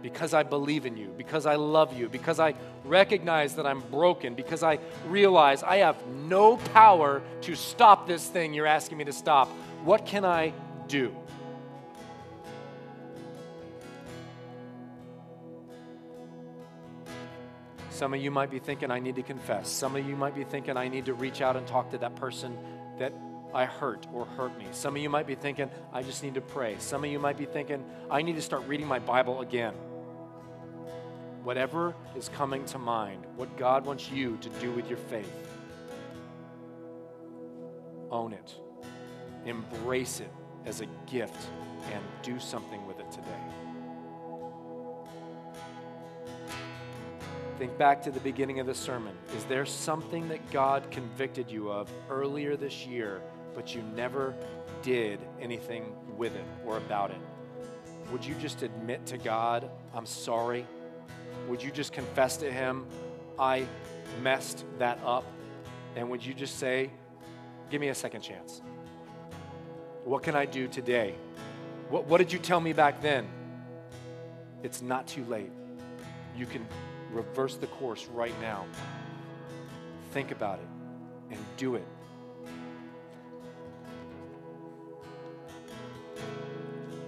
Because 0.03 0.35
I 0.35 0.43
believe 0.43 0.85
in 0.85 0.97
you, 0.97 1.11
because 1.17 1.47
I 1.47 1.55
love 1.55 1.97
you, 1.97 2.07
because 2.09 2.39
I 2.39 2.53
recognize 2.85 3.55
that 3.55 3.65
I'm 3.65 3.79
broken, 3.79 4.35
because 4.35 4.61
I 4.61 4.77
realize 5.07 5.63
I 5.63 5.77
have 5.77 6.05
no 6.05 6.57
power 6.57 7.23
to 7.41 7.55
stop 7.55 8.05
this 8.05 8.27
thing 8.27 8.53
you're 8.53 8.67
asking 8.67 8.99
me 8.99 9.05
to 9.05 9.11
stop. 9.11 9.47
What 9.83 10.05
can 10.05 10.25
I 10.25 10.53
do? 10.87 11.11
Some 17.89 18.13
of 18.13 18.21
you 18.21 18.29
might 18.29 18.51
be 18.51 18.59
thinking, 18.59 18.91
I 18.91 18.99
need 18.99 19.15
to 19.15 19.23
confess. 19.23 19.71
Some 19.71 19.95
of 19.95 20.07
you 20.07 20.15
might 20.15 20.35
be 20.35 20.43
thinking, 20.43 20.77
I 20.77 20.87
need 20.87 21.07
to 21.07 21.15
reach 21.15 21.41
out 21.41 21.55
and 21.55 21.65
talk 21.65 21.89
to 21.89 21.97
that 21.97 22.15
person 22.15 22.55
that 22.99 23.11
I 23.57 23.65
hurt 23.65 24.05
or 24.13 24.25
hurt 24.25 24.55
me. 24.59 24.67
Some 24.69 24.95
of 24.95 25.01
you 25.01 25.09
might 25.09 25.25
be 25.25 25.33
thinking, 25.33 25.71
I 25.91 26.03
just 26.03 26.21
need 26.21 26.35
to 26.35 26.41
pray. 26.41 26.75
Some 26.77 27.03
of 27.03 27.09
you 27.09 27.17
might 27.17 27.37
be 27.37 27.45
thinking, 27.45 27.83
I 28.07 28.21
need 28.21 28.35
to 28.35 28.41
start 28.43 28.67
reading 28.67 28.85
my 28.85 28.99
Bible 28.99 29.41
again. 29.41 29.73
Whatever 31.43 31.95
is 32.15 32.29
coming 32.29 32.65
to 32.65 32.77
mind, 32.77 33.25
what 33.35 33.57
God 33.57 33.83
wants 33.83 34.11
you 34.11 34.37
to 34.41 34.49
do 34.61 34.71
with 34.71 34.87
your 34.87 34.99
faith, 34.99 35.33
own 38.11 38.33
it 38.33 38.55
embrace 39.45 40.19
it 40.19 40.31
as 40.65 40.81
a 40.81 40.85
gift 41.09 41.47
and 41.91 42.03
do 42.21 42.39
something 42.39 42.85
with 42.85 42.99
it 42.99 43.09
today. 43.11 43.25
Think 47.57 47.75
back 47.79 48.03
to 48.03 48.11
the 48.11 48.19
beginning 48.19 48.59
of 48.59 48.67
the 48.67 48.75
sermon. 48.75 49.15
Is 49.35 49.45
there 49.45 49.65
something 49.65 50.27
that 50.29 50.51
God 50.51 50.91
convicted 50.91 51.49
you 51.49 51.71
of 51.71 51.89
earlier 52.09 52.55
this 52.55 52.85
year, 52.85 53.21
but 53.57 53.73
you 53.73 53.81
never 53.95 54.35
did 54.83 55.19
anything 55.41 55.91
with 56.15 56.35
it 56.35 56.45
or 56.63 56.77
about 56.77 57.09
it? 57.09 57.17
Would 58.11 58.23
you 58.23 58.35
just 58.35 58.61
admit 58.61 59.03
to 59.07 59.17
God, 59.17 59.71
I'm 59.95 60.05
sorry? 60.05 60.67
Would 61.49 61.63
you 61.63 61.71
just 61.71 61.91
confess 61.91 62.37
to 62.37 62.51
Him, 62.51 62.85
I 63.39 63.65
messed 64.21 64.63
that 64.77 64.99
up? 65.03 65.25
And 65.95 66.07
would 66.11 66.23
you 66.23 66.35
just 66.35 66.59
say, 66.59 66.91
Give 67.71 67.81
me 67.81 67.89
a 67.89 67.95
second 67.95 68.21
chance? 68.21 68.61
What 70.05 70.21
can 70.21 70.35
I 70.35 70.45
do 70.45 70.67
today? 70.67 71.15
What, 71.89 72.05
what 72.05 72.19
did 72.19 72.31
you 72.31 72.39
tell 72.39 72.61
me 72.61 72.73
back 72.73 73.01
then? 73.01 73.27
It's 74.61 74.83
not 74.83 75.07
too 75.07 75.25
late. 75.25 75.51
You 76.37 76.45
can 76.45 76.65
reverse 77.11 77.57
the 77.57 77.67
course 77.67 78.05
right 78.13 78.39
now. 78.39 78.65
Think 80.11 80.29
about 80.29 80.59
it 80.59 80.67
and 81.31 81.39
do 81.57 81.73
it. 81.73 81.85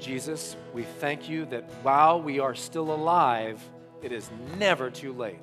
Jesus, 0.10 0.56
we 0.74 0.82
thank 0.82 1.30
you 1.30 1.46
that 1.46 1.70
while 1.84 2.20
we 2.20 2.40
are 2.40 2.56
still 2.56 2.92
alive, 2.92 3.62
it 4.02 4.12
is 4.12 4.28
never 4.58 4.90
too 4.90 5.14
late. 5.14 5.38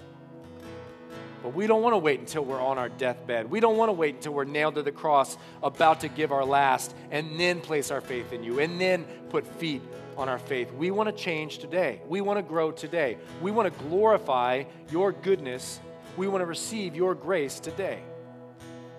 But 1.40 1.54
we 1.54 1.68
don't 1.68 1.82
want 1.82 1.92
to 1.92 1.98
wait 1.98 2.18
until 2.18 2.44
we're 2.44 2.60
on 2.60 2.76
our 2.76 2.88
deathbed. 2.88 3.48
We 3.48 3.60
don't 3.60 3.76
want 3.76 3.90
to 3.90 3.92
wait 3.92 4.16
until 4.16 4.32
we're 4.32 4.42
nailed 4.42 4.74
to 4.74 4.82
the 4.82 4.90
cross, 4.90 5.38
about 5.62 6.00
to 6.00 6.08
give 6.08 6.32
our 6.32 6.44
last, 6.44 6.96
and 7.12 7.38
then 7.38 7.60
place 7.60 7.92
our 7.92 8.00
faith 8.00 8.32
in 8.32 8.42
you, 8.42 8.58
and 8.58 8.80
then 8.80 9.04
put 9.28 9.46
feet 9.46 9.82
on 10.16 10.28
our 10.28 10.40
faith. 10.40 10.72
We 10.72 10.90
want 10.90 11.08
to 11.10 11.14
change 11.14 11.58
today. 11.58 12.00
We 12.08 12.20
want 12.20 12.38
to 12.38 12.42
grow 12.42 12.72
today. 12.72 13.18
We 13.40 13.52
want 13.52 13.72
to 13.72 13.84
glorify 13.84 14.64
your 14.90 15.12
goodness. 15.12 15.78
We 16.16 16.26
want 16.26 16.42
to 16.42 16.46
receive 16.46 16.96
your 16.96 17.14
grace 17.14 17.60
today. 17.60 18.02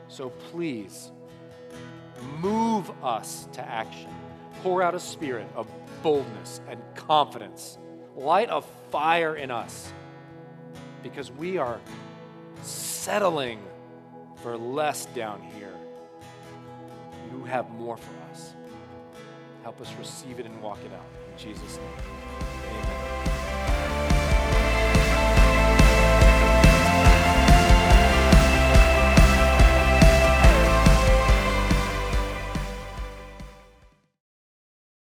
So 0.08 0.30
please 0.30 1.12
move 2.40 2.90
us 3.04 3.50
to 3.52 3.62
action. 3.62 4.17
Pour 4.64 4.82
out 4.82 4.96
a 4.96 5.00
spirit 5.00 5.48
of 5.56 5.68
boldness 6.02 6.62
and 6.70 6.82
confidence. 6.96 7.78
Light 8.16 8.50
a 8.52 8.62
fire 8.92 9.36
in 9.36 9.52
us 9.52 9.92
because 11.04 11.32
we 11.32 11.58
are 11.58 11.80
settling 12.62 13.60
for 14.42 14.58
less 14.58 15.06
down 15.08 15.42
here. 15.42 15.74
You 17.32 17.44
have 17.44 17.70
more 17.72 17.98
for 17.98 18.14
us. 18.32 18.54
Help 19.64 19.82
us 19.82 19.94
receive 20.00 20.40
it 20.40 20.46
and 20.46 20.62
walk 20.62 20.80
it 20.86 20.94
out. 20.94 21.06
In 21.32 21.38
Jesus' 21.38 21.78
name. 21.78 23.07